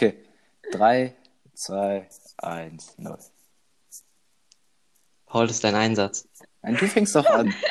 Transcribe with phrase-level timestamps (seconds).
[0.00, 0.16] Okay.
[0.72, 1.14] 3,
[1.52, 2.08] 2,
[2.38, 3.18] 1, 0.
[5.26, 6.26] Paul, das ist dein Einsatz.
[6.62, 7.52] Nein, du fängst doch an.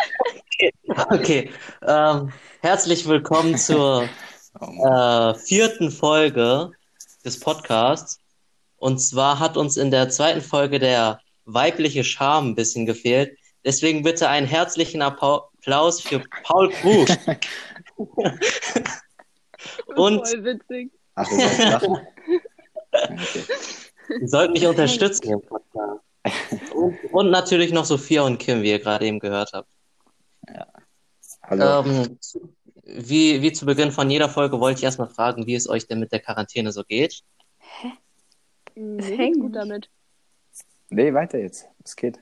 [1.09, 1.49] Okay,
[1.87, 2.31] ähm,
[2.61, 4.07] herzlich willkommen zur
[4.59, 6.71] Oh äh, vierten Folge
[7.25, 8.19] des Podcasts.
[8.77, 13.35] Und zwar hat uns in der zweiten Folge der weibliche Charme ein bisschen gefehlt.
[13.65, 17.07] Deswegen bitte einen herzlichen Applaus für Paul Krug.
[19.95, 20.91] Und Voll witzig.
[21.19, 21.97] Ach, sollen lachen.
[22.91, 23.43] Okay.
[24.19, 26.01] ihr sollt mich unterstützen im Podcast.
[26.73, 29.69] Und, und natürlich noch Sophia und Kim, wie ihr gerade eben gehört habt.
[31.43, 31.83] Hallo.
[31.87, 32.17] Ähm,
[32.83, 35.99] wie, wie zu Beginn von jeder Folge wollte ich erstmal fragen, wie es euch denn
[35.99, 37.21] mit der Quarantäne so geht.
[38.75, 39.19] Mir hängt.
[39.35, 39.89] geht's gut damit.
[40.89, 41.67] Nee, weiter jetzt.
[41.83, 42.17] Es geht.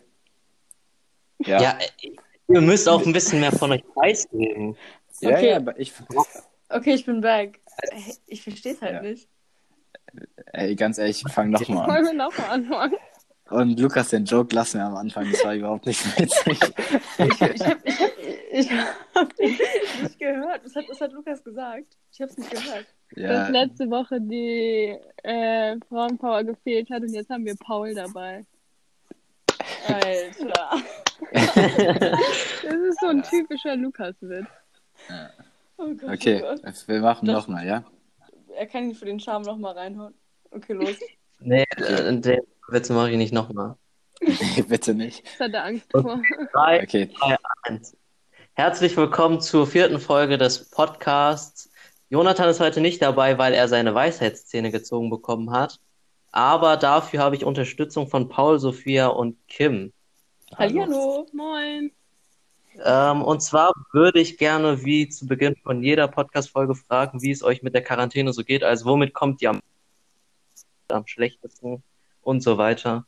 [1.39, 1.77] Ja, Ja,
[2.49, 4.75] ihr müsst auch ein bisschen mehr von euch preisgeben.
[5.21, 5.49] ja, Okay.
[5.51, 5.93] ja, aber ich,
[6.69, 7.61] Okay, ich bin back.
[7.91, 9.01] Hey, Ich verstehe es halt Ja.
[9.01, 9.27] nicht.
[10.53, 11.89] ey, ganz ehrlich, fang doch mal an.
[11.91, 12.95] Wollen wir nochmal anfangen?
[13.49, 16.59] Und Lukas, den Joke lassen wir am Anfang, das war überhaupt nicht witzig.
[17.17, 17.85] Ich habe ich hab,
[18.53, 19.37] ich hab
[20.03, 20.65] nicht gehört.
[20.65, 21.85] Das hat, das hat Lukas gesagt.
[22.11, 22.85] Ich habe es nicht gehört.
[23.11, 28.45] Dass Ja, letzte Woche die äh, Frauenpower gefehlt hat und jetzt haben wir Paul dabei.
[29.87, 30.71] Alter.
[32.63, 34.45] Das ist so ein typischer Lukas-Witz.
[35.77, 36.87] Oh Gott, okay, oh Gott.
[36.87, 37.83] wir machen Das- nochmal, ja?
[38.55, 40.13] Er kann ihn für den Charme nochmal reinhauen.
[40.51, 40.95] Okay, los.
[41.39, 43.75] Nee, äh, den Witz mache ich nicht nochmal.
[44.21, 45.23] Nee, bitte nicht.
[45.23, 46.19] Das hat er Angst vor.
[46.53, 47.95] Drei, Okay, zwei, eins.
[48.53, 51.69] Herzlich willkommen zur vierten Folge des Podcasts.
[52.09, 55.79] Jonathan ist heute nicht dabei, weil er seine Weisheitszähne gezogen bekommen hat.
[56.31, 59.93] Aber dafür habe ich Unterstützung von Paul, Sophia und Kim.
[60.55, 61.27] Hallihallo.
[61.33, 61.91] Moin.
[62.83, 67.43] Ähm, und zwar würde ich gerne, wie zu Beginn von jeder Podcast-Folge, fragen, wie es
[67.43, 68.63] euch mit der Quarantäne so geht.
[68.63, 69.61] Also, womit kommt ihr am,
[70.89, 71.83] am schlechtesten
[72.21, 73.05] und so weiter.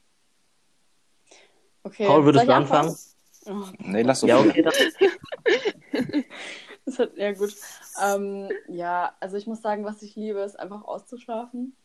[1.84, 2.89] Okay, Paul, würdest du anfangen?
[2.89, 3.00] anfangen?
[3.45, 4.73] Oh, nee, lass so Ja, okay, dann.
[6.89, 7.55] Das hat, ja, gut.
[8.04, 11.76] Ähm, ja, also ich muss sagen, was ich liebe, ist einfach auszuschlafen.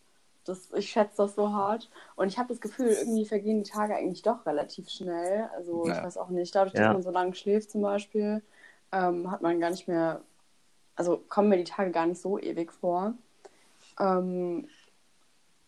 [0.44, 1.91] Das, ich schätze das so hart.
[2.16, 5.49] Und ich habe das Gefühl, irgendwie vergehen die Tage eigentlich doch relativ schnell.
[5.56, 6.05] Also ich Ja.
[6.05, 6.93] weiß auch nicht, dadurch, dass Ja.
[6.93, 8.43] man so lange schläft zum Beispiel,
[8.93, 10.22] ähm, hat man gar nicht mehr,
[10.97, 13.15] also kommen mir die Tage gar nicht so ewig vor.
[14.00, 14.69] Ähm,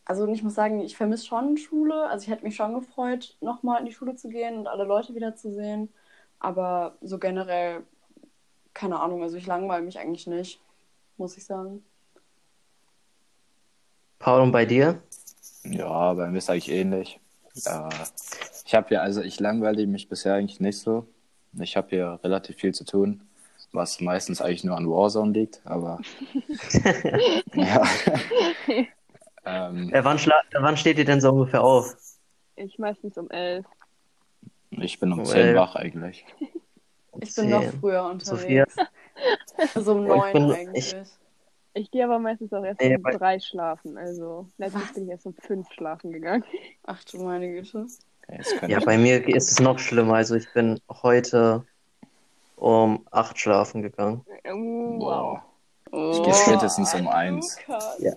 [0.05, 2.09] also ich muss sagen, ich vermisse schon Schule.
[2.09, 5.15] Also ich hätte mich schon gefreut, nochmal in die Schule zu gehen und alle Leute
[5.15, 5.93] wiederzusehen.
[6.39, 7.85] Aber so generell
[8.75, 10.61] keine Ahnung, also ich langweile mich eigentlich nicht,
[11.17, 11.85] muss ich sagen.
[14.27, 15.01] Paul, und bei dir?
[15.63, 17.21] Ja, bei mir ist eigentlich ähnlich.
[17.65, 17.89] Ja,
[18.65, 21.07] ich habe ja, also ich langweile mich bisher eigentlich nicht so.
[21.61, 23.23] Ich habe hier relativ viel zu tun,
[23.71, 26.01] was meistens eigentlich nur an Warzone liegt, aber
[27.55, 27.85] ja.
[29.47, 31.95] ähm, Äh, wann, schla wann steht ihr denn so ungefähr auf?
[32.57, 33.65] Ich meistens um elf.
[34.73, 35.55] ich bin um Oh, 10 ey.
[35.55, 36.27] wach eigentlich.
[37.21, 37.79] Ich bin noch Zehn.
[37.79, 38.65] früher Sophia?
[38.65, 38.77] unterwegs.
[39.77, 40.95] So um Oh, ich neun bin- eigentlich.
[40.97, 41.26] Ich
[41.91, 43.99] gehe aber meistens auch erst Nee, um drei schlafen.
[43.99, 46.45] Also letztens bin ich erst um fünf schlafen gegangen.
[46.85, 47.87] Ach du meine Güte.
[48.67, 50.15] Ja, ich, bei mir ist es noch schlimmer.
[50.15, 51.65] Also, ich bin heute
[52.57, 54.25] um acht schlafen gegangen.
[54.45, 55.41] wow.
[55.93, 57.57] Oh, Ich gehe spätestens um eins.
[57.99, 58.13] Ja.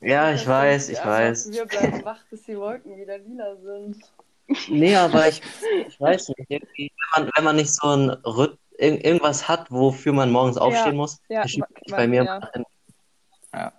[0.00, 1.52] Ja, ich weiß, ich weiß.
[1.52, 3.98] Wir bleiben wach, bis die Wolken wieder lila sind.
[4.68, 5.40] Nee, aber ich,
[5.86, 6.50] ich weiß nicht.
[6.50, 10.96] Wenn, man, wenn man nicht so ein Rhyth irg irgendwas hat, wofür man morgens aufstehen
[10.96, 12.40] muss, Ja, verschiebt sich bei mir ja.
[13.54, 13.72] Ja.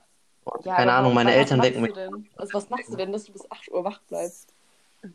[0.66, 1.94] Ja, keine Ahnung, was- meine was Eltern wecken mich.
[1.94, 2.28] denn?
[2.36, 4.54] Also was machst du denn, dass du bis 8 Uhr wach bleibst?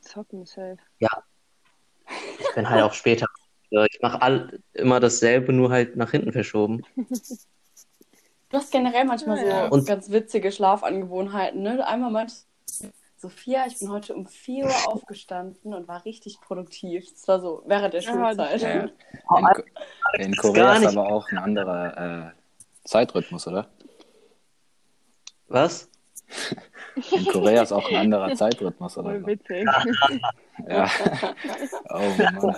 [0.00, 0.78] Zocken safe.
[0.98, 3.26] Ich bin halt auch später.
[3.72, 6.82] Also Ich mache all, immer dasselbe, nur halt nach hinten verschoben.
[8.50, 9.66] Du hast generell manchmal Ja.
[9.68, 11.86] so Und- ganz witzige Schlafangewohnheiten, ne?
[11.86, 12.46] Einmal meintest
[12.80, 12.88] du,
[13.20, 17.10] Sophia, ich bin heute um 4 Uhr aufgestanden und war richtig produktiv.
[17.10, 18.60] Das war so während der Schulzeit.
[18.62, 18.88] Ja.
[20.14, 23.68] In, in Korea ist aber auch ein anderer äh, Zeitrhythmus, oder?
[25.48, 25.88] Was?
[27.12, 29.10] In Korea ist auch ein anderer Zeitrhythmus, oder?
[29.10, 29.66] Voll witzig.
[30.66, 30.90] Ja.
[31.88, 32.56] Oh Mann.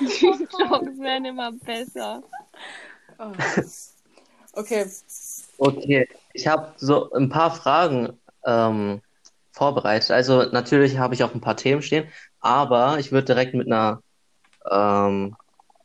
[0.00, 2.22] Die Jokes werden immer besser.
[3.18, 3.32] Oh.
[4.54, 4.86] Okay,
[5.58, 9.02] Okay, ich habe so ein paar Fragen ähm,
[9.58, 10.12] vorbereitet.
[10.12, 12.08] Also natürlich habe ich auch ein paar Themen stehen,
[12.40, 14.02] aber ich würde direkt mit einer
[14.70, 15.36] ähm,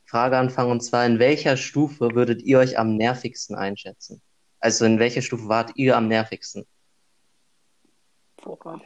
[0.06, 4.22] Frage anfangen, und zwar, in welcher Stufe würdet ihr euch am nervigsten einschätzen?
[4.60, 6.66] Also in welcher Stufe wart ihr am nervigsten?
[8.44, 8.82] Gott.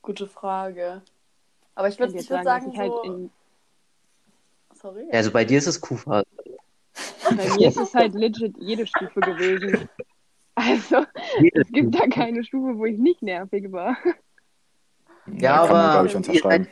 [0.00, 1.02] gute Frage.
[1.74, 2.80] Aber ich würde würd sagen, sagen, ich so...
[2.80, 3.30] halt in,
[4.74, 5.08] Sorry.
[5.12, 6.24] Also bei dir ist es Kufa.
[7.24, 9.88] bei mir ist es halt legit jede Stufe gewesen.
[10.64, 11.04] Also,
[11.54, 13.96] es gibt da keine Stufe, wo ich nicht nervig war.
[15.26, 16.68] Ja, man, aber glaube ich, ihr unterschreiben.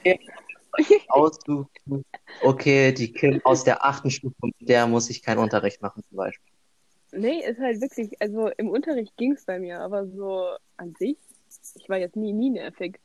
[1.09, 2.05] aussuchen.
[2.43, 6.17] Okay, die Kim aus der achten Stufe, mit der muss ich keinen Unterricht machen zum
[6.17, 6.53] Beispiel.
[7.13, 10.47] Nee, ist halt wirklich, also im Unterricht ging es bei mir, aber so
[10.77, 11.17] an sich,
[11.75, 13.01] ich war jetzt nie, nie nervig.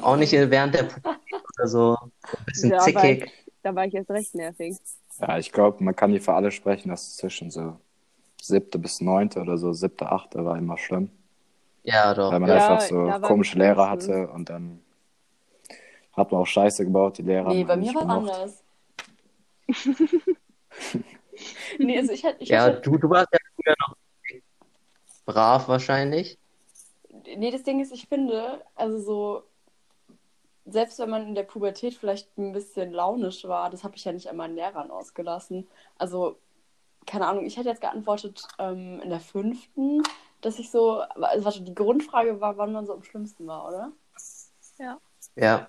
[0.00, 1.20] Auch nicht während der Pubertät
[1.58, 1.96] oder so.
[2.00, 3.24] Ein bisschen Da war, zickig.
[3.24, 4.76] ich, da war ich erst recht nervig.
[5.18, 7.78] Ja, ich glaube, man kann hier für alle sprechen, dass zwischen so
[8.46, 11.10] siebte bis neunte oder so siebte, achte war immer schlimm.
[11.82, 12.32] Ja, doch.
[12.32, 14.80] Weil man Ja, einfach so komische Lehrer hatte und dann
[16.12, 18.32] hat man auch Scheiße gebaut, die Lehrer Nee, bei mir war es gemocht.
[18.32, 18.62] anders.
[21.78, 23.96] nee, also ich hatte, ich Ja, hatte, du, du warst ja früher noch
[25.26, 26.38] brav wahrscheinlich.
[27.36, 29.42] nee, das Ding ist, ich finde, also so,
[30.66, 34.12] selbst wenn man in der Pubertät vielleicht ein bisschen launisch war, das habe ich ja
[34.12, 35.68] nicht an meinen Lehrern ausgelassen.
[35.98, 36.38] Also,
[37.06, 40.02] keine Ahnung, ich hätte jetzt geantwortet ähm, in der fünften,
[40.40, 43.92] dass ich so, also warte, die Grundfrage war, wann man so am schlimmsten war, oder?
[44.78, 45.68] Ja.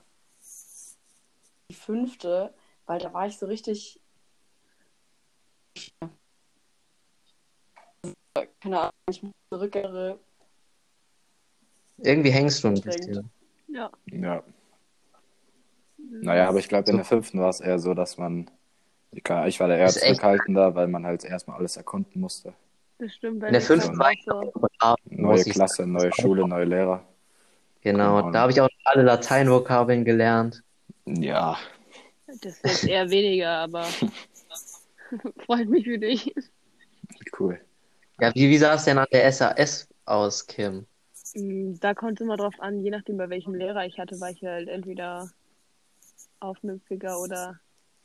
[1.70, 2.54] Die fünfte,
[2.86, 4.00] weil da war ich so richtig,
[8.60, 10.20] keine Ahnung, ich mich zurückerinnere,
[11.98, 13.30] Irgendwie hängst du ein bisschen.
[13.68, 13.90] Ja.
[14.12, 14.44] Ja.
[15.98, 18.50] Naja, aber ich glaube, in der fünften war es eher so, dass man,
[19.48, 22.54] ich war da eher zurückhaltender, weil man halt erstmal alles erkunden musste.
[23.00, 23.42] Das stimmt.
[23.42, 24.52] Bei In der fünften so.
[25.10, 27.04] Neue Klasse, neue Schule, neue Lehrer.
[27.82, 30.64] Genau, Keine da habe ich auch alle Lateinvokabeln gelernt.
[31.06, 31.58] Ja,
[32.42, 33.86] Das ist eher weniger, aber
[35.46, 36.34] freut mich für dich.
[37.40, 37.60] cool.
[38.20, 40.86] Ja, wie, wie sah es denn an der SAS aus, Kim?
[41.36, 44.32] Mm, Da kommt es immer drauf an, je nachdem, bei welchem Lehrer ich hatte, war
[44.32, 45.30] ich halt entweder
[46.40, 47.60] aufmüpfiger oder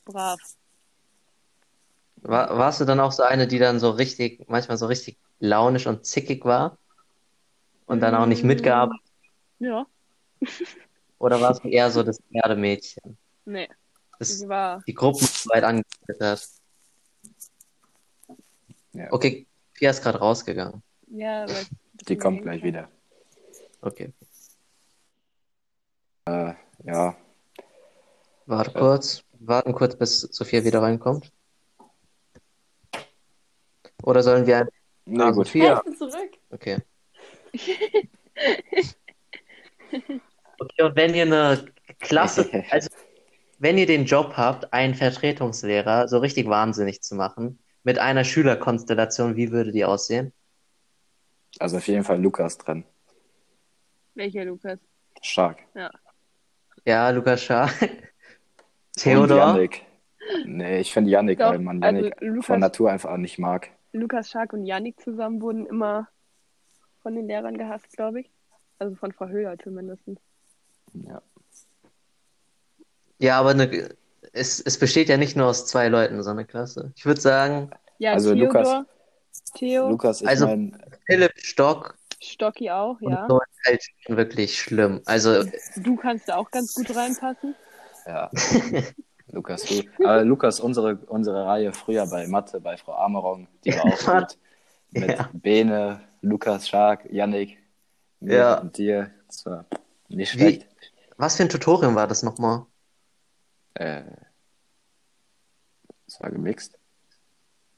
[0.04, 0.40] brav.
[2.22, 5.86] War, warst du dann auch so eine, die dann so richtig, manchmal so richtig launisch
[5.86, 6.76] und zickig war?
[7.86, 8.48] Und dann auch nicht Mm.
[8.48, 9.00] mitgearbeitet?
[9.58, 9.86] Ja,
[11.18, 13.68] Oder warst du eher so das Erde-Mädchen, nee,
[14.18, 14.82] das ich war.
[14.86, 16.48] die Gruppenarbeit angeführt hat?
[18.92, 19.12] Ja.
[19.12, 20.82] Okay, Pia ist gerade rausgegangen.
[21.08, 21.54] Ja, aber
[22.08, 22.88] Die kommt gleich wieder.
[23.82, 24.12] Okay,
[26.26, 27.16] Äh, ja,
[28.46, 29.22] warte kurz.
[29.40, 31.32] Warten kurz, bis Sophia wieder reinkommt.
[34.02, 34.68] Oder sollen wir
[35.04, 35.46] nee, Ah, gut.
[35.46, 35.78] Sophia.
[35.78, 36.30] ich bin zurück.
[36.50, 36.78] Okay.
[40.62, 41.64] Okay, und wenn ihr eine
[42.00, 42.90] Klasse, also
[43.58, 49.36] wenn ihr den Job habt, einen Vertretungslehrer so richtig wahnsinnig zu machen, mit einer Schülerkonstellation,
[49.36, 50.32] wie würde die aussehen?
[51.58, 52.84] Also auf jeden Fall Lukas drin.
[54.14, 54.78] Welcher Lukas?
[55.22, 55.58] Stark.
[56.84, 57.70] Ja, Lukas Schaar.
[57.80, 57.90] Und
[58.96, 59.58] Theodor.
[60.44, 63.70] Nee, ich finde Yannick, Doch, weil man also Yannick Lukas- von Natur einfach nicht mag.
[63.92, 66.08] Lukas Schark und Yannick zusammen wurden immer
[67.02, 68.30] von den Lehrern gehasst, glaube ich.
[68.78, 70.02] Also von Frau Höher zumindest.
[70.94, 71.22] Ja.
[73.18, 73.90] Ja, aber eine,
[74.32, 76.92] es, es besteht ja nicht nur aus zwei Leuten, so eine Klasse.
[76.96, 78.86] Ich würde sagen, Ja, Also Theodor, Lukas-
[79.54, 80.72] Theo, Lukas, ich Also- meine,
[81.06, 83.26] Philipp Stock Stocki auch, und ja.
[83.28, 85.00] so ist halt wirklich schlimm.
[85.06, 85.42] Also,
[85.76, 87.54] Du kannst da auch ganz gut reinpassen.
[88.06, 88.30] ja.
[89.32, 89.82] Lukas, du.
[90.04, 93.98] Aber Lukas, unsere, unsere Reihe früher bei Mathe, bei Frau Amerong, die war auch
[94.28, 94.38] gut.
[94.92, 95.28] Mit Ja.
[95.32, 97.58] Bene, Lukas, Stark, Yannick,
[98.18, 98.58] mir Ja.
[98.60, 99.10] und dir.
[99.28, 99.64] Das war
[100.08, 100.66] nicht Wie- schlecht.
[101.16, 102.66] was für ein Tutorium war das nochmal?
[103.74, 104.02] Äh,
[106.06, 106.76] das war gemixt.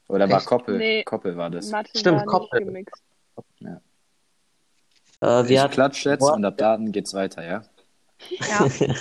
[0.07, 0.47] Oder war Echt?
[0.47, 0.77] Koppel?
[0.77, 1.03] Nee.
[1.03, 1.69] Koppel war das.
[1.69, 2.65] Mathe Stimmt, war Koppel.
[2.65, 3.03] gemixt.
[5.21, 7.63] Äh, Ich wir hatten, klatsch jetzt und ab da geht's weiter, ja?
[8.29, 8.67] Ja.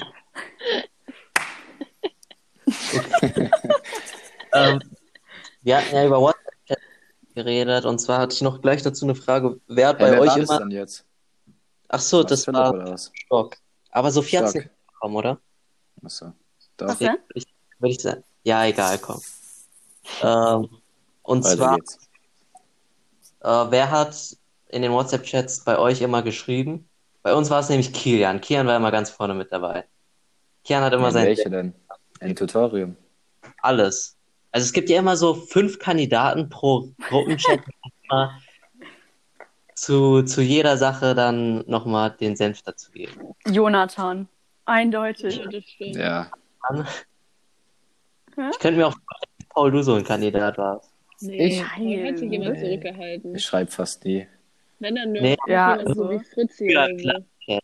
[4.52, 4.81] ähm,
[5.62, 6.79] wir hatten ja über WhatsApp
[7.35, 9.61] geredet und zwar hatte ich noch gleich dazu eine Frage.
[9.69, 10.59] Wer hat Hey, bei wer euch war das immer.
[10.61, 11.07] denn jetzt?
[11.88, 12.99] Ach so, Was, das Philipp war?
[13.14, 13.57] Stock.
[13.91, 15.38] Aber Sophie hat es nicht bekommen, oder?
[16.05, 16.33] Achso.
[16.79, 16.99] Denn?
[17.00, 17.47] Würde ich,
[17.79, 18.25] würde ich sagen.
[18.45, 19.21] Ja, egal, komm.
[20.23, 20.69] Ähm,
[21.23, 21.99] und weiter zwar, geht's.
[23.41, 24.37] äh, wer hat
[24.69, 26.88] in den WhatsApp-Chats bei euch immer geschrieben?
[27.23, 28.41] Bei uns war es nämlich Kilian.
[28.41, 29.85] Kilian war immer ganz vorne mit dabei.
[30.64, 31.75] Kilian hat immer In sein welche denn?
[32.23, 32.97] Ein Tutorium.
[33.62, 34.17] alles.
[34.52, 37.61] Also es gibt ja immer so fünf Kandidaten pro Gruppenchat,
[39.75, 43.35] zu, zu jeder Sache dann nochmal den Senf dazu geben.
[43.47, 44.29] Jonathan.
[44.64, 45.37] Eindeutig.
[45.38, 45.97] Ja, das stimmt.
[45.97, 46.31] Ja.
[48.50, 50.91] Ich könnte mir auch vorstellen, dass Paul, du so ein Kandidat warst.
[51.21, 52.19] Nee, Ich?
[52.19, 52.61] Sich immer Nee.
[52.61, 53.35] zurückgehalten.
[53.35, 54.26] Ich schreibe fast nie.
[54.79, 55.37] Wenn dann nur Nee.
[55.47, 57.21] Ja, jemand so also- wie Fritzi Ja, klar.
[57.47, 57.61] so.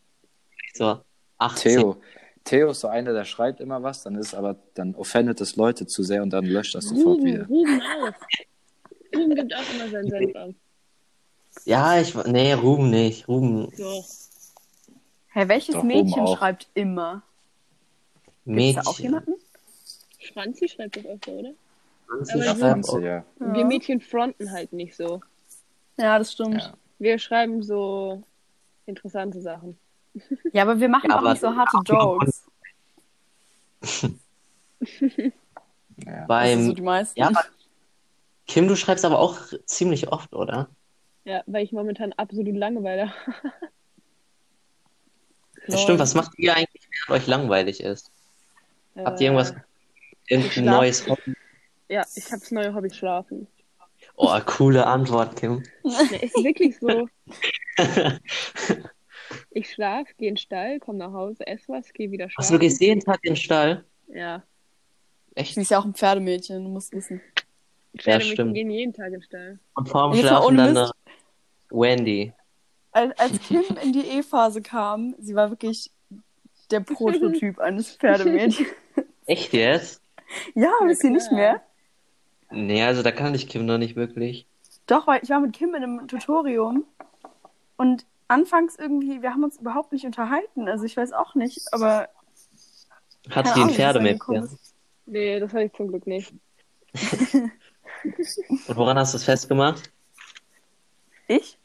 [0.74, 1.00] So
[1.38, 1.76] 18.
[1.80, 1.96] Theo.
[2.48, 5.86] Theo ist so einer, der schreibt immer was, dann ist aber, dann offendet es Leute
[5.86, 7.46] zu sehr und dann löscht das sofort Ruben, wieder.
[7.46, 9.14] Ruben auch.
[9.14, 10.50] Ruben gibt auch immer seinen Senf ab.
[11.66, 13.28] Ja, ich, nee, Ruben nicht.
[13.28, 14.02] Ruben, So.
[15.32, 16.38] Hä, welches Doch, Mädchen auch.
[16.38, 17.22] schreibt immer?
[18.24, 18.82] Gibt's Mädchen.
[18.82, 19.32] da auch jemanden?
[20.32, 21.52] Franzi schreibt das öfter, oder?
[22.06, 23.24] Franzi Aber Franzi, ja.
[23.40, 25.20] Wir Mädchen fronten halt nicht so.
[25.98, 26.62] Ja, das stimmt.
[26.62, 26.72] Ja.
[26.98, 28.22] Wir schreiben so
[28.86, 29.78] interessante Sachen.
[30.52, 32.44] Ja, aber wir machen Ja, auch nicht so harte Jokes.
[36.06, 36.26] Ja.
[36.28, 37.18] Beim, so die meisten.
[37.18, 37.32] ja,
[38.46, 40.68] Kim, du schreibst aber auch ziemlich oft, oder?
[41.24, 43.52] Ja, weil ich momentan absolut Langeweile habe.
[45.66, 48.10] Das stimmt, was macht ihr eigentlich, während euch langweilig ist?
[48.96, 49.54] Habt ihr irgendwas,
[50.28, 50.76] irgendein schlaf.
[50.76, 51.34] neues Hobby?
[51.88, 53.46] Ja, ich habe das neue Hobby Schlafen.
[54.16, 55.62] Oh, coole Antwort, Kim.
[55.82, 57.08] Nee, ist wirklich so.
[59.50, 62.42] Ich schlafe, gehe in den Stall, komme nach Hause, esse was, gehe wieder Hast du
[62.42, 62.52] schlafen.
[62.62, 63.84] wirklich jeden Tag in den Stall?
[64.08, 64.42] Ja.
[65.34, 65.54] Echt?
[65.54, 67.20] Sie ist ja auch ein Pferdemädchen, du musst wissen.
[67.96, 68.54] Pferdemädchen stimmt.
[68.54, 69.58] gehen jeden Tag in den Stall.
[69.74, 70.92] Und vorm Jetzt Schlafen dann Mist.
[71.70, 72.32] eine Wendy.
[72.92, 75.90] Als, als Kim in die E-Phase kam, sie war wirklich
[76.70, 78.68] der Prototyp eines Pferdemädchens.
[79.26, 80.02] Echt jetzt?
[80.54, 81.62] Ja, Ja, ist sie nicht mehr?
[82.50, 84.46] Nee, also da kann ich Kim noch nicht wirklich.
[84.86, 86.84] Doch, weil ich war mit Kim in einem Tutorium
[87.76, 90.68] und anfangs irgendwie, wir haben uns überhaupt nicht unterhalten.
[90.68, 92.08] Also ich weiß auch nicht, aber
[93.30, 94.36] Hat sie ein Pferdemädchen?
[94.36, 94.58] angekommen
[95.06, 96.34] Nee, das hatte ich zum Glück nicht.
[98.66, 99.90] Und woran hast du es festgemacht?
[101.28, 101.58] ich?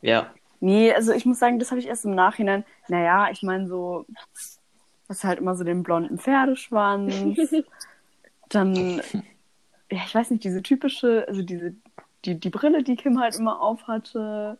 [0.00, 0.32] Ja.
[0.60, 2.64] Nee, also ich muss sagen, das habe ich erst im Nachhinein.
[2.88, 4.06] Naja, ich meine so,
[5.08, 7.36] das halt immer so den blonden Pferdeschwanz.
[8.48, 8.96] Dann,
[9.90, 11.74] ja, ich weiß nicht, diese typische, also diese,
[12.24, 14.58] die, die Brille, die Kim halt immer aufhatte.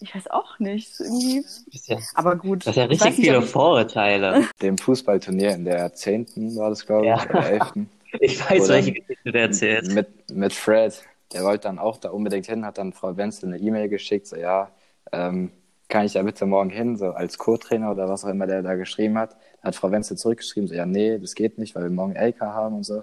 [0.00, 1.44] Ich weiß auch nicht, irgendwie.
[1.86, 2.66] Ja, Aber gut.
[2.66, 4.44] das ist ja ich richtig nicht, viele ich- Vorurteile.
[4.62, 6.26] Dem Fußballturnier in der 10.
[6.56, 7.24] war das, glaube ich, Ja.
[7.30, 7.72] oder 11.
[8.20, 9.92] Ich weiß, Oder- welche Geschichte du erzählst.
[9.92, 11.02] Mit, mit Fred.
[11.32, 14.36] Der wollte dann auch da unbedingt hin, hat dann Frau Wenzel eine E-Mail geschickt, so
[14.36, 14.70] ja,
[15.12, 15.50] ähm,
[15.88, 18.74] kann ich da bitte morgen hin, so als Co-Trainer oder was auch immer der da
[18.74, 19.36] geschrieben hat.
[19.62, 22.76] Hat Frau Wenzel zurückgeschrieben, so ja, nee, das geht nicht, weil wir morgen LK haben
[22.76, 23.02] und so.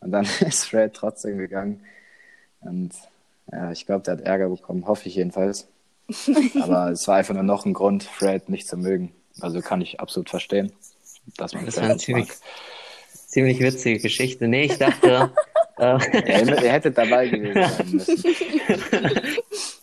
[0.00, 1.82] Und dann ist Fred trotzdem gegangen.
[2.62, 2.90] Und
[3.52, 5.68] ja, ich glaube, der hat Ärger bekommen, hoffe ich jedenfalls.
[6.60, 9.12] Aber es war einfach nur noch ein Grund, Fred nicht zu mögen.
[9.40, 10.72] Also kann ich absolut verstehen,
[11.36, 12.36] dass man Das Fred war ziemlich, mag.
[13.26, 14.48] ziemlich witzige Geschichte.
[14.48, 15.30] Nee, ich dachte,
[15.78, 15.98] äh, Ja,
[16.38, 18.24] ihr, ihr hättet dabei gewesen sein müssen.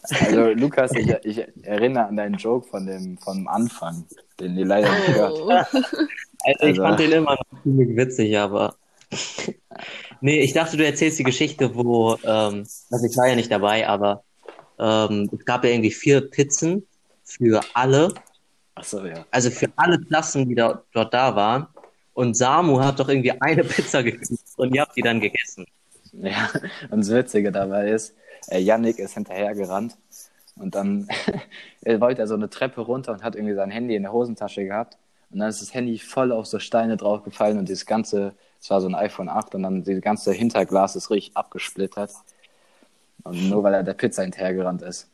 [0.09, 4.05] Also Lukas, ich, ich erinnere an deinen Joke von dem vom Anfang,
[4.39, 5.33] den ihr leider nicht hört.
[5.33, 5.49] Oh.
[5.49, 5.77] also
[6.43, 8.75] ich Also- fand den immer noch ziemlich witzig, aber
[10.21, 13.87] nee, ich dachte, du erzählst die Geschichte, wo, ähm, also ich war ja nicht dabei,
[13.87, 14.23] aber
[14.79, 16.85] ähm, es gab ja irgendwie vier Pizzen
[17.23, 18.13] für alle,
[18.75, 19.25] Ach so, ja.
[19.31, 21.67] also für alle Klassen, die da, dort da waren.
[22.13, 25.65] Und Samu hat doch irgendwie eine Pizza gekriegt und ihr habt die dann gegessen.
[26.13, 26.49] Ja,
[26.89, 28.15] und das Witzige dabei ist,
[28.47, 29.97] äh, Yannick ist hinterhergerannt
[30.55, 31.07] und dann
[31.85, 34.97] wollte er so eine Treppe runter und hat irgendwie sein Handy in der Hosentasche gehabt
[35.29, 38.81] und dann ist das Handy voll auf so Steine draufgefallen und dieses ganze, es war
[38.81, 42.11] so ein iPhone 8 und dann das ganze Hinterglas ist richtig abgesplittert.
[43.29, 45.07] Und nur weil er der Pizza hinterhergerannt ist.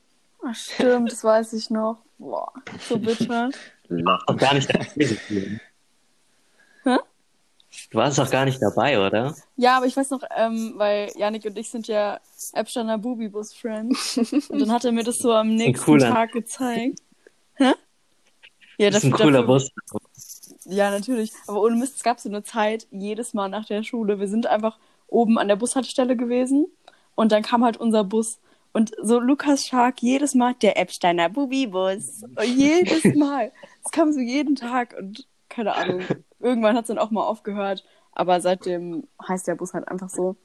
[0.46, 1.98] Ach, stimmt, das weiß ich noch.
[2.18, 2.52] Boah,
[2.88, 3.50] so bitter.
[4.28, 4.88] Auch gar nicht dabei.
[6.84, 6.98] Hä?
[7.92, 9.36] Du warst doch gar nicht dabei, oder?
[9.58, 12.20] Ja, aber ich weiß noch, ähm, weil Janik und ich sind ja
[12.54, 14.18] Epsteiner Bubibus-Friends.
[14.50, 17.00] Und dann hat er mir das so am nächsten cooler- Tag gezeigt.
[17.56, 17.74] Hä?
[18.78, 19.72] Ja, Das ist ein cooler dafür- Bus.
[20.66, 21.32] Ja, natürlich.
[21.48, 24.46] Aber ohne Mist, es gab so eine Zeit, jedes Mal nach der Schule, wir sind
[24.48, 24.78] einfach
[25.08, 26.68] oben an der Bushaltestelle gewesen
[27.16, 28.40] und dann kam halt unser Bus.
[28.72, 32.24] Und so Lukas Schark jedes Mal, der Epsteiner Bubi-Bus.
[32.44, 33.52] Jedes Mal.
[33.86, 36.02] Es kam so jeden Tag und keine Ahnung.
[36.40, 37.86] Irgendwann hat es dann auch mal aufgehört.
[38.14, 40.36] Aber seitdem heißt der Bus halt einfach so.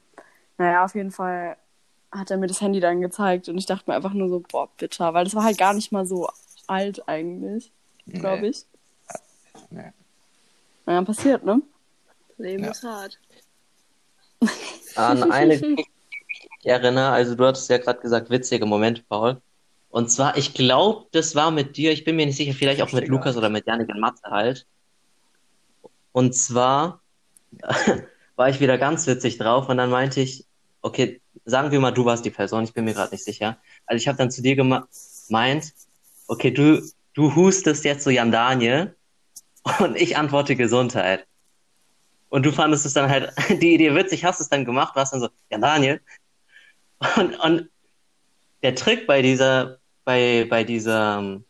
[0.59, 1.57] Naja, auf jeden Fall
[2.11, 4.67] hat er mir das Handy dann gezeigt und ich dachte mir einfach nur so, boah,
[4.77, 6.27] bitter, weil das war halt gar nicht mal so
[6.67, 7.71] alt eigentlich,
[8.07, 8.65] glaube ich.
[9.69, 9.91] Nee.
[10.85, 11.61] Naja, passiert, ne?
[12.37, 12.71] Leben Ja.
[12.71, 13.19] ist hart.
[14.95, 15.59] An eine
[16.59, 19.41] ich erinnere, also du hattest ja gerade gesagt, witzige Momente, Paul.
[19.89, 22.91] Und zwar, ich glaube, das war mit dir, ich bin mir nicht sicher, vielleicht auch
[22.91, 24.67] mit Lukas oder mit Janik in Mathe halt.
[26.11, 27.01] Und zwar
[28.35, 30.45] war ich wieder ganz witzig drauf und dann meinte ich,
[30.81, 33.57] okay, sagen wir mal, du warst die Person, ich bin mir gerade nicht sicher.
[33.85, 35.73] Also ich habe dann zu dir gemeint,
[36.27, 36.81] okay, du,
[37.13, 38.95] du hustest jetzt so Jan Daniel
[39.79, 41.25] und ich antworte Gesundheit.
[42.29, 45.19] Und du fandest es dann halt, die Idee witzig, hast es dann gemacht, warst dann
[45.21, 45.99] so, ja Daniel.
[47.15, 47.69] Und, und
[48.63, 51.41] der Trick bei dieser, bei, bei dieser,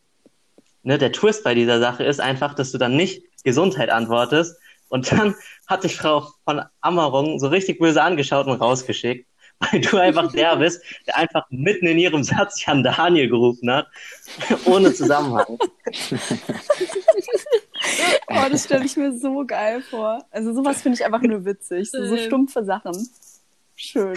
[0.84, 4.60] ne, der Twist bei dieser Sache ist einfach, dass du dann nicht Gesundheit antwortest.
[4.90, 5.36] Und dann
[5.68, 9.28] hat dich Frau von Ammerung so richtig böse angeschaut und rausgeschickt.
[9.60, 13.88] weil du einfach der bist, der einfach mitten in ihrem Satz Jan Daniel gerufen hat,
[14.66, 15.58] ohne Zusammenhang.
[18.28, 20.24] Oh, das stelle ich mir so geil vor.
[20.32, 21.90] Also sowas finde ich einfach nur witzig.
[21.90, 23.10] So, so stumpfe Sachen.
[23.76, 24.16] Schön.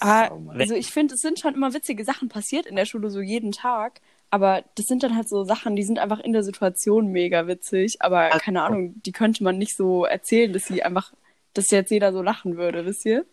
[0.00, 0.60] Mann.
[0.60, 3.52] also ich finde, es sind schon immer witzige Sachen passiert in der Schule, so jeden
[3.52, 4.00] Tag.
[4.30, 8.02] Aber das sind dann halt so Sachen, die sind einfach in der Situation mega witzig.
[8.02, 8.64] Aber Ach, keine so.
[8.64, 11.12] Ahnung, die könnte man nicht so erzählen, dass sie einfach,
[11.54, 13.24] dass jetzt jeder so lachen würde, wisst ihr?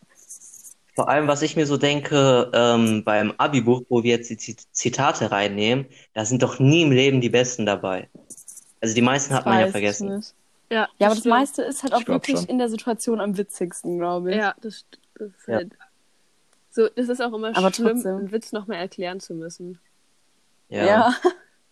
[0.96, 4.68] Vor allem, was ich mir so denke, ähm, beim Abi-Buch, wo wir jetzt die Zit-
[4.72, 8.08] Zitate reinnehmen, da sind doch nie im Leben die Besten dabei.
[8.80, 10.18] Also die meisten hat man ja vergessen.
[10.18, 10.36] nicht.
[10.70, 11.30] Ja, Ja, aber das stimmt.
[11.36, 12.46] meiste ist halt auch wirklich schon.
[12.48, 14.38] in der Situation am witzigsten, glaube ich.
[14.38, 15.56] Ja, das, das ist Ja.
[15.56, 15.72] halt.
[16.76, 18.18] So, das ist auch immer Aber schlimm, trotzdem.
[18.18, 19.80] einen Witz nochmal erklären zu müssen.
[20.70, 20.86] Ja.
[20.86, 21.16] Ja.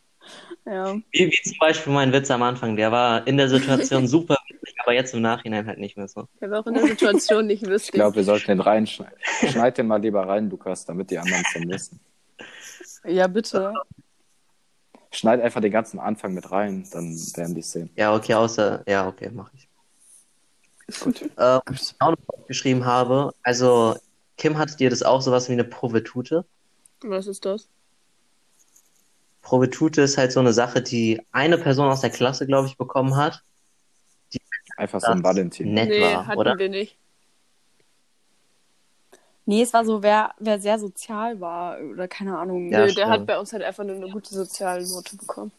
[0.68, 0.96] ja.
[1.12, 4.76] Wie, wie zum Beispiel mein Witz am Anfang, der war in der Situation super witzig,
[4.84, 6.28] aber jetzt im Nachhinein halt nicht mehr so.
[6.36, 7.94] Ich habe auch in der Situation nicht Ich lustig.
[7.94, 9.18] glaube, wir sollten den reinschneiden.
[9.50, 12.00] Schneid den mal lieber rein, Lukas, damit die anderen es wissen.
[13.04, 13.74] Ja, bitte.
[15.10, 17.90] Schneid einfach den ganzen Anfang mit rein, dann werden die es sehen.
[17.96, 19.68] Ja, okay, außer, ja, okay, mache ich.
[21.00, 21.24] Gut.
[21.24, 23.96] Äh, was ich auch noch aufgeschrieben habe, also
[24.42, 26.46] Kim, hattet ihr das auch sowas wie eine Provetute?
[27.04, 27.68] Was ist das?
[29.44, 33.16] Provetute ist halt so eine Sache, die eine Person aus der Klasse, glaube ich, bekommen
[33.16, 33.44] hat,
[34.78, 35.76] Einfach so ein Valentin.
[35.76, 36.58] nett nee, war, hatten oder?
[36.58, 36.98] wir nicht.
[39.46, 42.72] Nee, es war so, wer, wer sehr sozial war oder keine Ahnung.
[42.72, 45.52] Ja, Nö, der hat bei uns halt einfach nur eine gute soziale Note bekommen.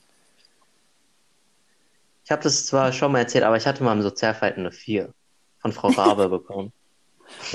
[2.25, 5.15] Ich habe das zwar schon mal erzählt, aber ich hatte mal im Sozialverhalten eine 4
[5.61, 6.73] von Frau Rabe bekommen.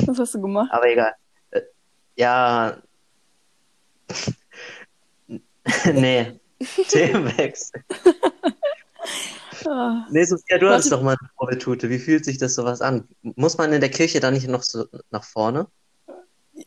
[0.05, 0.69] Was hast du gemacht?
[0.71, 1.13] Aber egal.
[1.51, 1.61] Äh,
[2.15, 2.77] Ja.
[5.93, 6.39] nee.
[6.89, 7.83] Themenwechsel.
[9.67, 10.05] Ah.
[10.09, 10.75] Nee, Sophia, du Warte.
[10.75, 11.89] hattest doch mal eine Provetute.
[11.89, 13.07] Wie fühlt sich das sowas an?
[13.21, 15.67] Muss man in der Kirche da nicht noch so nach vorne?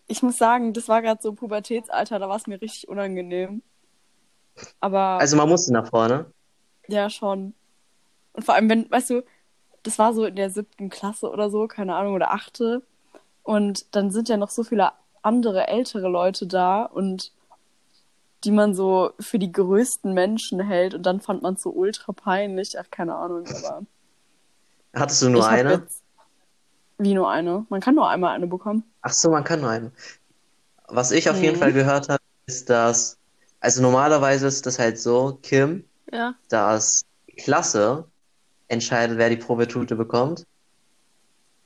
[0.06, 3.62] Ich muss sagen, das war gerade so Pubertätsalter, da war es mir richtig unangenehm.
[4.80, 6.26] Aber Also man musste nach vorne.
[6.88, 7.54] ja, schon.
[8.32, 9.24] Und vor allem, wenn, weißt du,
[9.82, 12.82] das war so in der siebten Klasse oder so, keine Ahnung, oder achte.
[13.42, 17.32] Und dann sind ja noch so viele andere ältere Leute da und
[18.44, 20.94] die man so für die größten Menschen hält.
[20.94, 22.78] Und dann fand man es so ultra peinlich.
[22.78, 23.82] Ach, keine Ahnung, aber.
[24.94, 25.72] Hattest du nur eine?
[25.74, 26.02] Jetzt...
[26.98, 27.66] Wie nur eine?
[27.68, 28.84] Man kann nur einmal eine bekommen.
[29.02, 29.92] Ach so, man kann nur eine.
[30.88, 31.60] Was ich auf jeden Mhm.
[31.60, 33.16] Fall gehört habe, ist, dass,
[33.60, 36.34] also normalerweise ist das halt so, Kim, Ja.
[36.48, 38.04] dass die Klasse
[38.68, 40.46] entscheidet, wer die Provetute bekommt.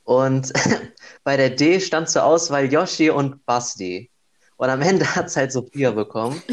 [0.05, 0.53] Und
[1.25, 4.11] bei der D stand zur Auswahl Yoshi und Basti.
[4.57, 6.41] Und am Ende hat es halt Sophia bekommen.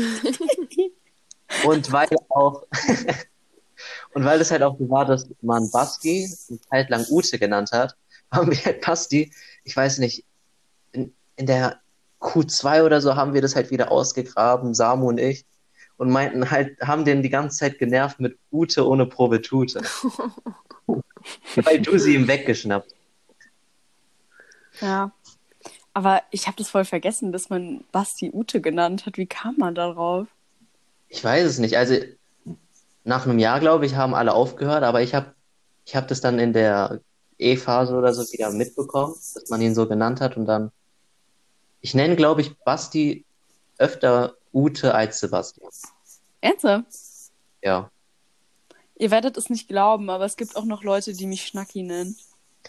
[1.66, 2.64] Und weil auch,
[4.14, 7.72] und weil es halt auch so war, dass man Basti eine Zeit lang Ute genannt
[7.72, 7.96] hat,
[8.32, 9.34] haben wir halt Basti,
[9.64, 10.26] ich weiß nicht,
[10.94, 11.82] in, in der
[12.22, 15.46] Q2 oder so haben wir das halt wieder ausgegraben, Samu und ich,
[15.98, 19.82] und meinten halt, haben den die ganze Zeit genervt mit Ute ohne Provetute.
[21.56, 22.96] weil du sie ihm weggeschnappt.
[24.82, 25.12] Ja.
[25.94, 29.18] Aber ich habe das voll vergessen, dass man Basti Ute genannt hat.
[29.18, 30.28] Wie kam man darauf?
[31.10, 31.78] Ich weiß es nicht.
[31.78, 31.96] Also
[33.04, 35.34] nach einem Jahr, glaube ich, haben alle aufgehört, aber ich habe
[35.86, 37.02] ich hab das dann in der
[37.38, 40.72] E-Phase oder so wieder mitbekommen, dass man ihn so genannt hat und dann.
[41.82, 43.26] Ich nenne, glaube ich, Basti
[43.80, 45.72] öfter Ute als Sebastian.
[46.40, 46.86] Ernsthaft?
[47.64, 47.90] Ja.
[48.96, 52.16] Ihr werdet es nicht glauben, aber es gibt auch noch Leute, die mich Schnacki nennen.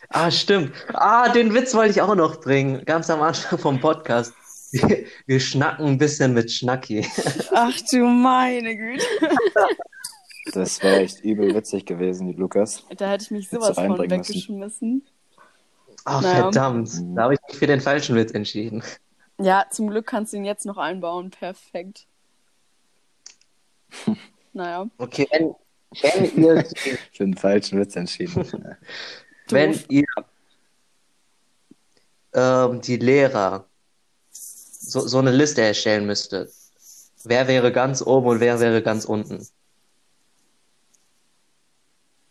[0.08, 0.72] Ah, stimmt.
[0.94, 2.84] Ah, den Witz wollte ich auch noch bringen.
[2.84, 4.34] Ganz am Anfang vom Podcast.
[4.72, 7.06] Wir, wir schnacken ein bisschen mit Schnacki.
[7.52, 9.04] Ach du meine Güte.
[10.54, 12.84] Das wäre echt übel witzig gewesen, Lukas.
[12.96, 15.06] Da hätte ich mich sowas von weggeschmissen.
[16.04, 16.34] Ach, Naja.
[16.42, 16.90] verdammt.
[17.14, 18.82] Da habe ich mich für den falschen Witz entschieden.
[19.38, 21.30] Ja, zum Glück kannst du ihn jetzt noch einbauen.
[21.30, 22.06] Perfekt.
[24.54, 24.86] Naja.
[24.98, 25.54] Okay, wenn,
[26.02, 26.64] wenn ihr
[27.12, 28.46] Für den falschen Witz entschieden.
[29.48, 30.04] Wenn ihr
[32.34, 33.66] ähm, die Lehrer
[34.30, 36.52] so, so eine Liste erstellen müsstet,
[37.24, 39.46] wer wäre ganz oben und wer wäre ganz unten?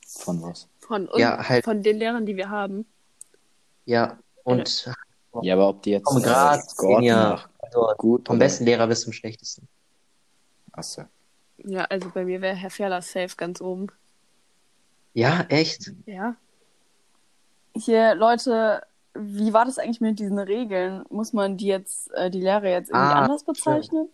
[0.08, 0.68] Von was?
[0.80, 1.64] Von, uns, Ja, halt.
[1.64, 2.86] von den Lehrern, die wir haben.
[3.86, 4.86] Ja, und
[5.42, 9.14] Ja, aber ob die jetzt vom Grad, also gut vom oder- besten Lehrer bis zum
[9.14, 9.68] schlechtesten.
[10.74, 11.04] Achso.
[11.58, 13.88] Ja, also bei mir wäre Herr Ferler safe ganz oben.
[15.14, 15.92] Ja, echt?
[16.06, 16.36] Ja.
[17.76, 18.82] Hier, Leute,
[19.14, 21.04] wie war das eigentlich mit diesen Regeln?
[21.10, 24.10] Muss man die jetzt, äh, die Lehre jetzt irgendwie Ah, anders bezeichnen?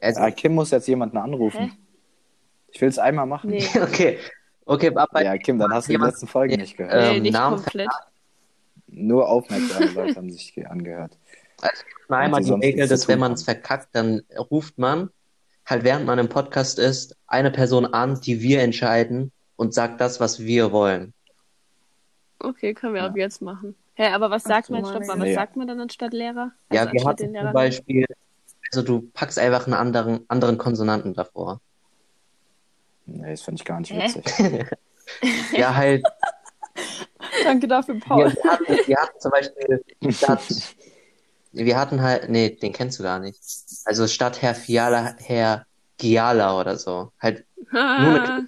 [0.00, 1.58] Also, Ah, Kim muss jetzt jemanden anrufen.
[1.70, 1.70] Hä?
[2.68, 3.50] Ich will es einmal machen.
[3.50, 4.18] Nee, okay.
[4.64, 6.94] Okay, ab bei Ja, Kim, dann hast du die letzten Folgen Ja, nicht gehört.
[6.94, 7.90] äh, nee nicht Namen- komplett.
[8.86, 11.18] nur aufmerksame Leute haben sich ge- angehört.
[12.08, 15.10] Einmal die Regel, dass wenn man es verkackt, dann ruft man
[15.64, 20.18] halt während man im Podcast ist, eine Person an, die wir entscheiden und sagt das,
[20.18, 21.14] was wir wollen.
[22.42, 23.06] Okay, können wir Ja.
[23.08, 23.74] ab jetzt machen.
[23.94, 25.34] Hä, aber was sagt man, stopp mal, was Nee.
[25.34, 26.52] sagt man dann anstatt Lehrer?
[26.70, 27.52] Ja, Also wir anstatt hatten den zum?
[27.52, 28.06] Beispiel,
[28.72, 31.60] also du packst einfach einen anderen, anderen Konsonanten davor.
[33.06, 34.08] Nee, das finde ich gar nicht Hä?
[34.08, 34.24] witzig.
[35.52, 36.04] Ja, halt,
[37.44, 38.32] Danke dafür, wir, Paul.
[38.32, 40.74] wir, hatten, wir hatten zum Beispiel statt,
[41.52, 43.38] wir hatten halt, nee, den kennst du gar nicht.
[43.84, 45.66] Also statt Herr Fiala, Herr
[45.98, 47.12] Giala oder so.
[47.20, 48.40] Halt, Ah,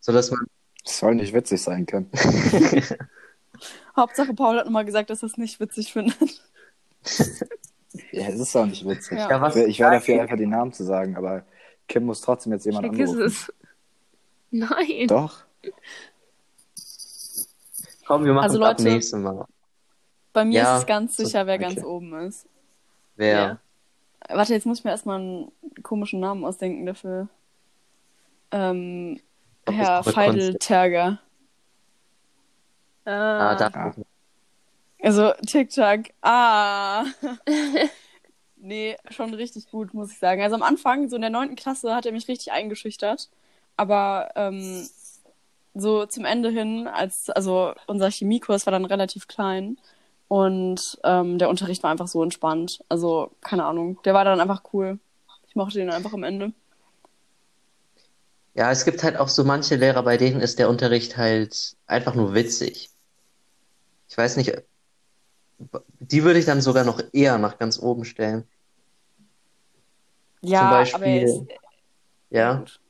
[0.00, 0.40] so dass man,
[0.84, 2.10] Das soll nicht witzig sein können.
[3.96, 6.16] Hauptsache, Paul hat nochmal gesagt, dass er es nicht witzig findet.
[8.12, 9.18] Ja, es ist auch nicht witzig.
[9.18, 9.48] Ja.
[9.48, 11.44] Ich wäre ich wär dafür, einfach die Namen zu sagen, aber
[11.88, 13.26] Kim muss trotzdem jetzt jemand vergiss anrufen.
[13.26, 13.52] es.
[14.50, 15.06] Nein.
[15.08, 15.38] Doch.
[18.06, 19.46] komm, wir machen Also, Leute, nächstem Mal.
[20.32, 21.74] Bei mir Ja, ist es ganz so- sicher, wer okay.
[21.74, 22.46] ganz oben ist.
[23.16, 23.60] Wer?
[24.28, 27.28] Warte, jetzt muss ich mir erstmal einen komischen Namen ausdenken dafür.
[28.50, 29.20] Ähm,
[29.72, 31.18] Herr doch Feidelterger.
[33.04, 33.70] Ah, Ah, da.
[33.74, 33.94] Ah.
[35.02, 36.06] Also TikTok.
[36.22, 37.04] Ah.
[38.56, 40.42] nee, schon richtig gut, muss ich sagen.
[40.42, 43.28] Also am Anfang, so in der neunten Klasse, hat er mich richtig eingeschüchtert.
[43.76, 44.88] Aber ähm,
[45.74, 49.76] so zum Ende hin, als, also unser Chemiekurs war dann relativ klein
[50.28, 52.82] und ähm, der Unterricht war einfach so entspannt.
[52.88, 53.98] Also, keine Ahnung.
[54.04, 54.98] Der war dann einfach cool.
[55.48, 56.52] Ich mochte den einfach am Ende.
[58.54, 62.14] Ja, es gibt halt auch so manche Lehrer, bei denen ist der Unterricht halt einfach
[62.14, 62.90] nur witzig.
[64.08, 64.52] Ich weiß nicht,
[66.00, 68.46] die würde ich dann sogar noch eher nach ganz oben stellen.
[70.40, 71.42] Ja, Zum aber Beispiel- er ist,
[72.30, 72.80] Ja, gut.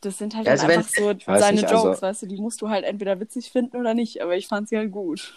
[0.00, 2.36] Das sind halt Ja, also wenn- einfach so seine nicht, also- Jokes, weißt du, die
[2.40, 5.32] musst du halt entweder witzig finden oder nicht, aber ich fand sie halt gut.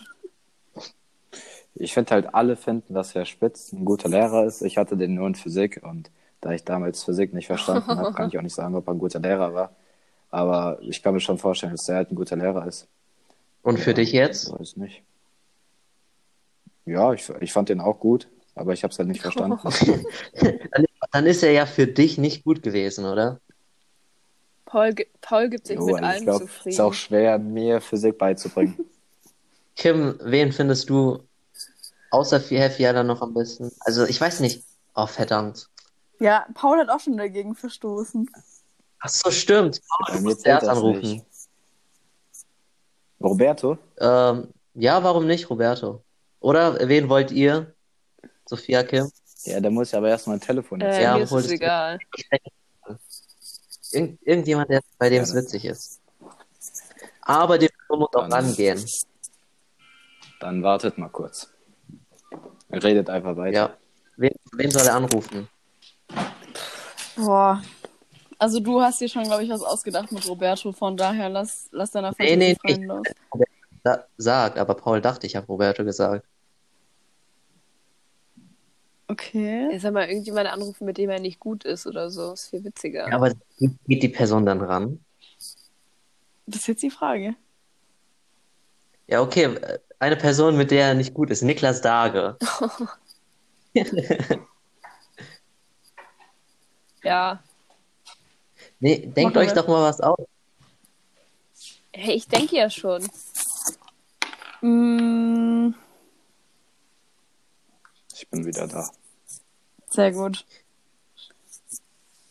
[1.75, 4.61] Ich finde halt, alle finden, dass Herr Spitz ein guter Lehrer ist.
[4.61, 6.09] Ich hatte den nur in Physik und
[6.45, 8.99] da ich damals Physik nicht verstanden habe, kann ich auch nicht sagen, ob er ein
[8.99, 9.75] guter Lehrer war.
[10.31, 12.87] Aber ich kann mir schon vorstellen, dass er halt ein guter Lehrer ist.
[13.63, 14.47] und für Ja, dich jetzt?
[14.47, 15.03] Ich weiß nicht.
[16.85, 19.59] Ja, ich, ich fand den auch gut, aber ich habe es halt nicht verstanden.
[20.71, 23.41] Dann, dann ist er ja für dich nicht gut gewesen, oder?
[24.65, 26.73] Paul, Paul gibt sich Jo, mit also ich allem glaube, es zufrieden.
[26.75, 28.79] ist auch schwer, mir Physik beizubringen.
[29.75, 31.23] Kim, wen findest du
[32.11, 33.71] außer Fiala noch am besten?
[33.81, 34.63] Also, ich weiß nicht.
[34.95, 35.69] Oh, verdammt.
[36.19, 38.29] Ja, Paul hat auch schon dagegen verstoßen.
[38.99, 39.81] Ach so, stimmt.
[40.07, 41.01] Bei Du musst erst anrufen.
[41.01, 41.25] nicht.
[43.21, 43.77] Roberto?
[43.99, 46.03] Ähm, ja, warum nicht, Roberto?
[46.39, 47.73] Oder wen wollt ihr?
[48.45, 49.09] Sophia, Kim?
[49.43, 51.99] Ja, da muss ich aber erst mal ein Telefon äh, Ja, mir ist es egal.
[53.91, 55.45] Irgend, irgendjemand, der, bei dem es Gerne.
[55.45, 56.01] witzig ist.
[57.21, 58.83] Aber die Person muss auch Dann- rangehen.
[60.39, 61.49] Dann wartet mal kurz.
[62.71, 63.55] Redet einfach weiter.
[63.55, 63.77] Ja.
[64.17, 65.47] Wen, wen soll er anrufen?
[67.15, 67.61] Boah.
[68.37, 71.91] Also du hast dir schon, glaube ich, was ausgedacht mit Roberto, von daher lass, lass
[71.91, 72.85] deiner Nee, Fantasie nee, nee.
[72.85, 73.05] Lauf.
[73.83, 76.25] Sa sagt, aber Paul dachte, ich habe Roberto gesagt.
[79.07, 79.69] Okay.
[79.71, 82.33] Jetzt soll mal irgendjemand anrufen, mit dem er nicht gut ist oder so.
[82.33, 83.07] Ist viel witziger.
[83.07, 84.99] Ja, aber geht die Person dann ran?
[86.47, 87.35] Das ist jetzt die Frage.
[89.07, 89.43] Ja, okay.
[89.45, 91.43] äh, Eine Person, mit der er nicht gut ist.
[91.43, 92.37] Niklas Dage.
[97.05, 97.39] Ja.
[98.79, 100.17] Nee, denkt euch doch mal was aus.
[101.93, 103.07] Hey, ich denke ja schon.
[104.61, 105.73] Mm,
[108.13, 108.89] Ich bin wieder da.
[109.89, 110.45] sehr gut.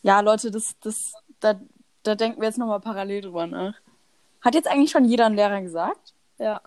[0.03, 1.59] Ja, Leute, das, das, da,
[2.03, 3.75] da denken wir jetzt nochmal parallel drüber nach.
[4.43, 6.13] Hat jetzt eigentlich schon jeder einen Lehrer gesagt?
[6.39, 6.61] Ja.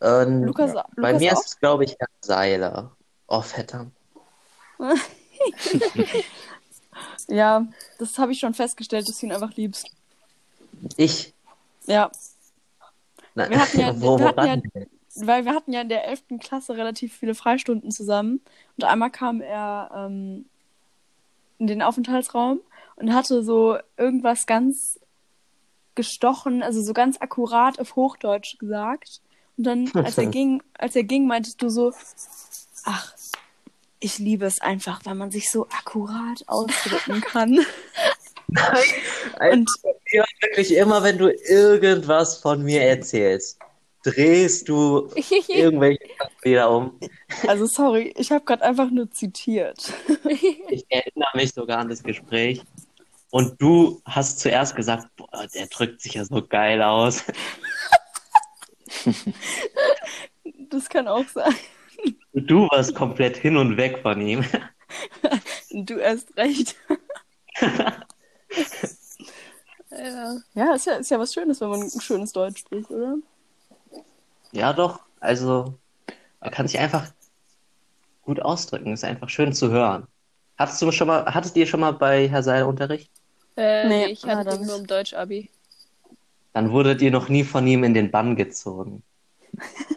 [0.00, 0.86] Ähm, Lukas, Ja.
[0.96, 1.40] bei Lukas mir auch?
[1.40, 2.96] ist es, glaube ich, Herr Seiler.
[3.26, 3.92] Oh, verdammt.
[7.28, 7.66] Ja,
[7.98, 9.86] das habe ich schon festgestellt, dass du ihn einfach liebst.
[10.96, 11.32] Ich.
[11.86, 12.10] Ja,
[13.34, 14.62] Na, Wir hatten ja- wir hatten woran?
[15.16, 16.24] weil wir hatten ja in der 11.
[16.40, 18.40] Klasse relativ viele Freistunden zusammen.
[18.76, 20.46] Und einmal kam er ähm,
[21.58, 22.60] in den Aufenthaltsraum
[22.96, 24.98] und hatte so irgendwas ganz
[25.94, 29.20] gestochen, also so ganz akkurat auf Hochdeutsch gesagt.
[29.56, 31.92] Und dann, als er ging, als er ging, meintest du so,
[32.84, 33.12] ach,
[34.04, 37.58] ich liebe es einfach, wenn man sich so akkurat ausdrücken kann.
[39.50, 39.70] Und
[40.12, 43.58] Ja, wirklich immer, wenn du irgendwas von mir erzählst,
[44.04, 45.10] drehst du
[45.48, 46.04] irgendwelche
[46.42, 47.00] wieder um.
[47.48, 49.92] also sorry, ich habe gerade einfach nur zitiert.
[50.68, 52.62] Ich erinnere mich sogar an das Gespräch.
[53.30, 57.24] Und du hast zuerst gesagt, boah, der drückt sich ja so geil aus.
[60.70, 61.54] Das kann auch sein.
[62.32, 64.44] Du warst komplett hin und weg von ihm.
[65.70, 66.76] Du erst recht.
[67.60, 68.02] Ja.
[70.54, 73.16] Ja, ist ja, ist ja was Schönes, wenn man ein schönes Deutsch spricht, oder?
[74.50, 75.00] Ja, doch.
[75.20, 75.74] Also,
[76.40, 77.06] er kann sich einfach
[78.22, 78.92] gut ausdrücken.
[78.92, 80.08] Ist einfach schön zu hören.
[80.58, 83.10] Hattest du schon mal, hattet ihr schon mal bei Herr Seil Unterricht?
[83.56, 85.48] Äh, Nee, ich hatte den nur im Deutsch-Abi.
[86.52, 89.02] Dann wurdet ihr noch nie von ihm in den Bann gezogen.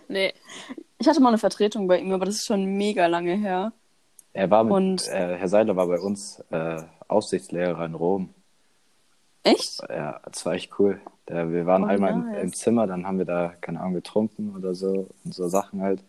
[0.07, 0.33] Nee.
[0.99, 3.71] Ich hatte mal eine Vertretung bei ihm, aber das ist schon mega lange her.
[4.33, 8.33] Er war mit, Und- äh, Herr Seiler war bei uns äh, Aufsichtslehrer in Rom.
[9.43, 9.79] Echt?
[9.89, 10.99] Ja, das war echt cool.
[11.29, 12.43] Der, wir waren Oh, einmal im, nice.
[12.43, 16.03] im Zimmer, dann haben wir da, keine Ahnung, getrunken oder so und so Sachen halt.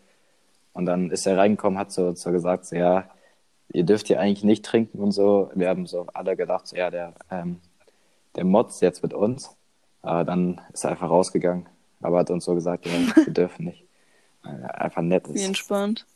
[0.73, 3.09] Und dann ist er reingekommen, hat so, so gesagt, so, ja,
[3.73, 5.51] ihr dürft hier eigentlich nicht trinken und so.
[5.55, 7.61] Wir haben so alle gedacht, so, ja, der, ähm,
[8.37, 9.51] der Motz jetzt mit uns.
[10.03, 11.67] Aber dann ist er einfach rausgegangen.
[12.01, 13.85] Aber hat uns so gesagt, ja, wir dürfen nicht.
[14.49, 15.45] Einfach nett Wie ist.
[15.47, 16.07] entspannt.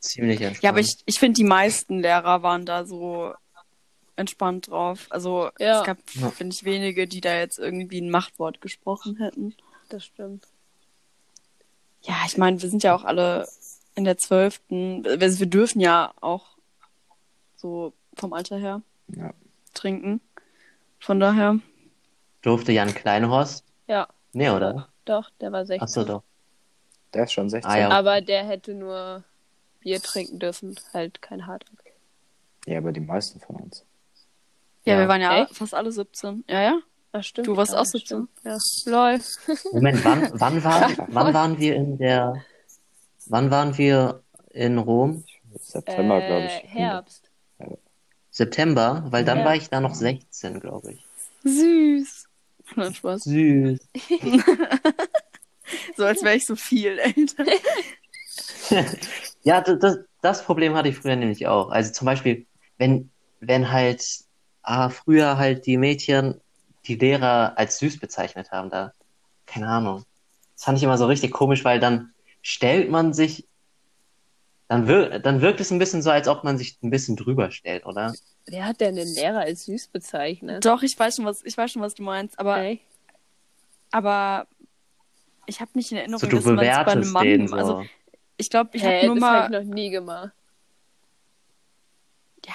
[0.00, 0.62] Ziemlich entspannt.
[0.64, 3.32] Ja, aber ich, ich finde, die meisten Lehrer waren da so
[4.16, 5.06] entspannt drauf.
[5.10, 5.80] Also Ja.
[5.80, 6.30] es gab, Ja.
[6.30, 9.54] finde ich, wenige, die da jetzt irgendwie ein Machtwort gesprochen hätten.
[9.90, 10.48] Das stimmt.
[12.02, 13.46] Ja, ich meine, wir sind ja auch alle
[13.94, 15.06] in der zwölften.
[15.06, 16.46] Also wir dürfen ja auch
[17.56, 18.82] so vom Alter her
[19.14, 19.32] Ja.
[19.72, 20.20] trinken.
[20.98, 21.58] Von daher.
[22.42, 23.64] Durfte Jan Kleinhorst?
[23.86, 24.88] Ja, Nee, oder?
[25.04, 25.82] doch, der war 16.
[25.82, 26.22] Achso, doch.
[27.14, 27.70] Der ist schon 16.
[27.70, 27.88] Ah, ja.
[27.90, 29.22] Aber der hätte nur
[29.80, 31.64] Bier trinken dürfen, halt kein Hard.
[32.66, 33.84] Ja, aber die meisten von uns.
[34.84, 35.00] Ja, Ja.
[35.00, 35.56] wir waren ja Echt?
[35.56, 36.44] fast alle 17.
[36.48, 36.78] Ja, ja.
[37.12, 37.46] Ach, stimmt.
[37.46, 38.06] Du warst ja, auch 17.
[38.06, 38.30] stimmt.
[38.44, 38.58] Ja.
[38.86, 39.20] Lol.
[39.72, 42.42] Moment, wann, wann, war, wann waren wir in der,
[43.26, 45.24] wann waren wir in Rom?
[45.60, 46.72] September, äh, glaube ich.
[46.74, 47.28] Herbst.
[48.30, 49.04] September?
[49.10, 49.44] Weil dann Ja.
[49.44, 51.04] war ich da noch 16, glaube ich.
[51.44, 52.28] Süß.
[52.76, 53.24] Nein, Spaß.
[53.24, 53.80] Süß.
[55.96, 57.44] So als wäre ich so viel älter.
[59.44, 61.70] Ja, das, das, Problem hatte ich früher nämlich auch.
[61.70, 62.46] Also zum Beispiel,
[62.78, 64.04] wenn, wenn halt
[64.62, 66.40] ah, früher halt die Mädchen
[66.86, 68.92] die Lehrer als süß bezeichnet haben, da,
[69.46, 70.04] keine Ahnung.
[70.54, 73.46] Das fand ich immer so richtig komisch, weil dann stellt man sich,
[74.68, 77.50] dann, wir, dann wirkt es ein bisschen so, als ob man sich ein bisschen drüber
[77.50, 78.14] stellt, oder?
[78.46, 80.64] Wer hat denn den Lehrer als süß bezeichnet?
[80.64, 82.38] Doch, ich weiß schon, was, ich weiß schon, was du meinst.
[82.38, 82.80] Aber, Ey.
[83.90, 84.46] aber
[85.46, 87.24] ich habe nicht in Erinnerung, So, du dass man es bei einem Mann.
[87.24, 87.56] den so.
[87.56, 87.84] Also
[88.36, 89.42] ich glaube, ich Hä, habe nur das mal.
[89.42, 90.30] habe ich noch nie gemacht.
[92.46, 92.54] Ja,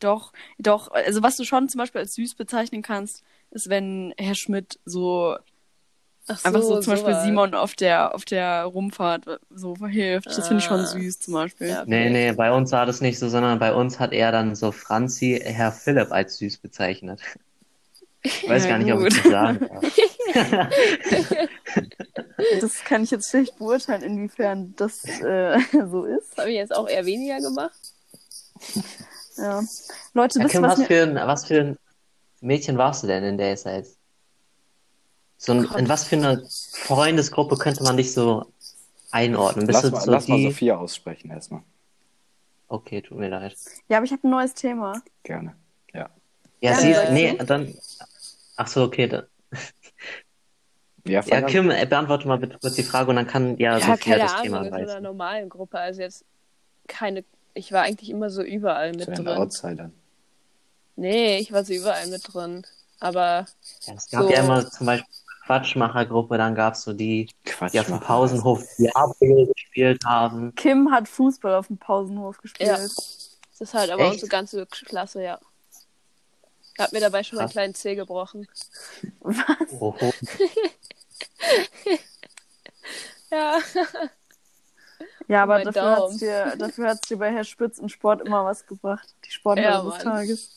[0.00, 0.90] doch, doch.
[0.90, 5.36] Also was du schon zum Beispiel als süß bezeichnen kannst, ist, wenn Herr Schmidt so
[6.26, 7.02] Ach einfach so zum sowas.
[7.04, 10.26] Beispiel Simon auf der auf der Rumfahrt so hilft.
[10.26, 10.86] Das finde ich schon Ah.
[10.86, 11.68] süß zum Beispiel.
[11.68, 11.84] Ja.
[11.86, 14.72] Nee, nee, bei uns war das nicht so, sondern bei uns hat er dann so
[14.72, 17.20] Franzi, Herr Philipp als süß bezeichnet.
[18.22, 19.24] Ich weiß Ja, gar nicht, ob ich gut.
[19.24, 21.48] das sagen darf.
[22.60, 25.58] Das kann ich jetzt schlecht beurteilen, inwiefern das äh,
[25.90, 26.36] so ist.
[26.38, 27.78] Habe ich jetzt auch eher weniger gemacht.
[29.36, 29.62] Ja.
[30.14, 31.78] Leute, Ja, Kim, was was für, ein, was für ein
[32.40, 33.96] Mädchen warst du denn in der SAS?
[35.36, 38.46] So ein, in was für eine Freundesgruppe könnte man dich so
[39.10, 39.66] einordnen?
[39.66, 40.44] Bist Lass, du mal, so lass mal die...
[40.50, 41.62] Sophia aussprechen erstmal.
[42.68, 43.56] Okay, tut mir leid.
[43.88, 45.02] Ja, aber ich habe ein neues Thema.
[45.22, 45.54] Gerne.
[45.92, 46.08] Ja.
[46.60, 47.12] Ja, Ja, sie, du?
[47.12, 47.74] nee, dann...
[48.62, 49.06] Ach so, okay.
[49.08, 49.26] Dann,
[51.06, 51.40] Ja, ja.
[51.42, 54.18] Kim, äh, beantworte mal bitte kurz die Frage und dann kann ja, Ja, Sophia keine
[54.18, 55.78] das Ahnung, Thema in so einer normalen Gruppe.
[55.78, 56.26] Also jetzt
[56.86, 57.24] keine.
[57.54, 59.38] Ich war eigentlich immer so überall mit Zu den drin.
[59.38, 59.92] Outsidern.
[60.96, 62.66] Nee, ich war so überall mit drin.
[63.00, 63.46] Aber
[63.86, 65.08] Ja, es gab so- ja immer zum Beispiel
[65.46, 67.30] Quatschmachergruppe, dann gab es so die,
[67.72, 67.98] die auf dem.
[67.98, 70.54] Pausenhof Diablo gespielt haben.
[70.54, 72.68] Kim hat Fußball auf dem Pausenhof gespielt.
[72.68, 72.76] Ja.
[72.76, 74.12] das ist halt aber Echt?
[74.12, 75.40] unsere ganze Klasse, ja.
[76.80, 77.52] Hat mir dabei schon meinen Krass.
[77.52, 78.48] kleinen Zeh gebrochen.
[79.80, 80.12] Oho.
[83.30, 83.60] Ja.
[85.28, 86.10] Ja, aber dafür Daumen.
[86.10, 89.08] hat's dir, dafür hat's dir bei Herr Spitz im Sport immer was gebracht.
[89.24, 90.00] Die Sportler Ja, des Mann.
[90.02, 90.50] Tages.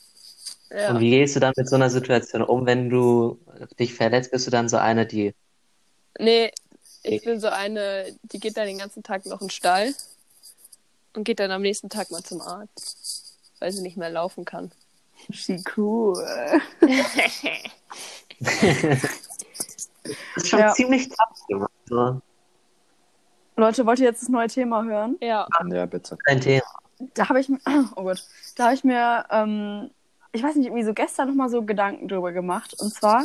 [0.71, 0.89] ja.
[0.89, 3.39] Und wie gehst du dann mit so einer Situation um, wenn du
[3.77, 4.31] dich verletzt?
[4.31, 5.35] Bist du dann so eine, die
[6.17, 6.51] Nee,
[7.03, 9.93] ich bin so eine, die geht dann den ganzen Tag noch in den Stall
[11.13, 14.71] und geht dann am nächsten Tag mal zum Arzt, weil sie nicht mehr laufen kann.
[15.31, 16.13] She cool.
[16.81, 17.15] Das
[20.35, 20.73] ist schon Ja.
[20.73, 21.71] ziemlich tough gemacht.
[21.87, 22.21] So,
[23.55, 25.17] Leute, wollt ihr jetzt das neue Thema hören?
[25.21, 26.17] Ja, Ja, bitte.
[26.25, 26.63] dein Thema.
[27.13, 27.59] Da habe ich mir,
[27.95, 28.23] oh Gott,
[28.55, 29.91] da habe ich mir, ähm,
[30.31, 32.75] ich weiß nicht, irgendwie so gestern nochmal so Gedanken drüber gemacht.
[32.79, 33.23] Und zwar,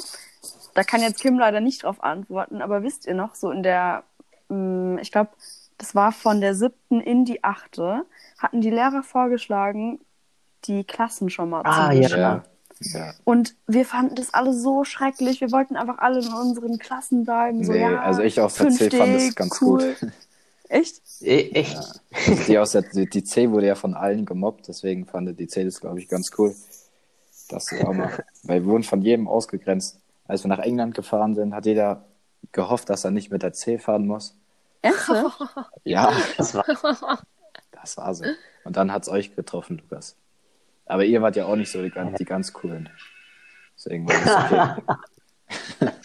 [0.75, 4.05] da kann jetzt Kim leider nicht drauf antworten, aber wisst ihr noch, so in der,
[4.51, 5.31] ähm, ich glaube,
[5.79, 8.05] das war von der siebten in die achte,
[8.39, 10.01] hatten die Lehrer vorgeschlagen,
[10.65, 12.09] die Klassen schon mal Ah, zu ja.
[12.17, 12.45] Ja.
[12.81, 13.15] ja.
[13.25, 15.41] Und wir fanden das alle so schrecklich.
[15.41, 17.65] Wir wollten einfach alle in unseren Klassen bleiben.
[17.65, 19.97] So, Nee, ja, also ich aus der C fand das 5D, ganz cool.
[20.01, 20.11] gut.
[20.71, 21.01] Echt?
[21.23, 21.79] E echt?
[22.13, 25.65] Also die, aus der, die, C wurde ja von allen gemobbt, deswegen fand die C
[25.65, 26.55] das, glaube ich, ganz cool.
[27.49, 28.11] Das auch mal.
[28.43, 29.99] Weil wir wurden von jedem ausgegrenzt.
[30.27, 32.05] Als wir nach England gefahren sind, hat jeder
[32.53, 34.37] gehofft, dass er nicht mit der C fahren muss.
[34.83, 35.41] Ernsthaft?
[35.85, 36.65] Ja, Das war
[37.73, 38.25] das war so.
[38.65, 40.17] Und dann hat es euch getroffen, Lukas.
[40.89, 42.89] Aber ihr wart ja auch nicht so die, ganz- die ganz coolen.
[43.77, 44.87] Deswegen war das
[45.81, 45.93] okay.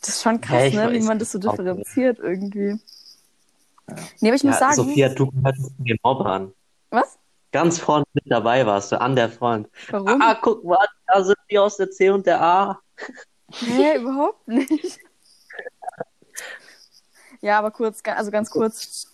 [0.00, 0.92] Das ist schon krass, Ja, ich ne?
[0.92, 2.76] wie man das so differenziert irgendwie.
[4.20, 4.74] Nee, aber ich ja, muss sagen.
[4.74, 6.52] Sophia, du gehörst den Mobbern.
[6.90, 7.18] Was?
[7.52, 9.68] Ganz vorne mit dabei warst du, an der Front.
[9.90, 10.20] Warum?
[10.20, 12.80] Ah, guck mal, da sind die aus der C und der A.
[13.60, 14.98] Nee, überhaupt nicht.
[17.40, 19.06] Ja, aber kurz, also ganz kurz.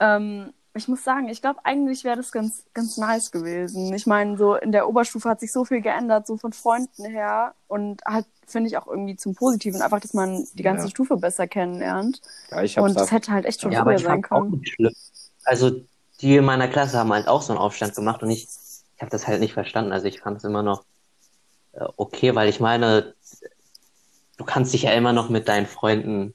[0.00, 3.92] Ähm, ich muss sagen, ich glaube, eigentlich wäre das ganz, ganz nice gewesen.
[3.94, 7.54] Ich meine, so in der Oberstufe hat sich so viel geändert, so von Freunden her.
[7.68, 10.90] Und halt, finde ich auch irgendwie zum Positiven, einfach, dass man die ganze Ja.
[10.90, 12.20] Stufe besser kennenlernt.
[12.50, 14.50] Ja, ich Und das da, hätte halt echt schon Ja, aber früher ich sein können.
[14.50, 14.94] nicht schlimm.
[15.44, 15.70] Also,
[16.20, 18.44] die in meiner Klasse haben halt auch so einen Aufstand gemacht und ich,
[18.96, 19.92] ich habe das halt nicht verstanden.
[19.92, 20.84] Also, ich fand es immer noch
[21.72, 23.14] äh, okay, weil ich meine,
[24.36, 26.34] du kannst dich ja immer noch mit deinen Freunden,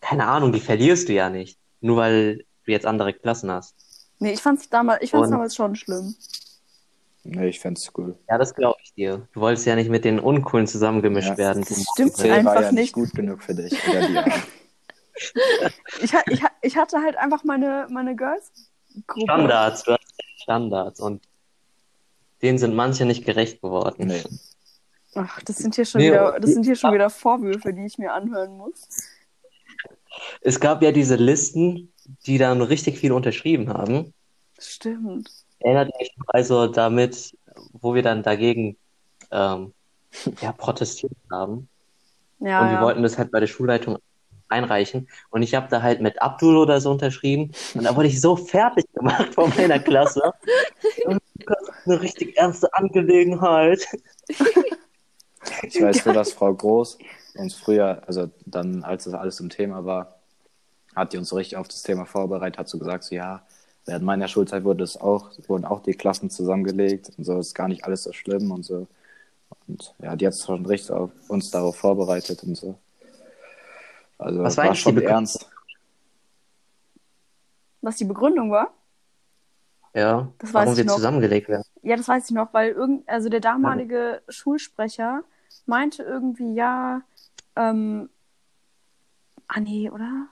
[0.00, 1.58] keine Ahnung, die verlierst du ja nicht.
[1.80, 3.74] Nur weil du jetzt andere Klassen hast.
[4.18, 6.14] Nee, ich fand's damals, ich fand's Und- damals schon schlimm.
[7.24, 8.16] nee, ich fänd's cool.
[8.28, 9.26] Ja, das glaube ich dir.
[9.32, 11.38] Du wolltest ja nicht mit den Uncoolen zusammengemischt Ja.
[11.38, 11.64] werden.
[11.68, 12.92] Das stimmt C war einfach ja nicht nicht.
[12.94, 13.72] gut genug für dich.
[13.88, 14.24] Oder die A.
[16.02, 19.22] Ich, ich, ich hatte halt einfach meine, meine Girls-Gruppe.
[19.24, 20.02] Standards, du hast
[20.42, 21.22] Standards und
[22.40, 24.06] denen sind manche nicht gerecht geworden.
[24.06, 24.22] Nee.
[25.14, 27.98] Ach, das sind hier schon Nee, wieder, das sind hier schon wieder Vorwürfe, die ich
[27.98, 28.88] mir anhören muss.
[30.40, 31.91] Es gab ja diese Listen,
[32.26, 34.12] die dann richtig viel unterschrieben haben.
[34.58, 35.30] Stimmt.
[35.60, 37.36] Erinnert noch also damit,
[37.72, 38.76] wo wir dann dagegen
[39.30, 39.72] ähm,
[40.40, 41.68] ja, protestiert haben?
[42.40, 42.82] Ja, und wir ja.
[42.82, 43.98] wollten das halt bei der Schulleitung
[44.48, 45.08] einreichen.
[45.30, 47.52] Und ich habe da halt mit Abdul oder so unterschrieben.
[47.74, 50.32] Und da wurde ich so fertig gemacht von meiner Klasse.
[51.06, 53.86] Und das ist eine richtig ernste Angelegenheit.
[55.62, 56.98] Ich weiß nur, dass Frau Groß
[57.34, 60.11] uns früher, also dann, als das alles im Thema war,
[60.94, 63.42] hat die uns so richtig auf das Thema vorbereitet, hat so gesagt, so, ja,
[63.86, 67.68] während meiner Schulzeit wurde es auch, wurden auch die Klassen zusammengelegt und so ist gar
[67.68, 68.86] nicht alles so schlimm und so.
[69.66, 72.78] Und ja, die hat schon richtig auf, uns darauf vorbereitet und so.
[74.18, 75.48] Also Was war war schon ernst.
[77.80, 78.72] Was die Begründung war?
[79.94, 80.94] Ja, Das weiß warum ich wir noch.
[80.94, 81.64] zusammengelegt werden.
[81.82, 85.22] Ja, das weiß ich noch, weil irgend, also der damalige Schulsprecher
[85.66, 87.02] meinte irgendwie, ja,
[87.56, 88.08] ähm,
[89.48, 90.28] ah nee, oder?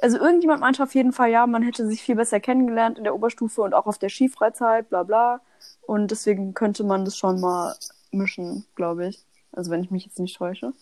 [0.00, 3.14] Also irgendjemand meinte auf jeden Fall, ja, man hätte sich viel besser kennengelernt in der
[3.14, 5.40] Oberstufe und auch auf der Skifreizeit, bla bla.
[5.82, 7.74] Und deswegen könnte man das schon mal
[8.10, 9.24] mischen, glaube ich.
[9.52, 10.72] Also wenn ich mich jetzt nicht täusche.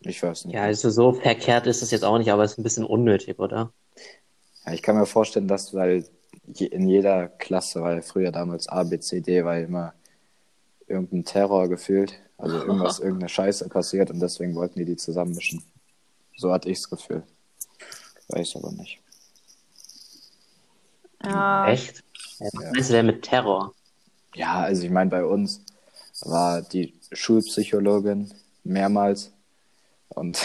[0.00, 0.54] Ich weiß nicht.
[0.54, 3.38] Ja, also so verkehrt ist es jetzt auch nicht, aber es ist ein bisschen unnötig,
[3.38, 3.72] oder?
[4.64, 6.04] Ja, ich kann mir vorstellen, dass, weil
[6.56, 9.94] in jeder Klasse, weil früher damals A, B, C, D, war immer
[10.86, 12.14] irgendein Terror gefühlt.
[12.36, 15.62] Also irgendwas, irgendeine Scheiße passiert und deswegen wollten die die zusammenmischen.
[16.38, 17.24] So hatte ich das Gefühl.
[18.28, 19.00] Weiß aber nicht.
[21.24, 22.04] Ja, Echt?
[22.38, 23.74] Ja, was meinst du denn mit Terror?
[24.34, 25.62] Ja, also ich meine, bei uns
[26.20, 29.32] war die Schulpsychologin mehrmals
[30.10, 30.38] und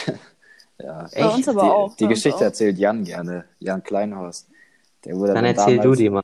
[0.80, 2.42] ja, Bei uns aber die, auch, die Geschichte auch.
[2.42, 4.48] erzählt Jan gerne, Jan Kleinhorst.
[5.06, 6.24] Der wurde Dann dann erzähl damals, du die mal.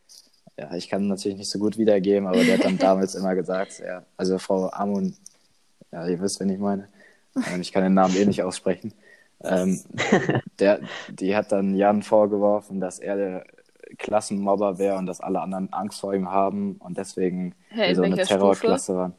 [0.57, 3.79] Ja, ich kann natürlich nicht so gut wiedergeben, aber der hat dann damals immer gesagt,
[3.85, 5.15] ja, also Frau Amon,
[5.91, 6.87] ja, ihr wisst, wen ich meine.
[7.61, 8.93] Ich kann den Namen eh nicht aussprechen.
[9.43, 9.79] Ähm,
[10.59, 13.45] der, die hat dann Jan vorgeworfen, dass er der
[13.97, 18.17] Klassenmobber wäre und dass alle anderen Angst vor ihm haben und deswegen in so eine
[18.17, 19.13] Terrorklasse waren.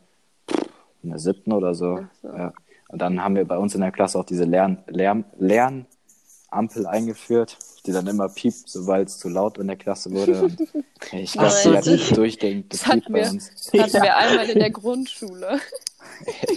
[1.02, 2.04] In der siebten oder so.
[2.22, 2.28] So.
[2.28, 2.52] Ja.
[2.88, 7.56] Und dann haben wir bei uns in der Klasse auch diese Lern Lern Lernampel eingeführt,
[7.86, 10.42] die dann immer piept, sobald es zu laut in der Klasse wurde.
[10.42, 10.58] Und
[11.12, 13.30] ich glaube, die so, hat die- durchgehend Das hatten bei wir.
[13.30, 13.50] uns.
[13.72, 15.58] Das hatten wir einmal in der Grundschule.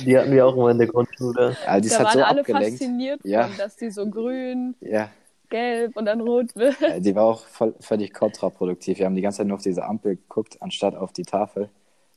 [0.06, 1.56] Die hatten wir auch immer in der Grundschule.
[1.66, 2.70] Ja, Da halt waren so alle abgelenkt.
[2.72, 3.48] fasziniert Ja.
[3.48, 5.10] von, dass die so grün, Ja,
[5.50, 6.80] gelb und dann rot wird.
[6.82, 8.98] ja, die war auch voll, völlig kontraproduktiv.
[9.00, 11.70] Wir haben die ganze Zeit nur auf diese Ampel geguckt, anstatt auf die Tafel.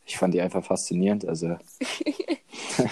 [0.07, 1.27] Ich fand die einfach faszinierend.
[1.29, 1.57] Also,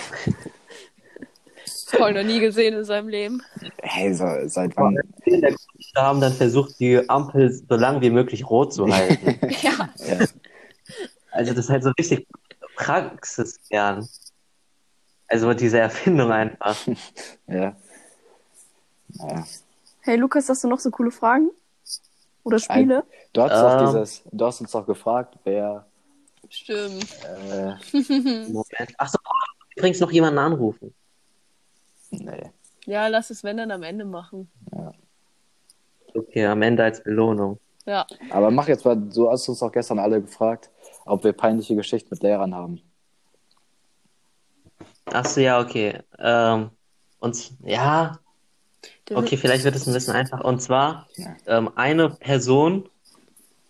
[1.97, 3.43] Voll noch nie gesehen in seinem Leben.
[3.83, 4.99] hey, so, seit wann?
[5.25, 5.55] Wir
[5.97, 9.39] haben dann versucht, die Ampel so lang wie möglich rot zu halten.
[9.63, 9.89] Ja.
[9.99, 10.27] Ja,
[11.33, 12.27] Also das ist halt so richtig
[12.77, 14.09] praxisfern.
[15.29, 16.77] Also diese Erfindung einfach.
[17.47, 17.75] ja.
[19.11, 19.45] ja.
[20.01, 21.51] Hey Lukas, hast du noch so coole Fragen?
[22.43, 23.05] Oder Spiele?
[23.33, 23.87] Du hast Ähm.
[23.87, 25.87] dieses, du hast uns doch gefragt, wer
[26.51, 27.07] Stimmt.
[27.51, 27.75] äh,
[28.51, 28.95] Moment.
[28.99, 29.19] Achso,
[29.77, 30.95] übrigens noch jemanden anrufen.
[32.23, 32.51] Nee.
[32.87, 34.51] Ja, lass es wenn dann am Ende machen.
[36.15, 37.59] okay, am Ende als Belohnung.
[37.87, 38.07] Ja.
[38.31, 40.71] Aber mach jetzt mal, du hast uns doch gestern alle gefragt,
[41.05, 42.81] ob wir peinliche Geschichten mit Lehrern haben.
[45.07, 45.99] Ach so, ja, okay.
[46.19, 46.71] Ähm,
[47.21, 48.19] und ja,
[49.13, 50.43] okay, vielleicht wird es ein bisschen einfach.
[50.43, 51.37] Und zwar Ja.
[51.47, 52.89] ähm, eine Person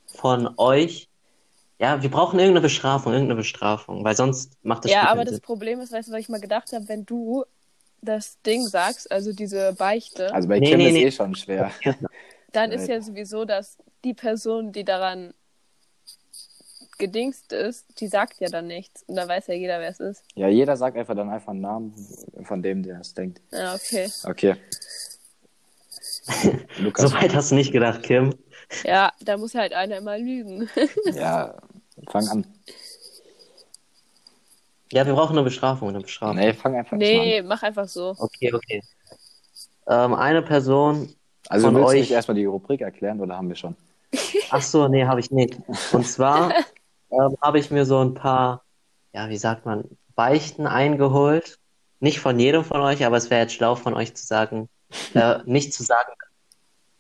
[0.06, 1.08] von euch.
[1.80, 5.34] Ja, wir brauchen irgendeine Bestrafung, irgendeine Bestrafung, weil sonst macht das ja, Spiel aber das
[5.34, 5.42] Sinn.
[5.42, 7.44] Problem ist, weißt du, was ich mal gedacht habe, wenn du
[8.04, 11.04] das Ding sagst, also diese Beichte, Also bei Nee, Kim nee, ist nee.
[11.04, 11.70] eh schon schwer.
[12.52, 15.34] dann ist ja sowieso, dass die Person, die daran
[16.98, 19.02] gedingst ist, die sagt ja dann nichts.
[19.08, 20.22] Und dann weiß ja jeder, wer es ist.
[20.34, 21.94] Ja, jeder sagt einfach dann einfach einen Namen
[22.44, 23.40] von dem, der es denkt.
[23.50, 24.10] Ja, okay.
[24.24, 24.56] Okay.
[26.78, 27.10] Lukas.
[27.10, 28.34] So weit hast du nicht gedacht, Kim.
[28.84, 30.68] Ja, da muss halt einer immer lügen.
[31.12, 31.56] Ja,
[32.10, 32.46] fang an.
[34.92, 36.36] Ja, wir brauchen eine Bestrafung, eine Bestrafung.
[36.36, 38.14] Nee, fang einfach nee, mal mach einfach so.
[38.18, 38.82] Okay, okay.
[39.86, 40.96] Ähm, eine Person.
[40.96, 41.14] an.
[41.48, 43.76] Also von willst du euch- nicht erstmal die Rubrik erklären oder haben wir schon?
[44.50, 45.58] Ach so, nee, habe ich nicht.
[45.92, 46.52] Und zwar
[47.10, 48.62] ähm, habe ich mir so ein paar,
[49.12, 51.58] ja, wie sagt man, Beichten eingeholt.
[52.00, 54.68] Nicht von jedem von euch, aber es wäre jetzt schlau von euch zu sagen,
[55.14, 56.12] äh, nicht zu sagen,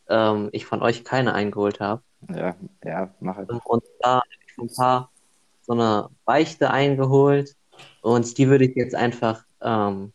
[0.08, 2.02] ähm, ich von euch keine eingeholt habe.
[2.34, 3.50] Ja, ja, mach halt.
[3.50, 5.10] Und da habe ich ein paar
[5.62, 7.54] so eine Beichte eingeholt
[8.04, 10.12] und die würde ich jetzt einfach ähm,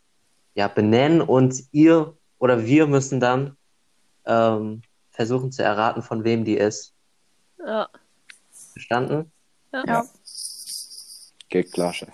[0.54, 3.58] ja, benennen und ihr oder wir müssen dann
[4.26, 6.94] ähm, versuchen zu erraten, von wem die ist.
[7.66, 7.90] Ja.
[8.74, 9.32] Verstanden?
[9.74, 10.06] Ja.
[11.50, 12.14] Geht klar, Chef.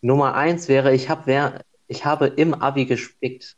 [0.00, 3.56] Nummer eins wäre, ich, hab wer, ich habe im Abi gespickt.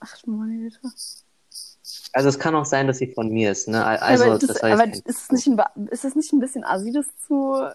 [0.00, 0.80] Ach du meine Güte.
[2.12, 3.68] Also es kann auch sein, dass sie von mir ist.
[3.68, 3.82] Ne?
[3.82, 6.92] Also aber das, das aber ist, es nicht ein, ist es nicht ein bisschen assi,
[6.92, 7.70] das zu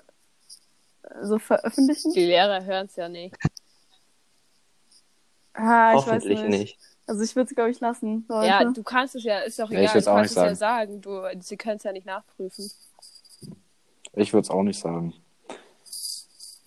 [1.22, 2.14] so veröffentlichen?
[2.14, 3.36] Die Lehrer hören es ja nicht.
[5.53, 6.49] Ah, ich weiß hoffentlich nicht.
[6.49, 6.80] nicht.
[7.07, 8.26] Also ich würde es, glaube ich, lassen.
[8.30, 8.47] Leute.
[8.47, 10.55] Ja, du kannst es ja, ist doch egal, ich du auch kannst nicht es ja
[10.55, 11.01] sagen.
[11.01, 12.72] Du, sie können es ja nicht nachprüfen.
[14.14, 15.14] Ich würde es auch nicht sagen.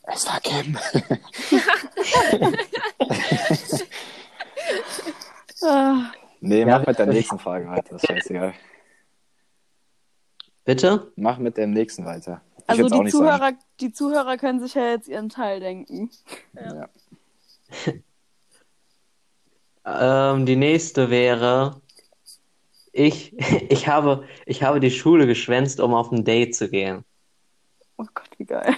[0.05, 0.76] Es war Kim.
[5.64, 7.95] Ah, Nee, Ja, mach mit der nächsten Frage weiter.
[7.95, 8.53] Ist scheißegal.
[10.64, 11.12] Bitte?
[11.14, 12.40] Mach mit dem nächsten weiter.
[12.66, 13.10] Also die sagen.
[13.10, 16.10] Zuhörer, die Zuhörer können sich ja jetzt ihren Teil denken.
[16.54, 16.88] Ja.
[19.84, 21.80] Ähm, die nächste wäre,
[22.92, 23.36] ich,
[23.68, 27.04] ich habe, ich habe die Schule geschwänzt, um auf ein Date zu gehen.
[27.96, 28.74] Oh Gott, wie geil.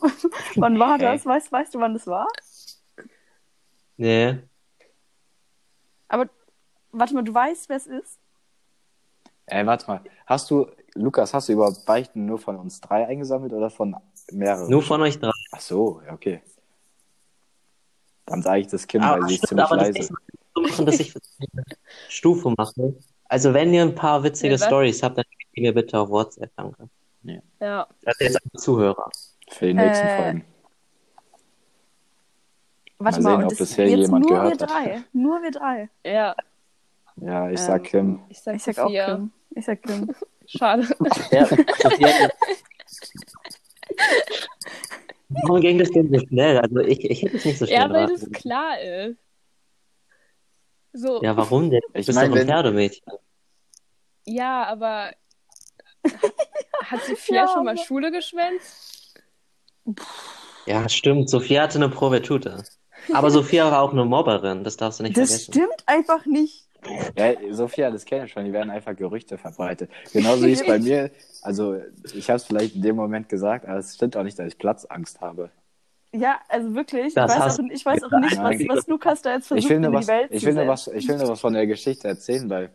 [0.56, 1.02] wann war Okay.
[1.04, 1.26] das?
[1.26, 2.26] Weißt, weißt du, wann das war?
[3.96, 4.38] Nee.
[6.08, 6.28] Aber
[6.92, 8.18] warte mal, du weißt, wer es ist?
[9.46, 10.00] Ey, warte mal.
[10.26, 10.66] Hast du,
[10.96, 13.96] Lukas, hast du überhaupt Beichten nur von uns drei eingesammelt oder von
[14.32, 14.70] mehreren?
[14.70, 15.30] Nur von euch drei.
[15.52, 16.42] Ach so, ja, okay.
[18.26, 20.12] Dann sage ich das Kim, Aber, weil sie ist ziemlich aber das leise.
[20.12, 20.20] Mal
[20.54, 21.64] so machen, dass ich eine
[22.08, 22.94] Stufe mache.
[23.28, 24.66] Also wenn ihr ein paar witzige Ja?
[24.66, 26.88] Stories habt, dann schickt mir bitte auf WhatsApp, danke.
[27.60, 27.86] Ja.
[28.02, 29.10] Das ist jetzt ein Zuhörer.
[29.48, 30.44] Für die nächsten Äh, Folgen.
[32.98, 34.70] Warte Mal mal, sehen, und ob das bisher jetzt jemand nur wir gehört hat.
[34.70, 35.04] drei.
[35.12, 35.88] Nur wir drei.
[36.04, 36.34] Ja,
[37.16, 38.20] Ja, ich ähm, sag Kim.
[38.28, 38.88] ich sag, Ich sag auch.
[38.88, 39.30] Kim.
[39.50, 40.14] Ich sag Kim.
[40.46, 40.86] Schade.
[41.30, 41.48] Ja,
[45.28, 46.58] Warum ging das denn so schnell?
[46.58, 49.18] Also ich, ich hätte es nicht so schnell Ja, weil das klar ist.
[50.92, 51.80] So, Ja, warum denn?
[51.92, 53.02] Du Ich mein, doch ein Pferdemädchen.
[54.24, 55.12] ja, aber
[56.84, 59.14] hat Sophia Ja, schon mal aber- Schule geschwänzt?
[60.66, 61.28] Ja, stimmt.
[61.28, 62.64] Sophia hatte eine Provetute.
[63.12, 65.52] Aber Sophia war auch eine Mobberin, das darfst du nicht Das vergessen.
[65.52, 66.65] stimmt einfach nicht.
[67.16, 68.44] Ja, Sophia, das kenne ich schon.
[68.44, 69.90] Die werden einfach Gerüchte verbreitet.
[70.12, 71.10] Genauso wie es bei mir.
[71.42, 71.76] Also,
[72.14, 74.58] ich habe es vielleicht in dem Moment gesagt, aber es stimmt auch nicht, dass ich
[74.58, 75.50] Platzangst habe.
[76.12, 77.14] Ja, also wirklich.
[77.14, 79.70] Das ich, weiß auch, ich weiß auch nicht, was, was Lukas da jetzt versucht Ich
[79.70, 81.52] will, nur in die was, Welt ich, will nur was, ich will nur was von
[81.52, 82.70] der Geschichte erzählen, weil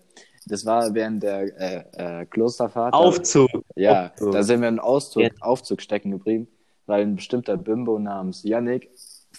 [0.46, 2.94] das war während der äh, äh, Klosterfahrt.
[2.94, 3.50] Aufzug.
[3.76, 4.32] Ja, Aufzug.
[4.32, 5.24] da sind wir im Auszug.
[5.40, 6.48] Aufzug stecken geblieben,
[6.86, 8.90] weil ein bestimmter Bimbo namens Yannick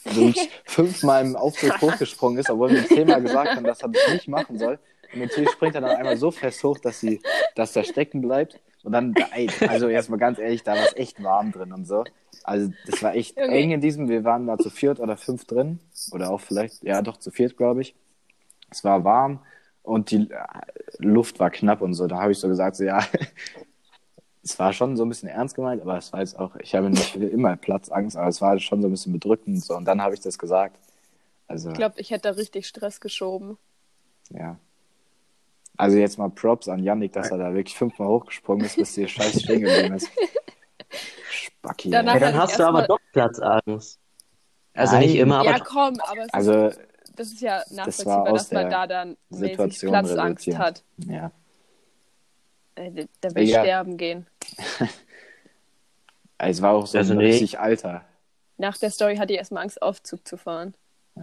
[0.05, 0.33] so
[0.65, 4.29] fünfmal im Aufzug hochgesprungen ist, obwohl wir ihm zehnmal gesagt haben, dass er das nicht
[4.29, 4.79] machen soll.
[5.13, 7.21] Und natürlich springt er dann einmal so fest hoch, dass, sie,
[7.55, 8.61] dass er stecken bleibt.
[8.83, 12.05] Und dann, ey, also erstmal ganz ehrlich, da war es echt warm drin und so.
[12.43, 13.53] Also das war echt Junge.
[13.53, 15.79] eng in diesem, wir waren da zu viert oder fünf drin.
[16.11, 17.95] Oder auch vielleicht, ja doch zu viert, glaube ich.
[18.71, 19.41] Es war warm
[19.83, 20.29] und die
[20.99, 22.07] Luft war knapp und so.
[22.07, 23.05] Da habe ich so gesagt, so ja,
[24.45, 26.91] es war schon so ein bisschen ernst gemeint, aber es war jetzt auch, ich habe
[26.91, 29.77] nicht immer Platzangst, aber es war schon so ein bisschen bedrückend und so.
[29.77, 30.77] Und dann habe ich das gesagt.
[31.47, 33.59] Also, Ich glaube, ich hätte da richtig Stress geschoben.
[34.31, 34.57] ja.
[35.79, 39.09] Also jetzt mal Props an Yannick, dass er da wirklich fünfmal hochgesprungen ist, bis die
[39.09, 40.11] Scheiß stehen geblieben ist.
[41.31, 41.89] Spacki.
[41.89, 43.99] Ja, dann hast du aber doch Platzangst.
[44.75, 45.03] Also Nein.
[45.07, 46.71] nicht immer, aber ja, komm, aber es Also
[47.17, 50.59] das ist ja nachvollziehbar, dass man da dann mäßig Situation Platzangst resultierend.
[50.63, 50.85] hat.
[51.07, 51.31] Ja.
[52.75, 53.65] Äh, Der will Egal.
[53.65, 54.27] sterben gehen.
[56.45, 57.27] Es war auch so Also ein nee.
[57.27, 58.05] richtig alter.
[58.59, 60.75] Nach der Story hatte ich erstmal Angst, Aufzug zu fahren.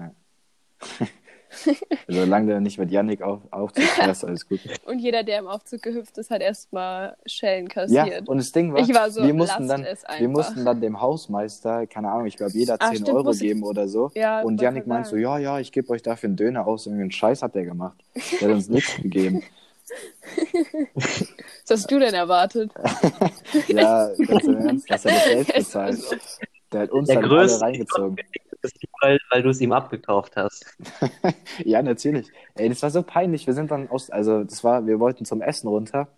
[2.08, 4.62] Solange du nicht mit Yannick auf, aufziehst, alles gut.
[4.86, 8.30] Und jeder, der im Aufzug gehüpft ist, hat erstmal Schellen Ja, kassiert.
[8.30, 11.88] und das Ding war, Ich war so, wir, mussten dann, wir mussten dann dem Hausmeister,
[11.88, 14.12] keine Ahnung, ich glaube, jeder Ah, 10 stimmt, Euro geben oder so.
[14.14, 16.86] Ja, und Yannick meint so, ja, ja, ich gebe euch dafür einen Döner aus.
[16.86, 17.98] Irgendeinen Scheiß hat der gemacht.
[18.40, 19.44] Der hat uns nichts gegeben.
[20.96, 22.72] Was hast du denn erwartet?
[23.68, 26.00] Ja, ganz im Ernst, dass er das Geld bezahlt.
[26.72, 28.18] Der hat uns Der dann alle reingezogen.
[29.02, 30.66] Weil, weil du es ihm abgekauft hast.
[31.64, 32.30] Ja, natürlich.
[32.56, 33.48] Ey, das war so peinlich.
[33.48, 36.10] Wir sind dann aus, also das war, wir wollten zum Essen runter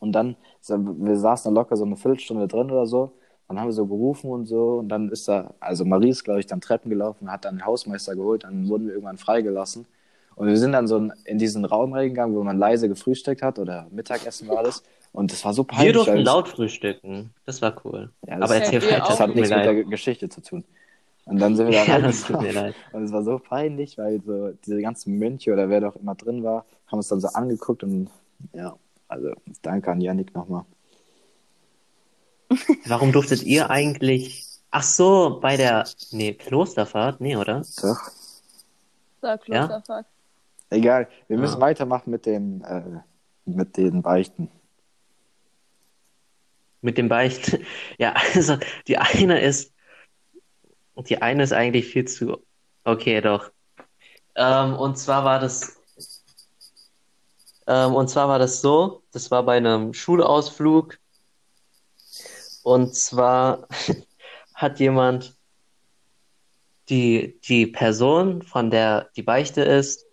[0.00, 0.36] und dann,
[0.68, 3.12] wir saßen da locker so eine Viertelstunde drin oder so.
[3.48, 6.40] Dann haben wir so gerufen und so und dann ist da, also Marie ist, glaube
[6.40, 9.86] ich, dann Treppen gelaufen, hat dann den Hausmeister geholt, dann wurden wir irgendwann freigelassen.
[10.36, 13.86] Und wir sind dann so in diesen Raum reingegangen, wo man leise gefrühstückt hat oder
[13.90, 14.82] Mittagessen war das.
[15.12, 15.86] Und das war so peinlich.
[15.86, 17.34] Wir durften laut frühstücken.
[17.44, 18.10] Das war cool.
[18.26, 19.04] Ja, das- Aber erzähl weiter.
[19.08, 20.64] Das hat nichts mit der Geschichte zu tun.
[21.26, 22.74] Und dann sind wir da Ja, das tut mir leid.
[22.92, 26.42] Und es war so peinlich, weil so diese ganzen Mönche oder wer doch immer drin
[26.44, 28.08] war, haben uns dann so angeguckt und
[28.54, 28.74] ja,
[29.08, 30.64] also danke an Yannick nochmal.
[32.86, 34.46] Warum durftet ihr eigentlich.
[34.70, 35.86] Ach so, bei der.
[36.12, 37.20] Nee, Klosterfahrt?
[37.20, 37.62] Nee, oder?
[37.82, 37.98] Doch.
[39.20, 39.82] Sag Ja?
[40.70, 41.66] Egal, wir müssen Ah.
[41.66, 43.00] weitermachen mit dem äh,
[43.44, 44.48] mit den Beichten.
[46.80, 47.64] Mit dem Beichten.
[47.98, 48.56] Ja, also
[48.86, 49.72] die eine ist.
[51.08, 52.38] Die eine ist eigentlich viel zu.
[52.84, 53.50] Okay, doch.
[54.36, 55.76] Ähm, und zwar war das.
[57.66, 60.98] Ähm, und zwar war das so, das war bei einem Schulausflug.
[62.62, 63.66] Und zwar
[64.54, 65.36] hat jemand
[66.88, 70.06] die, die Person, von der die Beichte ist,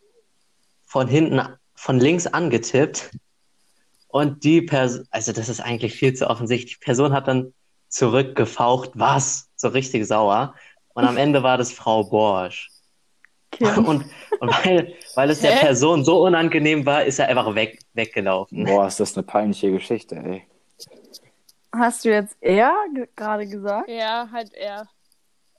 [0.88, 1.40] von hinten,
[1.76, 3.12] von links angetippt.
[4.08, 6.80] Und die Person, also das ist eigentlich viel zu offensichtlich.
[6.80, 7.54] Die Person hat dann
[7.90, 9.50] zurückgefaucht, was?
[9.56, 10.56] So richtig sauer.
[10.94, 12.70] Und am Ende war das Frau Borsch.
[13.52, 13.68] Kim.
[13.86, 14.06] Und,
[14.40, 15.60] und weil, weil es der Hä?
[15.66, 18.66] Person so unangenehm war, ist er einfach weg, weggelaufen.
[18.66, 20.48] Boah, ist das eine peinliche Geschichte, ey.
[21.74, 23.90] Hast du jetzt er ge- gerade gesagt?
[23.90, 24.88] Ja, halt er.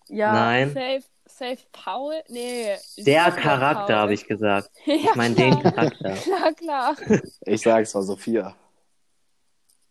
[0.08, 0.32] Ja.
[0.32, 1.02] Nein, Safe,
[1.38, 2.22] safe Paul?
[2.28, 2.76] Nee.
[2.98, 4.70] der Charakter, habe ich gesagt.
[4.84, 5.72] Ja, Ich meine den klar.
[5.72, 6.12] Charakter.
[6.22, 6.96] Klar, klar.
[7.42, 8.56] Ich sage, es war Sophia.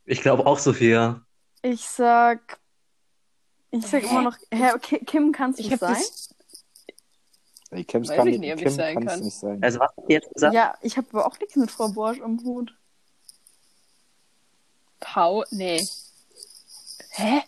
[0.06, 1.22] Ich glaube auch Sophia.
[1.62, 2.60] Ich sag.
[3.72, 4.38] Ich sag immer noch.
[4.52, 5.94] Hä, okay, Kim kann's Ich nicht sein?
[5.96, 6.34] das.
[7.86, 9.20] Kims Weiß kann, ich nicht, ich Kim sein kann es kann.
[9.24, 9.62] nicht sein.
[9.64, 10.54] Also was hast du jetzt gesagt?
[10.54, 12.74] Ja, ich habe aber auch nichts mit Frau Borsch am Hut.
[15.02, 15.46] Paul?
[15.52, 15.86] Nee.
[17.12, 17.42] Hä?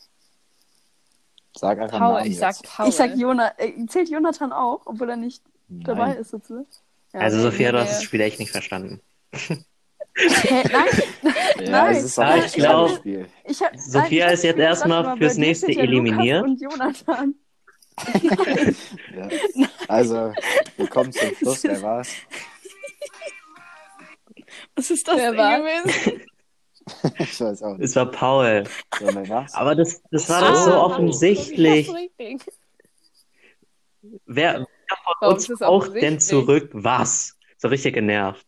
[1.60, 2.64] Sag einfach Paul, Namen ich sag jetzt.
[2.64, 2.88] Paul.
[2.90, 3.54] Ich sag Jonathan.
[3.58, 6.18] Äh, zählt Jonathan auch, obwohl er nicht dabei Nein.
[6.18, 6.50] ist jetzt?
[6.50, 6.66] ne?
[7.14, 7.20] Ja.
[7.22, 9.02] Also Sophia, du hast das Spiel echt nicht verstanden.
[9.32, 10.88] Hä, nein,
[11.60, 11.96] Ja, Nein.
[11.96, 13.28] es ist auch ich glaub- Spiel.
[13.46, 16.44] ich hab, Sophia nein, ist jetzt erstmal fürs nächste eliminiert.
[16.44, 17.36] Und Jonathan.
[19.16, 19.28] Ja.
[19.90, 20.34] Also,
[20.78, 21.64] wir kommen zum Schluss.
[21.66, 22.10] Wer war's?
[24.76, 25.60] Was ist das Wer denn war?
[25.60, 26.22] gewesen?
[27.20, 27.86] Ich weiß auch nicht.
[27.86, 28.64] Es war Paul.
[29.54, 31.92] Aber das, das war Ah, doch so offensichtlich.
[31.94, 32.46] Richtig.
[34.02, 34.68] Wer, wer von
[35.20, 37.38] Warum uns das braucht denn zurück was?
[37.58, 38.46] So richtig genervt.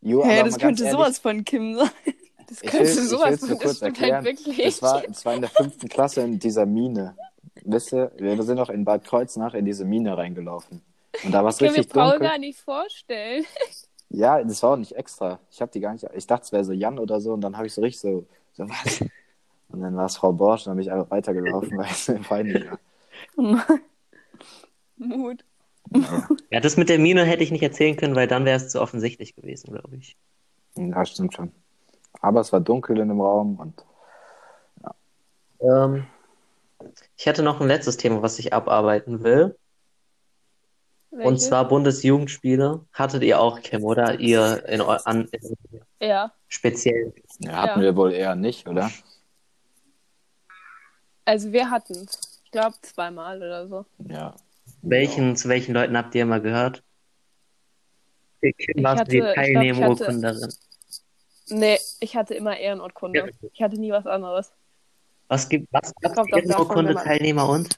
[0.00, 1.90] Jo, aber das könnte ehrlich, sowas von Kim sein.
[2.48, 4.14] Das Ich könnte will- ich sowas will's von, nur das kurz stimmt erklären.
[4.16, 4.58] halt wirklich.
[4.66, 7.16] Es war, es war in der fünften Klasse in dieser Mine.
[7.64, 10.82] Wisst ihr, wir sind auch in Bad Kreuznach in diese Mine reingelaufen.
[11.22, 12.28] Und da war es Ich kann mir richtig Paul dunkel.
[12.28, 13.46] gar nicht vorstellen.
[14.10, 15.40] Ja, das war auch nicht extra.
[15.50, 16.06] Ich habe die gar nicht.
[16.14, 18.26] Ich dachte, es wäre so Jan oder so und dann habe ich so richtig so,
[18.52, 19.00] so was.
[19.68, 22.20] Und dann war es Frau Borsch und dann bin ich einfach weitergelaufen, weil es mir
[22.20, 22.78] peinlich war.
[24.96, 25.44] Mut.
[26.50, 28.80] Ja, das mit der Mine hätte ich nicht erzählen können, weil dann wäre es zu
[28.80, 30.16] offensichtlich gewesen, glaube ich.
[30.76, 31.52] Ja, stimmt schon.
[32.20, 33.84] Aber es war dunkel in dem Raum und
[35.60, 36.06] Ähm,
[37.16, 39.56] ich hätte noch ein letztes Thema, was ich abarbeiten will.
[41.14, 41.46] Und Welches?
[41.46, 42.84] zwar Bundesjugendspiele.
[42.92, 44.18] Hattet ihr auch, Kim, oder?
[44.18, 45.56] Ihr in, an, in
[46.00, 46.32] Ja.
[46.48, 47.14] speziell.
[47.38, 47.84] ja, hatten Ja.
[47.86, 48.90] wir wohl eher nicht, oder?
[51.24, 52.06] Also wir hatten
[52.44, 53.86] Ich glaube zweimal oder so.
[54.08, 54.34] Ja.
[54.82, 56.82] Welchen, zu welchen Leuten habt ihr mal gehört?
[56.82, 60.52] Hatte- die ich ich hatte- Teilnehmerurkunderin?
[61.48, 63.18] Nee, ich hatte immer Ehrenurkunde.
[63.20, 63.48] Ja.
[63.52, 64.52] Ich hatte nie was anderes.
[65.28, 67.76] Was gibt, was davon, Ehrenurkunde, Teilnehmer und?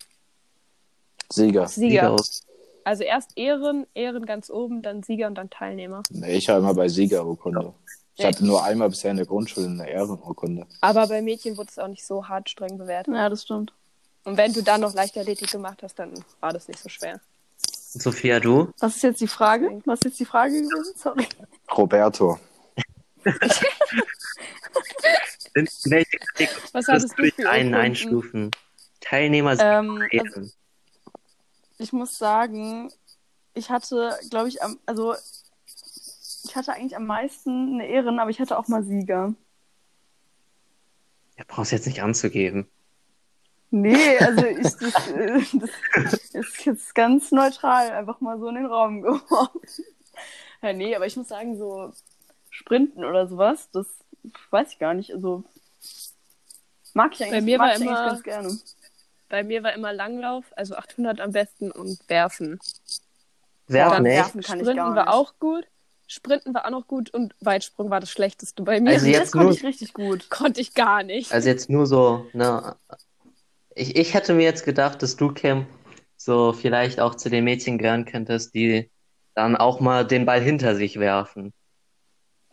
[1.31, 1.67] Sieger.
[1.69, 2.17] Sieger.
[2.19, 2.46] Sieger.
[2.87, 6.05] Also erst Ehren, Ehren ganz oben, dann Sieger und dann Teilnehmer.
[6.09, 7.75] Nee, ich war immer bei Siegerurkunde.
[8.15, 10.69] Ich hatte nur einmal bisher in der Grundschule eine Ehrenurkunde.
[10.83, 13.13] Aber bei Mädchen wurde es auch nicht so hart streng bewertet.
[13.13, 13.73] Ja, das stimmt.
[14.23, 17.21] Und wenn du dann noch Leichtathletik gemacht hast, dann war das nicht so schwer.
[17.59, 18.69] Sophia, du?
[18.79, 19.83] Was ist jetzt die Frage?
[19.85, 20.95] Was ist jetzt die Frage gewesen?
[20.97, 21.27] Sorry.
[21.77, 22.39] Roberto.
[26.73, 27.75] Was hattest du für einen Urkunden?
[27.75, 28.51] einstufen?
[29.01, 30.53] Teilnehmer sind Ähm, also, Ehren.
[31.79, 32.91] Ich muss sagen,
[33.55, 35.15] ich hatte, glaube ich, am, also
[36.45, 39.35] ich hatte eigentlich am meisten eine Ehren, aber ich hatte auch mal Sieger.
[41.37, 42.69] Ja, brauchst jetzt nicht anzugeben.
[43.71, 49.03] Nee, also ich, das, das ist jetzt ganz neutral einfach mal so in den Raum
[49.03, 49.61] geworfen.
[50.63, 51.93] Ja, nee, aber ich muss sagen, so
[52.51, 53.87] Sprinten oder sowas, das
[54.51, 55.13] weiß ich gar nicht.
[55.13, 55.45] Also
[56.95, 58.59] mag ich eigentlich, Bei mir mag war ich eigentlich immer- ganz gerne.
[59.29, 62.59] Bei mir war immer Langlauf, also 800 am besten und Werfen.
[63.67, 64.17] Werfen, echt?
[64.17, 65.13] werfen kann ich Sprinten gar war nicht.
[65.15, 65.67] auch gut.
[66.09, 68.91] Sprinten war auch noch gut und Weitsprung war das schlechteste bei mir.
[68.91, 70.31] Also das jetzt konnte nur- ich richtig gut.
[70.31, 71.33] konnte ich gar nicht.
[71.33, 72.77] Also jetzt nur so, ne?
[73.75, 75.67] Ich, ich hätte mir jetzt gedacht, dass du, Kim,
[76.17, 78.89] so vielleicht auch zu den Mädchen gehören könntest, die
[79.35, 81.53] dann auch mal den Ball hinter sich werfen.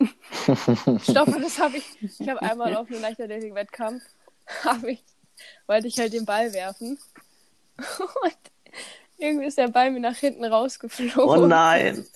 [0.00, 1.84] Stopp, das habe ich.
[2.20, 4.02] Ich habe einmal auf einem Leichtathletik-Wettkampf,
[4.64, 5.04] habe ich,
[5.66, 6.98] wollte ich halt den Ball werfen.
[7.78, 8.36] Und
[9.16, 11.44] irgendwie ist der Ball mir nach hinten rausgeflogen.
[11.44, 12.06] Oh nein!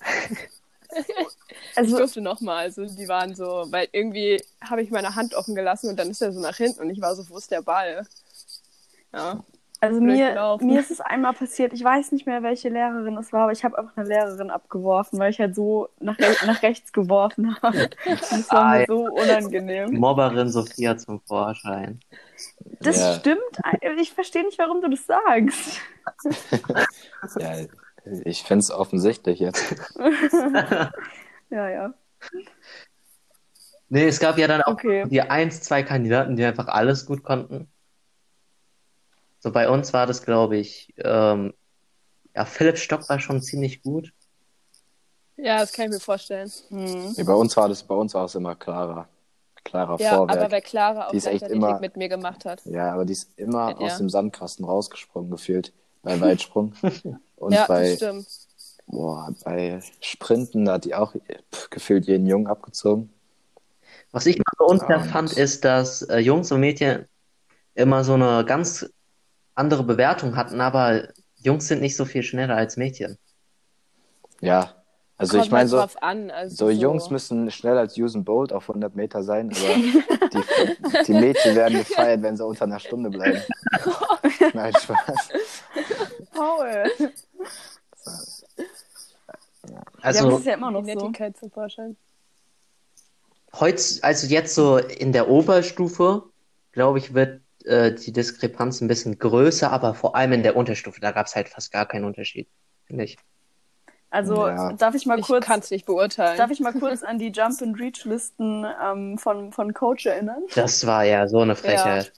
[1.71, 5.55] Ich Also durfte nochmal, also die waren so, weil irgendwie habe ich meine Hand offen
[5.55, 7.63] gelassen und dann ist er so nach hinten und ich war so, wo ist der
[7.63, 8.07] Ball?
[9.13, 9.45] Ja.
[9.81, 10.67] Also blöd mir, gelaufen.
[10.67, 13.65] mir ist es einmal passiert, ich weiß nicht mehr, welche Lehrerin es war, aber ich
[13.65, 17.79] habe einfach eine Lehrerin abgeworfen, weil ich halt so nach, re nach rechts geworfen habe.
[18.31, 20.03] Das war Ah, mir so unangenehm.
[20.03, 22.01] Mobberin Sophia zum Vorschein.
[22.83, 23.15] Das Ja.
[23.15, 23.41] stimmt.
[23.97, 25.81] Ich verstehe nicht, warum du das sagst.
[27.39, 27.67] Ja,
[28.25, 29.75] ich finde es offensichtlich jetzt.
[31.51, 31.95] Ja, ja.
[33.89, 35.07] Nee, es gab ja dann auch Okay.
[35.11, 37.71] die eins, zwei Kandidaten, die einfach alles gut konnten.
[39.49, 41.55] So bei uns war das, glaube ich, ähm,
[42.35, 44.13] ja, Philipp Stock war schon ziemlich gut.
[45.37, 46.53] ja, das kann ich mir vorstellen.
[46.69, 47.15] Hm.
[47.17, 49.09] Nee, bei uns war das, bei uns war es immer klarer.
[49.65, 50.39] Klarer Ja, Vorwerk.
[50.39, 52.61] aber wer Clara auch Die ist echt immer- mit mir gemacht hat.
[52.67, 53.77] Ja, aber die ist immer Ja.
[53.79, 55.73] aus dem Sandkasten rausgesprungen gefühlt.
[56.03, 56.75] Bei Weitsprung.
[57.37, 58.29] Und ja, das bei, stimmt.
[58.87, 61.15] boah, bei Sprinten, da hat die auch
[61.55, 63.11] pff, gefühlt jeden Jungen abgezogen.
[64.13, 67.07] Was ich mal so unfair Ja, fand, ist, dass äh, Jungs und Mädchen
[67.75, 68.91] immer so eine ganz
[69.59, 73.19] andere Bewertung hatten, aber Jungs sind nicht so viel schneller als Mädchen.
[74.41, 74.75] Ja,
[75.17, 76.31] also Kommt ich meine halt so, drauf an.
[76.31, 79.75] Also so Jungs müssen schneller als Usain Bolt auf 100 Meter sein, aber
[80.33, 83.43] die, die Mädchen werden gefeiert, wenn sie unter einer Stunde bleiben.
[84.55, 85.35] Nein, Spaß.
[86.33, 86.85] Paul.
[89.69, 91.11] ja, Also das ist ja immer noch die so.
[91.11, 91.97] Nettigkeit zum Vorschein.
[93.59, 96.31] heutz, also jetzt so in der Oberstufe,
[96.73, 101.01] glaube ich, wird äh, die Diskrepanz ein bisschen größer, aber vor allem in der Unterstufe,
[101.01, 102.49] da gab es halt fast gar keinen Unterschied,
[102.87, 103.19] finde ich.
[104.11, 104.73] Also Ja.
[104.73, 106.39] darf ich mal Ich kurz, es nicht beurteilen.
[106.39, 110.43] darf ich mal kurz an die Jump and Reach Listen ähm, von von Coach erinnern?
[110.55, 112.13] Das war ja so eine Frechheit.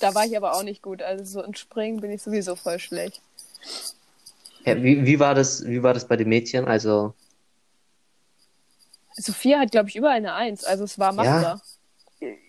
[0.00, 1.02] Da war ich aber auch nicht gut.
[1.02, 3.20] Also so in Springen bin ich sowieso voll schlecht.
[4.64, 6.66] Ja, wie, wie war das, wie war das bei den Mädchen?
[6.66, 7.14] Also,
[9.16, 10.64] Sophia hat, glaube ich, überall eine Eins.
[10.64, 11.60] Also es war machbar.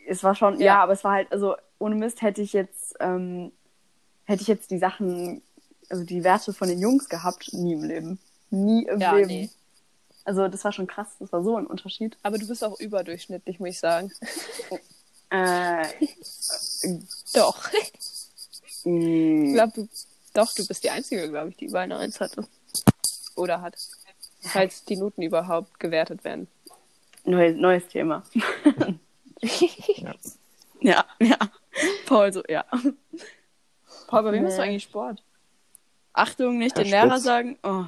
[0.08, 0.66] Es war schon, ja.
[0.66, 0.84] Ja.
[0.84, 3.52] aber es war halt, also ohne Mist hätte ich jetzt, ähm,
[4.26, 5.42] hätte ich jetzt die Sachen,
[5.90, 8.20] also die Werte von den Jungs gehabt, nie im Leben.
[8.50, 9.28] Nie im Ja, Leben.
[9.28, 9.50] nee.
[10.26, 12.18] Also das war schon krass, das war so ein Unterschied.
[12.24, 14.12] Aber du bist auch überdurchschnittlich, muss ich sagen.
[15.32, 15.86] Äh,
[17.34, 17.70] Doch.
[17.74, 19.90] Ich mh, glaube, du,
[20.34, 22.48] doch, du bist die Einzige, glaube ich, die überall eine Eins hatte.
[23.36, 23.76] Oder hat.
[24.42, 26.48] Falls die Noten überhaupt gewertet werden.
[27.26, 28.24] neu, neues Thema.
[30.82, 31.38] ja, ja.
[32.06, 32.66] Paul so, ja.
[34.08, 35.24] Paul, bei wem hast du eigentlich Sport?
[36.14, 37.24] Achtung, nicht Herr den Lehrer Spitz.
[37.24, 37.60] sagen.
[37.64, 37.86] Oh.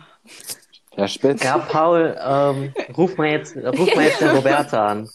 [0.91, 5.09] Herr Spitz, ja, Paul, ähm, ruf mal jetzt, ruf mal jetzt den Roberta an.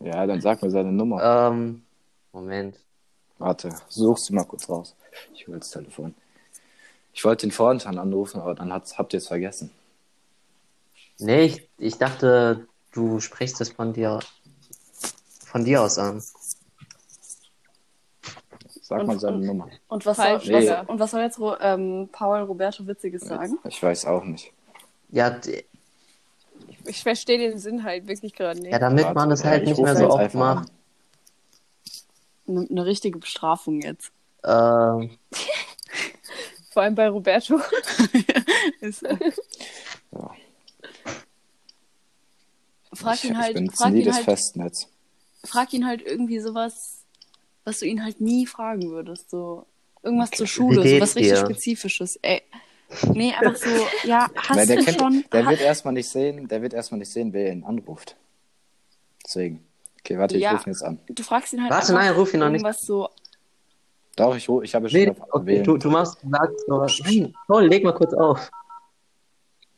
[0.00, 1.48] ja, dann sag mir seine Nummer.
[1.50, 1.84] Ähm,
[2.32, 2.78] Moment.
[3.38, 4.94] Warte, such sie mal kurz raus.
[5.32, 6.14] Ich hol das Telefon.
[7.12, 9.70] Ich wollte den Vorentern anrufen, aber dann hat's, habt ihr es vergessen.
[11.18, 14.20] Nee, ich, ich dachte, du sprichst es von dir,
[15.44, 16.22] von dir aus an.
[18.80, 19.68] Sag Und- mal seine und- Nummer.
[19.88, 20.68] Und was, soll, nee.
[20.68, 23.58] was, und was soll jetzt ähm, Paul Roberto Witziges sagen?
[23.68, 24.52] Ich weiß auch nicht.
[25.10, 25.64] Ja, d-
[26.86, 28.72] Ich verstehe den Sinn halt wirklich gerade nicht.
[28.72, 30.68] ja, damit Warte, man ja, halt ich nicht mehr so oft macht.
[32.46, 34.12] Eine, eine richtige Bestrafung jetzt.
[34.44, 35.16] Ähm,
[36.70, 37.58] Vor allem bei Roberto.
[40.12, 40.30] Ja.
[42.94, 44.88] Frag ich, ihn halt, ich bin frag nie ihn halt, Festnetz.
[45.44, 47.04] frag ihn halt irgendwie sowas,
[47.64, 49.30] was du ihn halt nie fragen würdest.
[49.30, 49.66] So,
[50.02, 50.36] irgendwas Okay.
[50.38, 51.46] zur Schule, Wie so was geht's richtig dir?
[51.46, 52.16] Spezifisches.
[52.22, 52.42] Ey.
[53.12, 55.24] Nee, einfach so, ja, hast Weil der, du kennt, schon.
[55.32, 58.16] der wird erstmal nicht sehen, der wird erstmal nicht sehen, wer ihn anruft.
[59.24, 59.66] Deswegen.
[60.00, 60.52] Okay, warte, ich Ja.
[60.52, 61.00] rufe ihn jetzt an.
[61.08, 62.60] du fragst ihn halt Warte, einfach nein, ruf ihn noch nicht.
[62.62, 63.08] irgendwas so.
[64.16, 67.00] Doch, ich, ich habe schon Nee, auf okay, du, du machst, du sagst sowas.
[67.02, 68.50] Nein, Paul, leg mal kurz auf.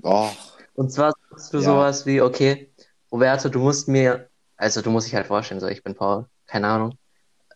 [0.03, 0.29] Oh,
[0.75, 1.63] Und zwar sagst du Ja.
[1.65, 2.69] sowas wie, okay,
[3.13, 6.69] Roberto, du musst mir, also du musst dich halt vorstellen, so ich bin Paul, keine
[6.69, 6.99] Ahnung.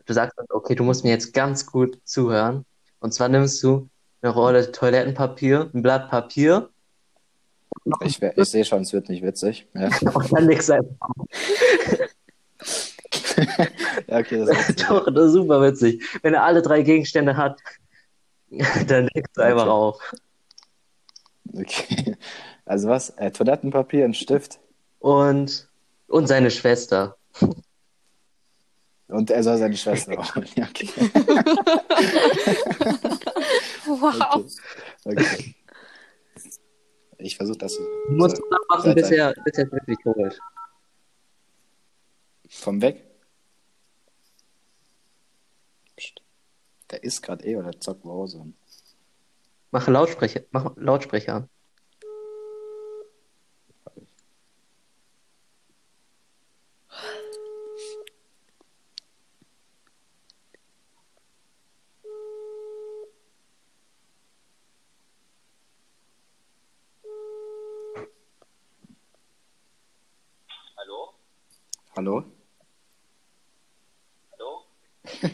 [0.07, 2.65] Du sagst, okay, du musst mir jetzt ganz gut zuhören.
[3.01, 3.89] Und zwar nimmst du
[4.23, 6.71] eine Rolle Toilettenpapier, ein Blatt Papier
[8.05, 9.69] ich, ich sehe schon, es wird nicht witzig.
[9.75, 9.89] Ja,
[10.39, 11.09] legst du einfach
[14.07, 14.81] ja okay, das ist.
[14.91, 16.03] Doch, das ist super witzig.
[16.23, 17.59] Wenn er alle drei Gegenstände hat,
[18.87, 19.71] dann legst du einfach Okay.
[19.71, 20.15] auf.
[21.53, 22.17] Okay.
[22.67, 23.11] Also was?
[23.11, 24.61] Äh, Toilettenpapier, ein Stift
[25.01, 25.69] Und,
[26.09, 27.17] und seine Schwester.
[29.09, 30.49] und er soll seine Schwester holen.
[30.55, 30.89] Ja, okay.
[33.87, 34.45] Wow.
[35.05, 35.27] okay.
[35.27, 35.55] okay.
[37.19, 37.83] Ich versuche das Du
[38.13, 40.39] musst so, machen, bis er, bis er wirklich holt.
[42.49, 43.05] vom Weg.
[45.97, 46.23] Psst.
[46.91, 48.53] Der ist gerade eh oder zockt Warzone.
[49.73, 51.49] Mach Lautsprecher, mach Lautsprecher an.
[70.77, 71.15] Hallo?
[72.01, 72.25] Hallo?
[74.33, 74.65] Hallo?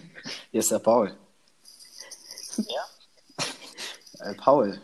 [0.51, 1.17] Hier ist der Paul.
[2.57, 2.85] Ja?
[4.19, 4.81] Äh, Paul,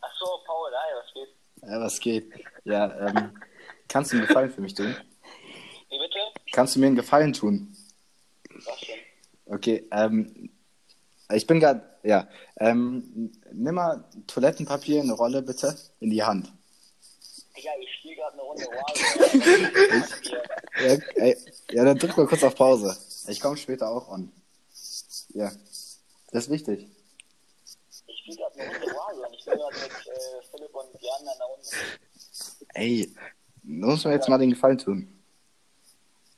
[0.00, 1.28] Ach so, Paul, hi, was geht?
[1.68, 2.32] äh, was geht?
[2.64, 3.38] Ja, ähm,
[3.88, 4.96] kannst du einen Gefallen für mich tun?
[5.90, 6.18] Wie bitte?
[6.52, 7.76] Kannst du mir einen Gefallen tun?
[8.64, 8.98] Was denn?
[9.54, 10.48] Okay, ähm,
[11.30, 12.26] ich bin gerade, ja,
[12.58, 16.50] ähm, nimm mal Toilettenpapier, eine Rolle bitte, in die Hand.
[17.54, 20.42] Digga, ich spiele gerade eine Runde Warzone.
[20.80, 21.36] Ja, ey,
[21.70, 22.96] ja, dann drück mal kurz auf Pause.
[23.28, 24.32] Ich komme später auch on.
[25.34, 25.50] Ja,
[26.30, 26.88] das ist wichtig.
[28.06, 29.36] ich spiele gerade eine Runde Warzone.
[29.36, 31.68] Ich bin gerade mit äh, Philipp und Jan an der Runde.
[32.74, 33.14] Ey,
[33.62, 35.22] du musst mir jetzt mal den Gefallen tun.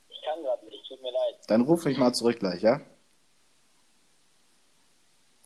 [0.09, 1.35] Ich kann gerade nicht, tut mir leid.
[1.47, 2.81] Dann ruf mich mal zurück gleich, ja?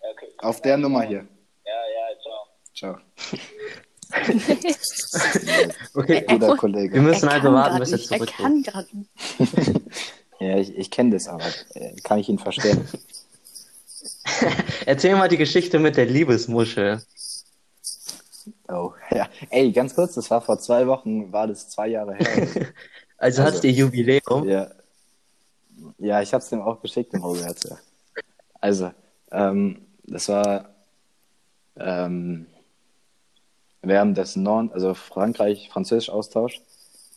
[0.01, 0.33] Ja, okay.
[0.39, 1.27] Auf der Nummer hier.
[1.65, 2.47] Ja, ja, ciao.
[2.73, 3.79] Ciao.
[5.93, 7.01] Okay, Guter wir Kollege.
[7.01, 9.09] müssen Er also warten, bis er nicht, er kann gerade nicht.
[10.41, 11.43] Ja, ich, ich kenne das, aber
[11.73, 12.87] äh, kann ich ihn verstehen.
[14.85, 17.01] Erzähl mal die Geschichte mit der Liebesmuschel.
[18.69, 19.27] Oh, ja.
[19.49, 22.47] Ey, ganz kurz, das war vor zwei Wochen, war das zwei Jahre her.
[23.17, 24.47] Also, Also- hat's ihr Jubiläum.
[24.47, 24.71] Ja,
[25.97, 27.61] ja ich habe es dem auch geschickt, dem Robert.
[27.69, 27.77] Ja.
[28.61, 28.91] Also,
[29.31, 30.69] ähm, das war
[31.75, 32.45] ähm,
[33.81, 36.61] während des Nantes, also Frankreich-Französisch-Austausch.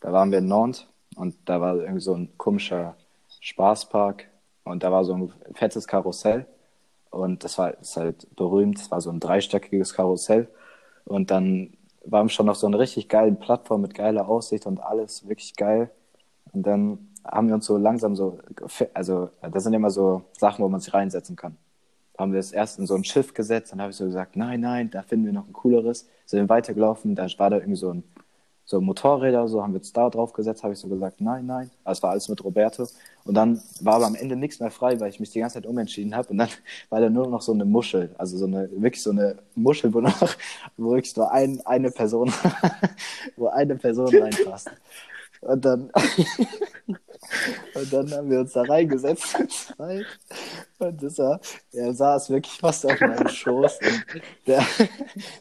[0.01, 0.87] Da waren wir in Nantes
[1.17, 2.97] und da war irgendwie so ein komischer
[3.41, 4.29] Spaßpark
[4.65, 6.47] und da war so ein fettes Karussell
[7.11, 8.79] und das war ist halt berühmt.
[8.79, 10.49] Das war so ein dreistöckiges Karussell
[11.05, 14.81] und dann waren wir schon auf so einer richtig geilen Plattform mit geiler Aussicht und
[14.81, 15.91] alles wirklich geil.
[16.53, 18.39] Und dann haben wir uns so langsam so,
[18.95, 21.57] also das sind immer so Sachen, wo man sich reinsetzen kann.
[22.19, 24.61] Haben wir es erst in so ein Schiff gesetzt, dann habe ich so gesagt, nein,
[24.61, 26.09] nein, da finden wir noch ein cooleres.
[26.27, 28.05] Sind wir weitergelaufen, da war da irgendwie so ein
[28.65, 31.71] so Motorräder, so haben wir uns da drauf gesetzt, habe ich so gesagt, nein, nein.
[31.85, 32.87] Also es war alles mit Roberto.
[33.25, 35.67] Und dann war aber am Ende nichts mehr frei, weil ich mich die ganze Zeit
[35.67, 36.29] umentschieden habe.
[36.29, 36.49] Und dann
[36.91, 40.01] war da nur noch so eine Muschel, also so eine, wirklich so eine Muschel, wo
[40.01, 40.17] noch,
[40.77, 42.33] wo wirklich nur ein, eine Person,
[43.37, 44.71] wo eine Person reinpasst.
[45.43, 45.91] Und dann,
[47.75, 49.37] und dann haben wir uns da reingesetzt.
[50.79, 51.41] Und das war,
[51.73, 54.65] er saß wirklich fast auf meinem Schoß und der,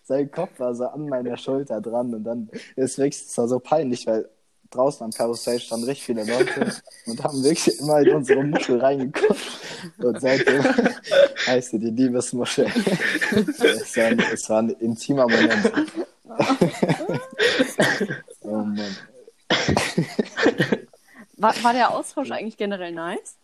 [0.03, 3.59] sein Kopf war so an meiner Schulter dran und dann ist wirklich, es war so
[3.59, 4.27] peinlich, weil
[4.71, 6.73] draußen am Karussell standen richtig viele Leute
[7.05, 9.39] und haben wirklich immer in unsere Muschel reingeguckt
[9.99, 10.63] und seitdem
[11.45, 12.65] heißt sie die Liebesmuschel.
[13.59, 15.71] Es war, ein, es war ein intimer Moment.
[18.41, 18.97] oh Mann.
[21.37, 23.35] War, war der Austausch eigentlich generell nice?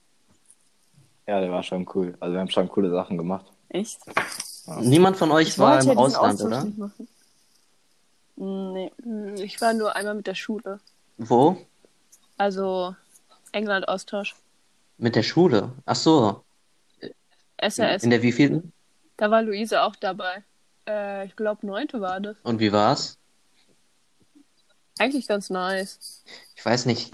[1.26, 2.16] Ja, der war schon cool.
[2.20, 3.46] Also wir haben schon coole Sachen gemacht.
[3.70, 4.00] Echt?
[4.82, 6.64] Niemand von euch Ich war wollte im ja diesen Ausland, Austausch oder?
[6.64, 7.08] nicht machen.
[8.36, 8.92] Mm, Nee.
[9.02, 10.80] Hm, Ich war nur einmal mit der Schule.
[11.18, 11.58] Wo?
[12.38, 12.96] Also
[13.52, 14.36] England-Austausch.
[15.00, 15.72] Mit der Schule.
[15.88, 16.44] Ach so.
[17.60, 18.04] SRS.
[18.04, 18.72] In der wievielten?
[19.18, 20.44] Da war Luise auch dabei.
[20.88, 22.38] Äh, ich glaube, neunte war das.
[22.44, 23.17] Und wie war's?
[25.00, 26.24] Eigentlich ganz nice.
[26.56, 27.14] Ich weiß nicht.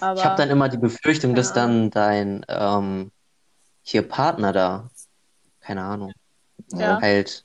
[0.00, 3.10] Aber Ich habe dann immer die Befürchtung, dass dann dein ähm,
[3.82, 4.90] hier Partner da
[5.64, 6.12] keine Ahnung,
[6.72, 7.00] Ja.
[7.00, 7.44] halt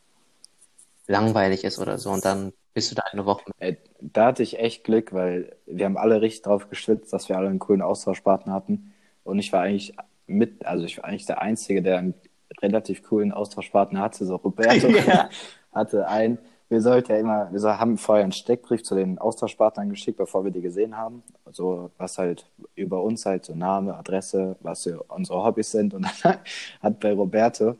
[1.07, 3.51] langweilig ist oder so und dann bist du da eine Woche.
[3.59, 7.37] Ey, da hatte ich echt Glück, weil wir haben alle richtig drauf geschwitzt, dass wir
[7.37, 8.93] alle einen coolen Austauschpartner hatten.
[9.23, 9.95] Und ich war eigentlich
[10.27, 12.13] mit, also ich war eigentlich der Einzige, der einen
[12.61, 14.25] relativ coolen Austauschpartner hatte.
[14.25, 15.29] So Roberto Ja.
[15.73, 16.37] hatte einen.
[16.69, 20.51] Wir sollten ja immer, wir haben vorher einen Steckbrief zu den Austauschpartnern geschickt, bevor wir
[20.51, 21.23] die gesehen haben.
[21.51, 22.45] So, was halt
[22.75, 25.95] über uns halt, so Name, Adresse, was so unsere Hobbys sind.
[25.95, 26.37] Und dann
[26.81, 27.75] hat bei Roberto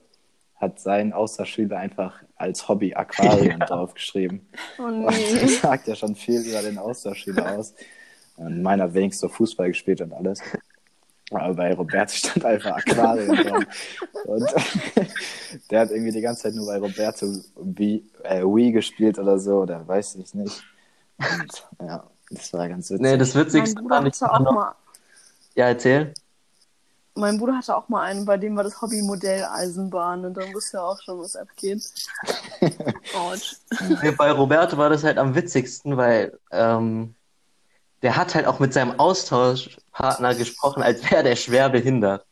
[0.56, 4.42] hat sein Austauschschüler einfach als Hobby Aquarium draufgeschrieben.
[4.78, 5.40] Oh Und nee.
[5.42, 7.74] das sagt ja schon viel über den Austauschschüler aus.
[8.36, 10.42] Und meiner wenigstens so Fußball gespielt und alles.
[11.32, 13.64] Aber bei Roberto stand einfach Aquarium drauf.
[14.26, 14.50] Und
[15.72, 19.60] der hat irgendwie die ganze Zeit nur bei Roberto Wii, äh, Wii gespielt oder so,
[19.62, 20.64] oder weiß ich nicht.
[21.18, 23.02] Und ja, das war ganz witzig.
[23.02, 24.54] Nee, das Mein Witzigste ich hatte auch noch.
[24.54, 24.76] mal,
[25.56, 26.14] Ja, erzähl.
[27.16, 30.78] mein Bruder hatte auch mal einen, bei dem war das Hobby Modelleisenbahn und dann wusste
[30.78, 31.84] er auch schon, was abgeht.
[33.14, 33.58] Autsch.
[34.18, 37.16] Bei Roberto war das halt am witzigsten, weil ähm,
[38.02, 42.26] der hat halt auch mit seinem Austauschpartner gesprochen, als wäre der schwer behindert.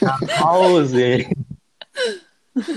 [0.00, 1.26] Nach Hause.
[2.54, 2.68] Das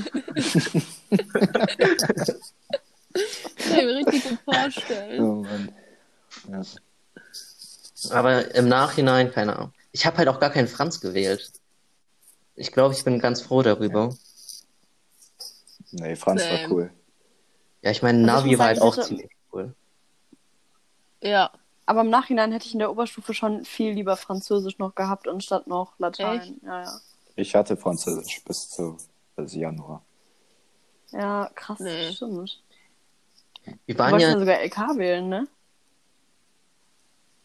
[3.58, 5.22] kann ich mir richtig gut vorstellen.
[5.22, 5.72] Oh Mann.
[6.52, 6.62] Ja.
[8.12, 9.74] Aber im Nachhinein, keine Ahnung.
[9.92, 11.52] Ich habe halt auch gar keinen Franz gewählt.
[12.56, 14.16] Ich glaube, ich bin ganz froh darüber.
[15.92, 16.70] Nee, Franz war Same.
[16.70, 16.92] cool.
[17.82, 19.74] Ja, ich meine, Also ich Navi muss war sagen, halt auch ich hätte- ziemlich cool.
[21.22, 21.52] Ja.
[21.86, 25.66] Aber im Nachhinein hätte ich in der Oberstufe schon viel lieber Französisch noch gehabt, anstatt
[25.66, 26.40] noch Latein.
[26.40, 26.54] Echt?
[26.64, 27.00] Ja, ja.
[27.36, 28.98] Ich hatte Französisch bis zu
[29.36, 30.04] bis Januar.
[31.12, 32.12] Ja, krass, Nee.
[32.12, 32.62] stimmt.
[33.86, 35.48] Wir Du waren ja, ja sogar LK wählen, ne?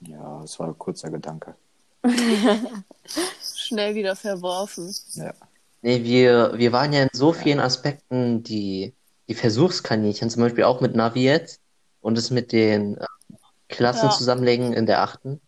[0.01, 1.55] Ja, es war ein kurzer Gedanke.
[3.43, 4.95] Schnell wieder verworfen.
[5.15, 5.33] Ja.
[5.83, 8.93] nee, wir, wir waren ja in so vielen Aspekten die,
[9.29, 11.61] die Versuchskaninchen, zum Beispiel auch mit Navi jetzt
[12.01, 13.05] und es mit den äh,
[13.69, 14.13] Klassen Ja.
[14.13, 15.41] zusammenlegen in der achten.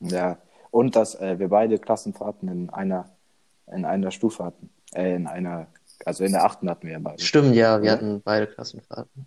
[0.00, 0.38] Ja,
[0.70, 3.08] und dass äh, wir beide Klassenfahrten in einer,
[3.72, 4.70] in einer Stufe hatten.
[4.92, 5.68] Äh, in einer,
[6.04, 7.22] also in der achten hatten wir ja beide.
[7.22, 7.92] Stimmt, ja, wir Ja.
[7.92, 9.26] hatten beide Klassenfahrten.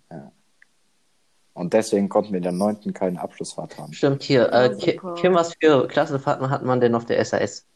[1.54, 3.92] Und deswegen konnten wir in der neunten keine Abschlussfahrt haben.
[3.92, 4.52] Stimmt, hier.
[4.52, 5.14] Äh, Ja.
[5.14, 7.66] Kim, was für Klassenfahrten hat man denn auf der SAS?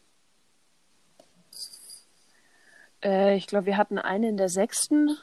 [3.03, 5.17] Äh, ich glaube, wir hatten eine in der sechsten.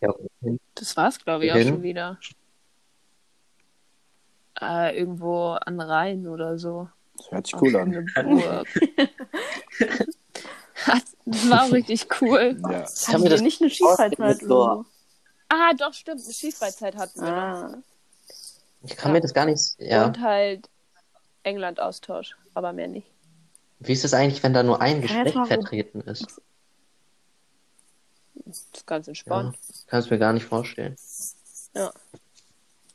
[0.00, 0.14] Ja,
[0.74, 1.68] Das war's, glaube ich, auch Wohin?
[1.68, 2.18] schon wieder.
[4.60, 6.88] Äh, irgendwo an Rhein oder so.
[7.16, 8.06] Das hört sich cool an.
[11.26, 12.58] Das war auch richtig cool.
[12.68, 12.86] Ja.
[13.06, 14.84] kann mir wir das nicht eine Skifreizeit oder so?
[15.48, 16.22] Ah, doch, stimmt.
[16.24, 17.36] Eine Skifreizeit hatten wir noch.
[17.36, 17.78] Ah.
[18.82, 19.76] ich kann mir das gar nicht.
[19.78, 20.06] Ja.
[20.06, 20.68] Und halt
[21.42, 23.06] England-Austausch, aber mehr nicht.
[23.80, 26.40] Wie ist es eigentlich, wenn da nur ein Kann Geschlecht mal vertreten ist?
[28.46, 29.58] Das ist ganz Ja, entspannt.
[29.86, 30.96] kann es mir gar nicht vorstellen.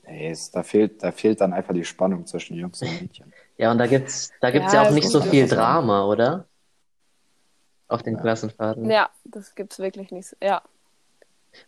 [0.07, 3.33] Nee, es, da, fehlt, da fehlt dann einfach die Spannung zwischen Jungs und Mädchen.
[3.57, 6.45] Ja, und da gibt's, da gibt's ja, Ja, auch nicht so viel Drama, oder?
[7.87, 8.21] Auf den Ja.
[8.21, 8.89] Klassenfahrten.
[8.91, 10.35] Ja, das gibt's wirklich nicht.
[10.41, 10.61] Ja.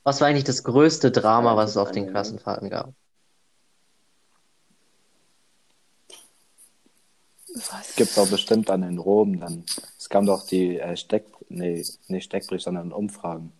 [0.03, 2.09] Was war eigentlich das größte Drama, Ja, was es auf den.
[2.09, 2.93] Klassenfahrten gab?
[7.53, 7.95] Was?
[7.95, 9.63] Gibt es auch bestimmt dann in Rom dann.
[9.97, 13.53] Es kam doch die äh, Steck, nee, nicht Steckbrief, sondern Umfragen.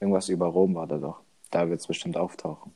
[0.00, 1.20] Irgendwas über Rom war da doch.
[1.50, 2.72] Da wird es bestimmt auftauchen.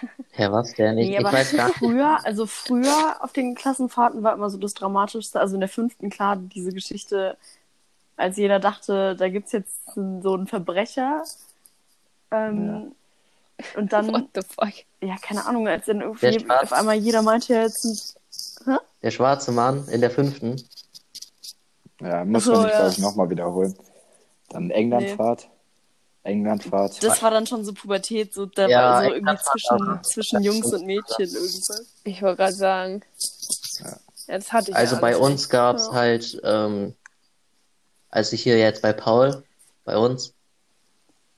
[0.32, 0.98] Herr, was denn?
[0.98, 1.78] Ich, Nee, ich weiß gar nicht.
[1.78, 6.10] früher, also früher auf den Klassenfahrten war immer so das Dramatischste, also in der fünften,
[6.10, 7.36] klar, diese Geschichte,
[8.16, 11.24] als jeder dachte, da gibt's jetzt so einen Verbrecher.
[12.30, 12.92] Ähm,
[13.76, 14.72] Und dann, What the fuck?
[15.02, 18.16] ja, keine Ahnung, als dann irgendwie Schwarz- auf einmal jeder meinte ja jetzt,
[19.02, 20.62] Der schwarze Mann in der fünften.
[22.00, 22.76] Ja, muss man nicht, ja.
[22.78, 23.74] glaube ich, nochmal wiederholen.
[24.50, 25.48] Dann Englandfahrt.
[26.22, 27.02] Englandfahrt.
[27.02, 30.72] das war dann schon so Pubertät, so, da Ja, war so irgendwie zwischen, zwischen Jungs
[30.72, 31.86] und Mädchen irgendwas.
[32.04, 33.02] Ich wollte gerade sagen.
[33.78, 33.86] Ja.
[34.28, 35.92] Ja, das hatte ich Also ja bei alles uns gab's Ja.
[35.92, 36.94] halt, ähm,
[38.10, 39.42] also hier jetzt bei Paul,
[39.84, 40.34] bei uns.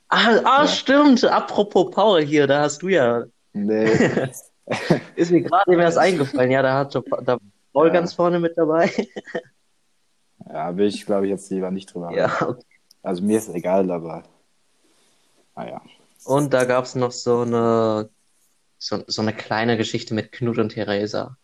[0.09, 0.67] Ah, ah Ja.
[0.69, 1.25] stimmt.
[1.25, 3.25] Apropos Paul hier, da hast du ja,
[3.55, 4.31] Nee,
[5.17, 6.51] ist mir gerade eben erst eingefallen.
[6.51, 7.39] Ja, da hat da
[7.73, 7.93] Paul Ja.
[7.93, 8.91] ganz vorne mit dabei.
[10.49, 12.19] ja, will ich, glaube ich, jetzt lieber nicht drüber reden.
[12.19, 12.63] Ja, okay.
[13.03, 14.23] Also mir ist egal, aber
[15.57, 15.81] naja.
[16.25, 18.09] Und da gab's noch so eine,
[18.79, 21.37] so, so eine kleine Geschichte mit Knut und Theresa.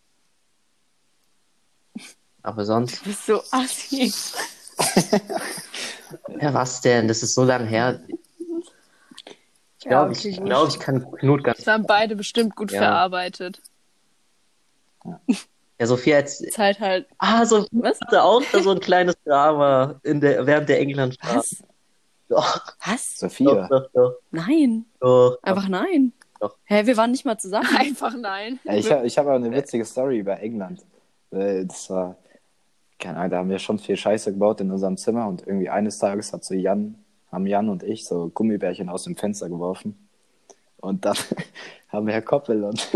[2.43, 4.13] Aber sonst, Du bist so assi.
[6.41, 7.09] ja, was denn?
[7.09, 8.01] Das ist so lang her.
[9.79, 12.71] Ich Ja, glaube, okay, ich, glaub, ich kann Knut ganz Das haben beide bestimmt gut
[12.71, 12.79] Ja.
[12.79, 13.61] verarbeitet.
[15.81, 16.53] Ja, Sophia jetzt.
[16.53, 17.07] Zeit halt.
[17.19, 18.01] Ah, Sophia Was?
[18.01, 21.47] hatte auch so ein kleines Drama in der, während der Englandfahrt.
[22.29, 22.55] Was?
[22.55, 23.11] Doch, Was?
[23.15, 23.69] doch, Sophia.
[23.69, 24.85] doch, doch, Nein.
[25.01, 25.39] doch.
[25.43, 26.13] Einfach nein.
[26.41, 26.57] Doch.
[26.65, 27.67] Hä, wir waren nicht mal zusammen.
[27.79, 28.61] Einfach nein.
[28.65, 30.85] Ja, ich habe ich hab aber eine witzige Story über England.
[31.31, 32.17] Das war,
[32.99, 35.99] keine Ahnung, da haben wir schon viel Scheiße gebaut in unserem Zimmer und irgendwie eines
[35.99, 36.95] Tages hat so Jan,
[37.33, 40.09] haben Jan und ich so Gummibärchen aus dem Fenster geworfen.
[40.79, 41.17] Und dann
[41.89, 42.87] haben Herr Koppel und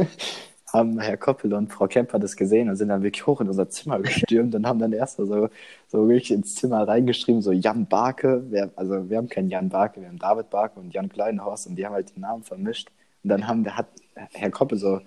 [0.72, 3.68] haben Herr Koppel und Frau Kemper das gesehen und sind dann wirklich hoch in unser
[3.68, 5.48] Zimmer gestürmt und haben dann erst so,
[5.88, 10.00] so wirklich ins Zimmer reingeschrieben, so Jan Barke, wir, also wir haben keinen Jan Barke,
[10.00, 12.90] wir haben David Barke und Jan Kleinhorst und die haben halt die Namen vermischt.
[13.22, 13.86] Und dann haben, der hat
[14.32, 15.00] Herr Koppel so,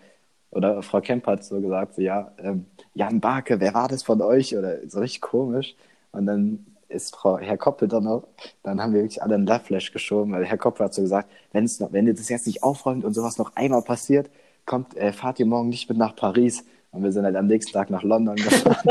[0.51, 4.21] oder Frau Kemper hat so gesagt, so, ja, ähm, Jan Barke, wer war das von
[4.21, 4.55] euch?
[4.57, 5.75] Oder so richtig komisch.
[6.11, 8.27] Und dann ist Frau, Herr Koppel dann noch,
[8.63, 11.65] dann haben wir wirklich alle einen Love-Flash geschoben, weil Herr Koppel hat so gesagt, wenn
[11.65, 14.29] es noch, wenn ihr das jetzt nicht aufräumt und sowas noch einmal passiert,
[14.65, 16.63] kommt, äh, fahrt ihr morgen nicht mit nach Paris.
[16.91, 18.89] Und wir sind halt am nächsten Tag nach London gefahren.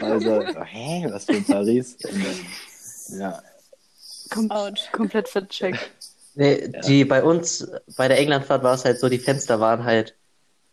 [0.00, 1.96] Also, hä, was für Paris?
[2.04, 3.42] Und dann, ja,
[4.30, 4.90] Kom Autsch.
[4.92, 5.90] komplett vercheckt.
[6.34, 10.14] Nee, die bei uns, bei der Englandfahrt war es halt so, die Fenster waren halt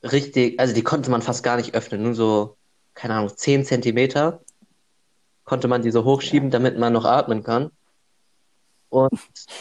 [0.04, 2.56] richtig, also die konnte man fast gar nicht öffnen, nur so,
[2.96, 4.42] keine Ahnung, 10 Zentimeter
[5.44, 7.72] konnte man die so hochschieben, damit man noch atmen kann.
[8.92, 9.10] Und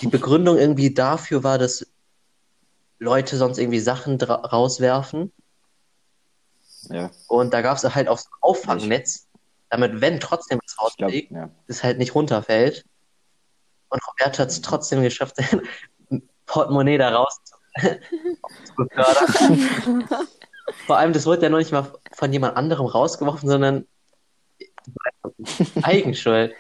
[0.00, 1.86] die Begründung irgendwie dafür war, dass
[2.98, 5.32] Leute sonst irgendwie Sachen rauswerfen.
[6.88, 9.28] ja, Und da gab es halt auch so ein Auffangnetz,
[9.70, 11.48] damit, wenn trotzdem was rausfliegt, ja.
[11.68, 12.84] es halt nicht runterfällt.
[13.88, 15.62] Und Roberto hat es trotzdem geschafft, sein
[16.46, 17.54] Portemonnaie da raus zu,
[18.64, 20.08] zu befördern.
[20.86, 23.86] Vor allem, das wurde ja noch nicht mal von jemand anderem rausgeworfen, sondern
[25.82, 26.52] Eigenschuld.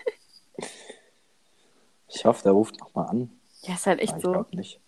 [2.12, 3.30] Ich hoffe, der ruft nochmal an.
[3.62, 4.32] Ja, ist halt echt ich so.
[4.32, 4.80] glaube nicht.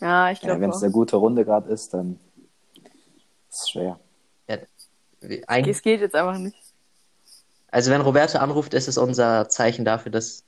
[0.00, 2.18] Ja, ich Ja, glaube Wenn es eine gute Runde gerade ist, dann
[3.50, 3.98] ist es schwer.
[5.48, 6.56] Eig Es geht jetzt einfach nicht.
[7.70, 10.44] also wenn Roberto anruft, ist es unser Zeichen dafür, dass,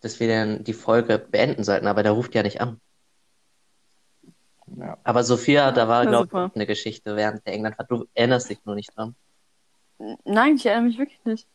[0.00, 2.80] dass wir dann die Folge beenden sollten, aber der ruft ja nicht an.
[4.78, 4.96] Ja.
[5.04, 7.90] Aber Sophia, da war, glaube ich, eine Geschichte während der Englandfahrt.
[7.90, 9.14] Du erinnerst dich nur nicht dran.
[10.24, 11.46] Nein, ich erinnere mich wirklich nicht.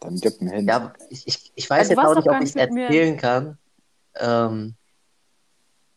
[0.00, 0.66] Dann gib mir hin.
[0.68, 3.16] Ja, ich, ich, ich weiß Also, jetzt auch nicht, ob ich es mit mir- erzählen
[3.16, 3.58] kann.
[4.16, 4.74] Ähm,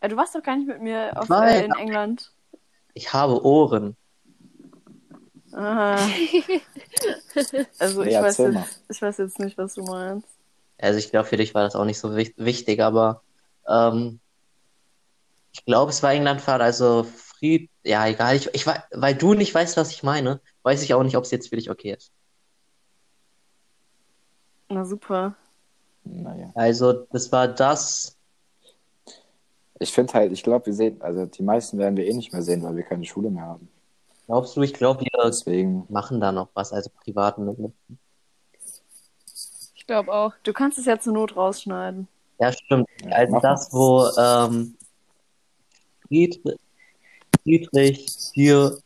[0.02, 2.32] Ja, du warst doch gar nicht mit mir auf, äh, in England.
[2.93, 3.95] ich habe Ohren.
[5.52, 6.10] Aha.
[7.80, 10.28] Also ich, weiß jetzt, ich weiß jetzt nicht, was du meinst.
[10.80, 13.22] Also ich glaube, für dich war das auch nicht so wich- wichtig, aber
[13.68, 14.20] ähm,
[15.54, 19.54] ich glaube, es war Englandfahrt, also Fried, ja, egal, ich, ich wei- weil du nicht
[19.54, 22.12] weißt, was ich meine, weiß ich auch nicht, ob es jetzt für dich okay ist.
[24.70, 25.36] Na super.
[26.03, 26.51] Naja.
[26.55, 28.18] Also, das war das,
[29.80, 32.41] Ich finde halt, ich glaube, wir sehen, also die meisten werden wir eh nicht mehr
[32.43, 33.70] sehen, weil wir keine Schule mehr haben.
[34.26, 37.74] glaubst du, ich glaube, wir Deswegen, machen da noch was, also privaten mit.
[39.76, 40.34] Ich glaube auch.
[40.43, 42.07] Du kannst es ja zur Not rausschneiden.
[42.39, 42.88] Ja, stimmt.
[43.03, 44.76] Ja, Also das, wo ähm,
[46.07, 46.59] Friedrich,
[47.43, 48.80] Friedrich dir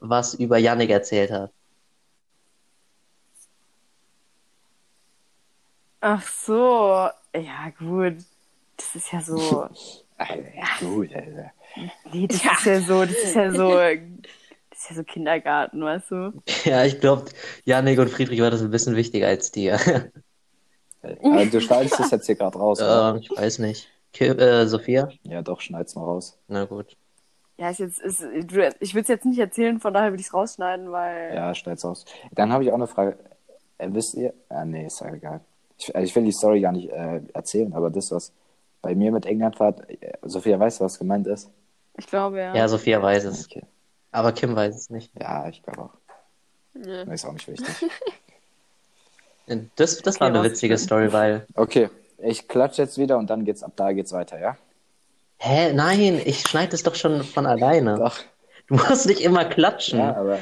[0.00, 1.50] was über Yannick erzählt hat.
[6.00, 7.08] Ach so.
[7.34, 8.16] Ja, gut.
[8.76, 9.68] Das ist ja so.
[10.18, 10.44] Alter,
[10.80, 11.52] gut, Alter.
[12.12, 13.70] Nee, das ist ja so, das ist ja so.
[14.70, 16.42] Das ist ja so Kindergarten, weißt du?
[16.64, 17.26] Ja, ich glaube,
[17.64, 19.78] Yannick und Friedrich war das ein bisschen wichtiger als dir.
[21.22, 23.10] Also, du schneidest das jetzt hier gerade raus, oder?
[23.10, 23.88] ähm, ich weiß nicht.
[24.12, 25.08] Ki äh, Sophia?
[25.22, 26.36] Ja, doch, schneid's mal raus.
[26.48, 26.96] Na gut.
[27.58, 30.26] Ja, ist jetzt, ist, du, ich will es jetzt nicht erzählen, von daher würde ich
[30.26, 31.32] es rausschneiden, weil.
[31.32, 32.06] Ja, schneid's raus.
[32.32, 33.18] Dann habe ich auch eine Frage.
[33.78, 34.34] Äh, wisst ihr?
[34.48, 35.42] Ah, nee, ist ja egal.
[35.78, 38.32] Ich, also ich will die Story gar nicht äh, erzählen, aber das, was
[38.82, 41.50] bei mir mit England war, äh, Sophia, weißt du, was gemeint ist?
[41.98, 42.54] Ich glaube, ja.
[42.54, 43.46] Ja, Sophia weiß es.
[43.46, 43.62] Okay.
[44.12, 45.12] Aber Kim weiß es nicht.
[45.20, 45.90] Ja, ich glaube auch.
[46.74, 47.02] Nö.
[47.12, 47.68] Ist auch nicht wichtig.
[49.76, 50.76] Das, das war Okay, eine was witzige?
[50.76, 51.46] Story, weil.
[51.54, 54.56] Okay, ich klatsche jetzt wieder und dann geht's ab da geht's weiter, ja?
[55.38, 55.72] Hä?
[55.72, 57.96] Nein, ich schneide es doch schon von alleine.
[57.96, 58.18] Doch.
[58.66, 60.00] Du musst nicht immer klatschen.
[60.00, 60.38] Ja, aber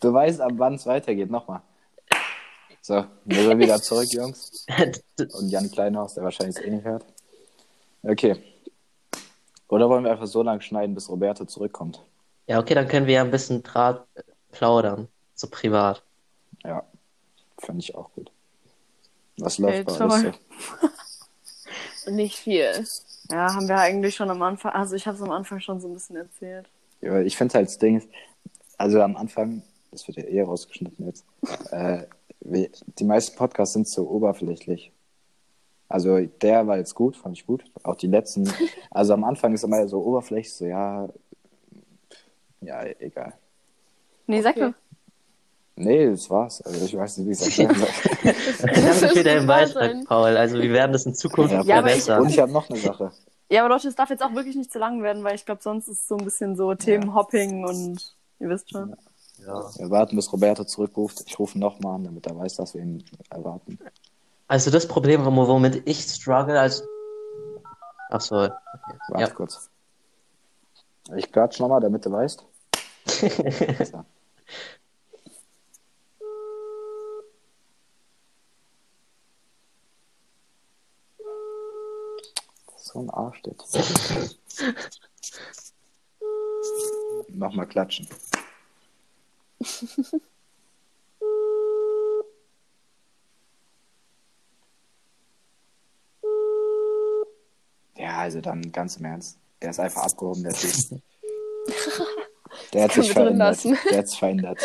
[0.00, 1.30] du weißt, ab wann es weitergeht.
[1.30, 1.62] Nochmal.
[2.88, 4.64] So, wir sind wieder zurück, Jungs.
[5.34, 7.04] Und Jan Kleinhaus, der wahrscheinlich es eh nicht hört.
[8.02, 8.42] Okay.
[9.68, 12.02] Oder wollen wir einfach so lange schneiden, bis Roberto zurückkommt?
[12.46, 14.22] Ja, okay, dann können wir ja ein bisschen Draht äh,
[14.52, 15.08] plaudern.
[15.34, 16.02] So privat.
[16.64, 16.82] Ja,
[17.58, 18.30] finde ich auch gut.
[19.36, 20.34] Was Okay, läuft bei euch
[22.06, 22.10] so?
[22.10, 22.86] Nicht viel.
[23.30, 24.72] Ja, haben wir eigentlich schon am Anfang.
[24.72, 26.64] Also, ich habe es am Anfang schon so ein bisschen erzählt.
[27.02, 28.02] Ja, weil ich finde halt das Ding,
[28.78, 31.26] also am Anfang, das wird ja eh rausgeschnitten jetzt,
[31.70, 32.06] äh,
[32.50, 34.92] die meisten Podcasts sind so oberflächlich.
[35.88, 37.64] Also der war jetzt gut, fand ich gut.
[37.82, 38.50] Auch die letzten,
[38.90, 41.08] also am Anfang ist immer so oberflächlich, so ja,
[42.60, 43.34] Ja, egal.
[44.26, 44.74] Nee, sag Okay.
[45.80, 46.60] Nee, das war's.
[46.62, 47.88] Also ich weiß nicht, wie ich es erklären soll.
[48.74, 50.04] Danke für deinen wahr Beitrag.
[50.06, 50.36] Paul.
[50.36, 52.22] Also wir werden das in Zukunft Ja, Ja, aber ich- verbessern.
[52.22, 53.12] Und ich habe noch eine Sache.
[53.48, 55.62] Ja, aber Leute, es darf jetzt auch wirklich nicht zu lang werden, weil ich glaube,
[55.62, 58.94] sonst ist es so ein bisschen so Themenhopping und ihr wisst schon.
[59.48, 59.70] Ja.
[59.78, 61.22] Wir warten, bis Roberto zurückruft.
[61.26, 63.78] Ich rufe nochmal an, damit er weiß, dass wir ihn erwarten.
[64.46, 66.82] Also das Problem, womit ich struggle, als...
[68.10, 68.36] Ach so.
[68.36, 68.52] Okay.
[69.08, 69.30] Warte Ja.
[69.30, 69.70] kurz.
[71.16, 72.44] Ich klatsch nochmal, damit du weißt.
[82.76, 83.00] So.
[83.00, 83.78] Ein Arsch jetzt.
[87.28, 88.08] Nochmal klatschen.
[97.98, 99.38] Ja, also dann ganz im Ernst.
[99.60, 100.72] Der ist einfach abgehoben, der Typ.
[102.72, 103.38] Der hat sich verändert.
[103.38, 103.78] lassen.
[103.90, 104.58] Der hat sich verändert.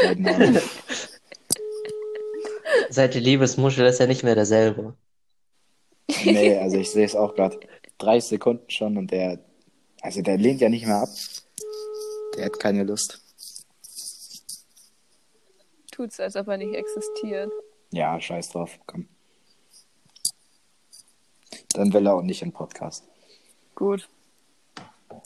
[2.90, 4.96] Seit die Liebesmuschel ist er nicht mehr derselbe.
[6.26, 7.60] Nee, also ich sehe es auch gerade
[8.00, 9.40] 30 Sekunden schon und der,
[10.02, 11.10] also der lehnt ja nicht mehr ab.
[12.36, 13.23] Der hat keine Lust.
[15.94, 17.52] Tut's, als ob er nicht existiert.
[17.92, 19.08] Ja, scheiß drauf, komm.
[21.74, 23.04] Dann will er auch nicht in Podcast.
[23.76, 24.10] Gut.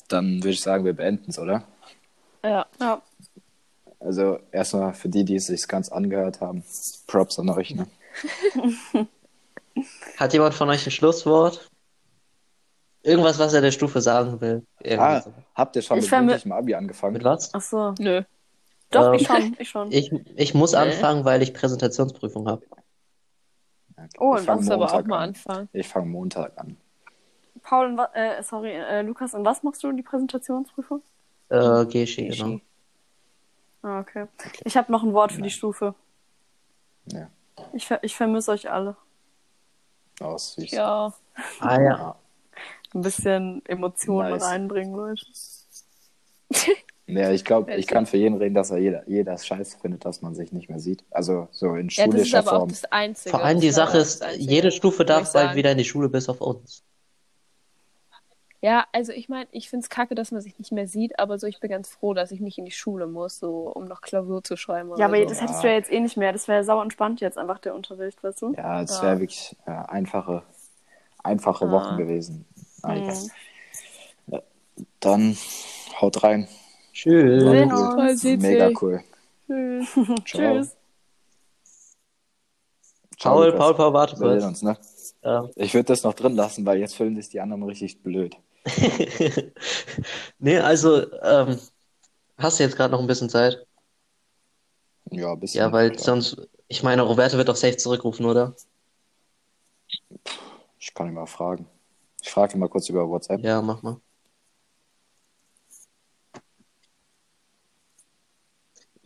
[0.08, 1.64] Dann würde ich sagen, wir beenden es, oder?
[2.44, 2.66] Ja.
[2.80, 3.02] Ja.
[4.00, 6.64] Also erstmal für die, die es sich ganz angehört haben,
[7.08, 7.74] Props an euch.
[7.74, 7.88] Ne?
[10.18, 11.70] Hat jemand von euch ein Schlusswort?
[13.04, 14.66] Irgendwas, was er der Stufe sagen will?
[14.98, 15.34] Ah, so.
[15.56, 17.14] habt ihr schon Ich mit mündlichem Abi angefangen?
[17.14, 17.54] Mit was?
[17.54, 17.94] Ach so.
[18.00, 18.24] Nö.
[18.92, 19.56] Doch, Ähm, ich schon.
[19.60, 19.92] Ich schon.
[19.92, 22.66] Ich, ich muss anfangen, weil ich Präsentationsprüfung habe.
[23.98, 24.08] Okay.
[24.20, 25.30] Oh, ich und Musst aber auch Montag mal an.
[25.30, 25.70] anfangen.
[25.74, 26.78] Ich fange Montag an.
[27.64, 31.02] Paul, äh, sorry, äh, Lukas, und was machst du in die Präsentationsprüfung?
[31.50, 32.60] Äh, Geschi, genau.
[33.82, 34.28] Ah, okay.
[34.64, 35.94] Ich habe noch ein Wort für die Stufe.
[37.12, 37.30] Ja,
[37.74, 38.96] Ich, ver ich vermisse euch alle.
[40.22, 40.72] aus süß.
[40.72, 41.14] Ja.
[41.60, 42.16] Ah ja.
[42.94, 44.44] Ein bisschen Emotionen Nice.
[44.44, 45.26] reinbringen, Leute.
[47.08, 50.04] Ja, ich glaube, Ja, ich kann für jeden reden, dass er jeder, jeder scheiße findet,
[50.04, 51.04] dass man sich nicht mehr sieht.
[51.10, 52.70] Also so in Ja, das ist schulischer aber auch Form.
[52.70, 53.30] das Einzige.
[53.30, 55.86] Vor allem die Das Sache das ist, Einzige, jede Stufe darf bald wieder in die
[55.86, 56.84] Schule, bis auf uns.
[58.60, 61.38] Ja, also ich meine, ich finde es kacke, dass man sich nicht mehr sieht, aber
[61.38, 64.02] so, ich bin ganz froh, dass ich nicht in die Schule muss, so um noch
[64.02, 64.90] Klausur zu schreiben.
[64.98, 65.26] Ja, aber so.
[65.26, 66.34] das hättest du ja jetzt eh nicht mehr.
[66.34, 68.54] Das wäre sauer entspannt jetzt einfach der Unterricht, weißt du?
[68.54, 69.04] Ja, es Ja.
[69.04, 70.42] wäre wirklich äh, einfache,
[71.24, 71.72] einfache Ah.
[71.72, 72.46] Wochen gewesen.
[72.84, 74.42] Ja,
[75.00, 75.38] Dann
[76.02, 76.48] haut rein.
[76.98, 77.44] Tschüss.
[77.44, 78.24] Sehen uns.
[78.24, 79.04] Mega cool.
[79.46, 79.88] Tschüss.
[79.94, 80.16] Ciao.
[80.26, 80.76] Tschüss.
[83.20, 83.54] Ciao, Paul.
[83.54, 84.44] Paul, Paul, warte kurz.
[84.44, 84.78] uns, ne?
[85.22, 88.36] Ähm, Ich würde das noch drin lassen, weil jetzt fühlen sich die anderen richtig blöd.
[90.40, 91.60] nee, also, ähm,
[92.38, 93.64] hast du jetzt gerade noch ein bisschen Zeit?
[95.12, 95.60] Ja, ein bisschen.
[95.60, 96.04] Ja, weil klar.
[96.04, 98.56] sonst, ich meine, Roberto wird doch safe zurückrufen, oder?
[100.80, 101.68] Ich kann ihn mal fragen.
[102.24, 103.44] Ich frage ihn mal kurz über WhatsApp.
[103.44, 104.02] Ja, mach mal.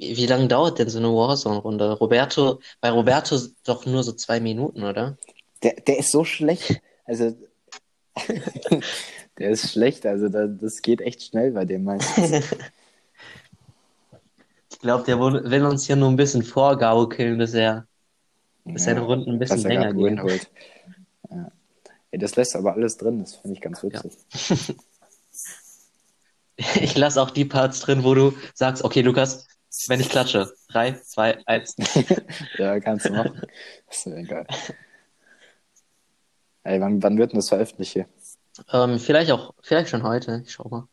[0.02, 1.92] Wie, lange dauert denn so eine Warzone-Runde?
[1.94, 5.16] Roberto, bei Roberto doch nur so zwei Minuten, oder?
[5.62, 6.82] Der, der ist so schlecht.
[7.06, 7.38] Also,
[9.38, 10.08] der ist schlecht.
[10.08, 12.44] Also, da, das geht echt schnell bei dem meistens.
[14.72, 17.86] Ich glaube, der will uns hier nur ein bisschen vorgaukeln, bis er,
[18.66, 20.24] bis seine Runden ein bisschen dass er länger gehen.
[20.24, 20.50] holt.
[21.30, 21.52] Ja.
[22.14, 23.20] Das lässt aber alles drin.
[23.20, 24.18] Das finde ich ganz witzig.
[26.76, 29.48] Ich lasse auch die Parts drin, wo du sagst, okay, Lukas,
[29.88, 30.52] wenn ich klatsche.
[30.70, 31.76] Drei, zwei, eins.
[32.58, 33.42] Ja, kannst du machen.
[33.90, 34.46] ist mir egal.
[36.64, 38.06] Ey, wann, wann wird denn das veröffentlicht hier?
[38.72, 40.44] Ähm, vielleicht auch, vielleicht schon heute.
[40.46, 40.88] Ich schau mal.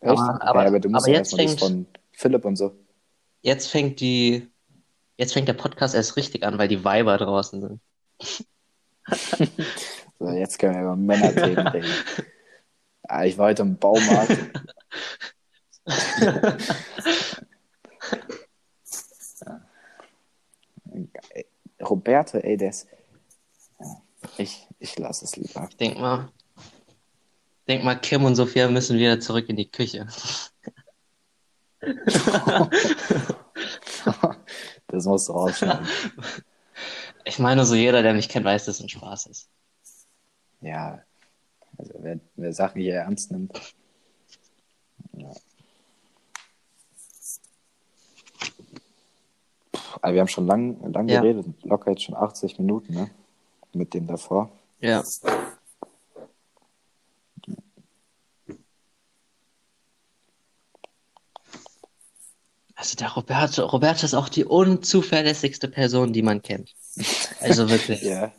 [0.00, 0.12] Echt?
[0.18, 2.76] Aber- aber- ja, aber du musst aber jetzt fängt- von Philipp und so.
[3.42, 4.48] Jetzt fängt die,
[5.16, 7.80] jetzt fängt der Podcast erst richtig an, weil die Weiber draußen sind.
[10.18, 11.88] So, jetzt können wir über Männerthemen reden.
[13.08, 14.36] Ah, ich war heute im Baumarkt.
[21.82, 22.88] Roberto, ey, der ist.
[24.38, 25.66] Ich, ich lasse es lieber.
[25.70, 26.30] Ich denk mal,
[27.68, 30.06] denk mal, Kim und Sophia müssen wieder zurück in die Küche.
[34.88, 35.86] Das musst du rausschneiden.
[37.24, 39.48] Ich meine, so jeder, der mich kennt, weiß, dass es ein Spaß ist.
[40.60, 41.02] Ja,
[41.76, 43.74] also wer, wer Sachen hier ernst nimmt.
[45.12, 45.34] Ja.
[49.72, 51.20] Puh, also wir haben schon lang, lang Ja.
[51.20, 53.10] geredet, locker jetzt schon 80 Minuten, ne?
[53.72, 54.50] Mit dem davor.
[54.80, 55.02] Ja.
[63.16, 66.74] Roberto, Roberto ist auch die unzuverlässigste Person, die man kennt.
[67.40, 68.02] Also wirklich.
[68.06, 68.32] Ja.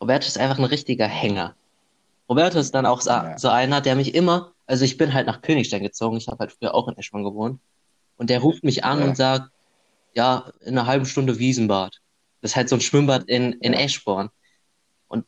[0.00, 1.54] Roberto ist einfach ein richtiger Hänger.
[2.28, 3.36] Roberto ist dann auch so, Ja.
[3.38, 6.52] so einer, der mich immer, also ich bin halt nach Königstein gezogen, ich habe halt
[6.52, 7.60] früher auch in Eschborn gewohnt.
[8.16, 9.04] Und der ruft mich an Ja.
[9.06, 9.50] und sagt,
[10.14, 12.00] ja, in einer halben Stunde Wiesenbad.
[12.40, 13.80] Das ist halt so ein Schwimmbad in, in Ja.
[13.80, 14.30] Eschborn.
[15.08, 15.26] Und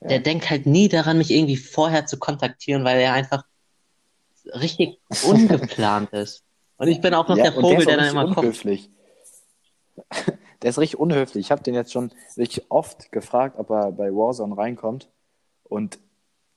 [0.00, 0.08] Ja.
[0.08, 3.44] der denkt halt nie daran, mich irgendwie vorher zu kontaktieren, weil er einfach
[4.46, 6.44] richtig ungeplant ist.
[6.76, 8.38] Und ich bin auch noch ja, der Vogel, der auch dann immer kommt.
[8.38, 8.90] unhöflich.
[10.62, 11.44] Der ist richtig unhöflich.
[11.46, 15.10] Ich habe den jetzt schon richtig oft gefragt, ob er bei Warzone reinkommt.
[15.62, 15.98] Und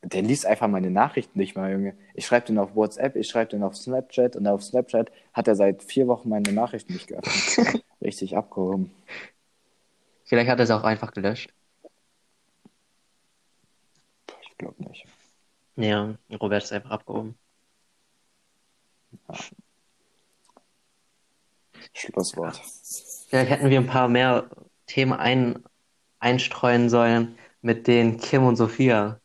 [0.03, 1.97] der liest einfach meine Nachrichten nicht mal, Junge.
[2.13, 5.55] Ich schreibe den auf WhatsApp, ich schreibe den auf Snapchat und auf Snapchat hat er
[5.55, 7.83] seit vier Wochen meine Nachrichten nicht geöffnet.
[8.01, 8.91] richtig abgehoben.
[10.25, 11.53] Vielleicht hat er es auch einfach gelöscht.
[14.41, 15.05] Ich glaube nicht.
[15.75, 17.37] Ja, Robert ist einfach abgehoben.
[21.93, 22.59] Schlusswort.
[23.29, 24.49] Vielleicht hätten wir ein paar mehr
[24.85, 25.63] Themen ein,
[26.19, 29.19] einstreuen sollen, mit denen Kim und Sophia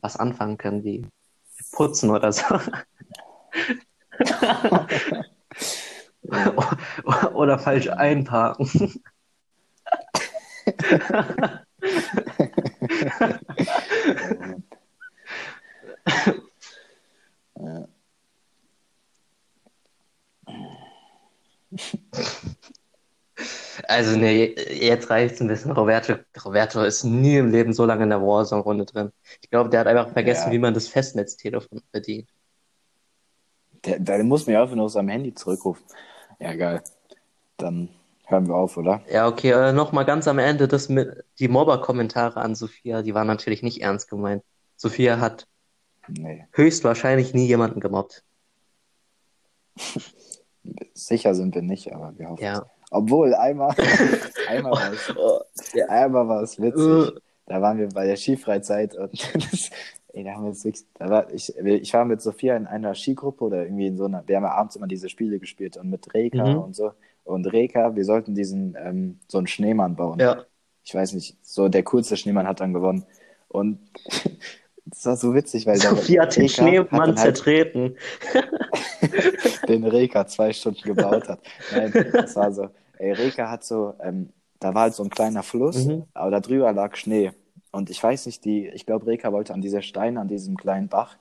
[0.00, 1.06] was anfangen können, wie
[1.72, 2.44] putzen oder so.
[7.34, 9.02] oder falsch einparken.
[23.94, 25.70] Also nee, jetzt reicht's ein bisschen.
[25.70, 26.14] Roberto,
[26.44, 29.12] Roberto ist nie im Leben so lange in der Warzone-Runde drin.
[29.40, 30.52] Ich glaube, der hat einfach vergessen, Ja.
[30.52, 32.28] wie man das Festnetztelefon bedient.
[33.84, 35.84] Der, der muss mir einfach nur auf seinem Handy zurückrufen.
[36.40, 36.82] Ja, geil.
[37.56, 37.88] Dann
[38.26, 39.00] hören wir auf, oder?
[39.08, 43.28] Ja, okay, äh, nochmal ganz am Ende, das mit, die Mobber-Kommentare an Sophia, die waren
[43.28, 44.42] natürlich nicht ernst gemeint.
[44.76, 45.46] Sophia hat
[46.08, 46.46] Nee.
[46.52, 48.24] höchstwahrscheinlich nie jemanden gemobbt.
[50.94, 52.42] Sicher sind wir nicht, aber wir hoffen.
[52.42, 52.66] Ja.
[52.94, 53.74] Obwohl, einmal,
[54.48, 55.40] einmal war es, Oh,
[55.74, 55.86] ja.
[55.86, 56.62] einmal war es Äh.
[56.62, 57.20] witzig.
[57.46, 59.70] Da waren wir bei der Skifreizeit und das,
[60.12, 63.44] ey, da haben wir wirklich, da war, ich, ich war mit Sophia in einer Skigruppe
[63.44, 66.14] oder irgendwie in so einer, wir haben ja abends immer diese Spiele gespielt und mit
[66.14, 66.58] Reka Mhm.
[66.58, 66.92] und so.
[67.24, 70.20] Und Reka, wir sollten diesen, ähm, so einen Schneemann bauen.
[70.20, 70.44] Ja.
[70.84, 73.04] Ich weiß nicht, so der coolste Schneemann hat dann gewonnen.
[73.48, 73.78] Und
[74.86, 77.96] das war so witzig, weil Sophia hat den Reka hat Schneemann halt zertreten.
[79.68, 81.40] den Reka zwei Stunden gebaut hat.
[81.74, 82.68] Nein, das war so.
[83.04, 86.04] Ey, Reka hat so, ähm, da war halt so ein kleiner Fluss, Mhm.
[86.14, 87.32] aber da drüber lag Schnee.
[87.70, 90.88] Und ich weiß nicht, die, ich glaube, Reka wollte an dieser Stein, an diesem kleinen
[90.88, 91.16] Bach.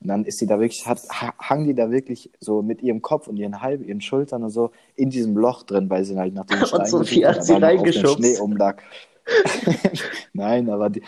[0.00, 3.00] Und dann ist sie da wirklich, hat, ha- hang die da wirklich so mit ihrem
[3.02, 6.34] Kopf und ihren Halb, ihren Schultern und so in diesem Loch drin, weil sie halt
[6.34, 8.16] nach dem Stein Sophia gesucht hat sie reingeschubst.
[8.16, 8.82] Schnee umlag.
[10.32, 11.02] Nein, aber die,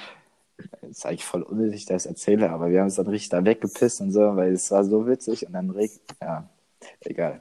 [0.88, 3.44] ist eigentlich voll unnötig, dass ich das erzähle, aber wir haben es dann richtig da
[3.44, 5.90] weggepisst und so, weil es war so witzig und dann reg,
[6.22, 6.48] ja,
[7.00, 7.40] egal.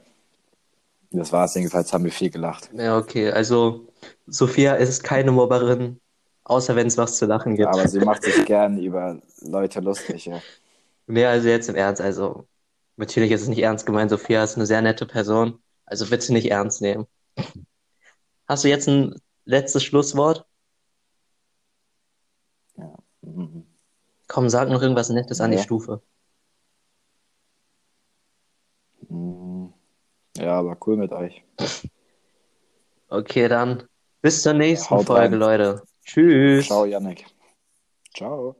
[1.16, 2.70] Das war's, jedenfalls haben wir viel gelacht.
[2.74, 3.86] Ja, okay, also
[4.26, 6.00] Sophia ist keine Mobberin,
[6.42, 7.68] außer wenn es was zu lachen gibt.
[7.68, 10.26] Aber sie macht sich gern über Leute lustig.
[10.26, 10.42] Ja.
[11.06, 12.48] Nee, also jetzt im Ernst, also
[12.96, 16.50] natürlich ist es nicht ernst gemeint, Sophia ist eine sehr nette Person, also bitte nicht
[16.50, 17.06] ernst nehmen.
[18.48, 19.14] Hast du jetzt ein
[19.44, 20.46] letztes Schlusswort?
[23.22, 23.66] Mhm.
[24.26, 25.62] Komm, sag noch irgendwas Nettes an die Ja.
[25.62, 26.02] Stufe.
[30.44, 31.42] Ja, aber cool mit euch.
[33.08, 33.84] Okay, dann
[34.20, 35.32] bis zur nächsten Haut Folge, rein.
[35.32, 35.82] Leute.
[36.04, 36.66] Tschüss.
[36.66, 37.24] Ciao, Yannick.
[38.14, 38.52] Ciao.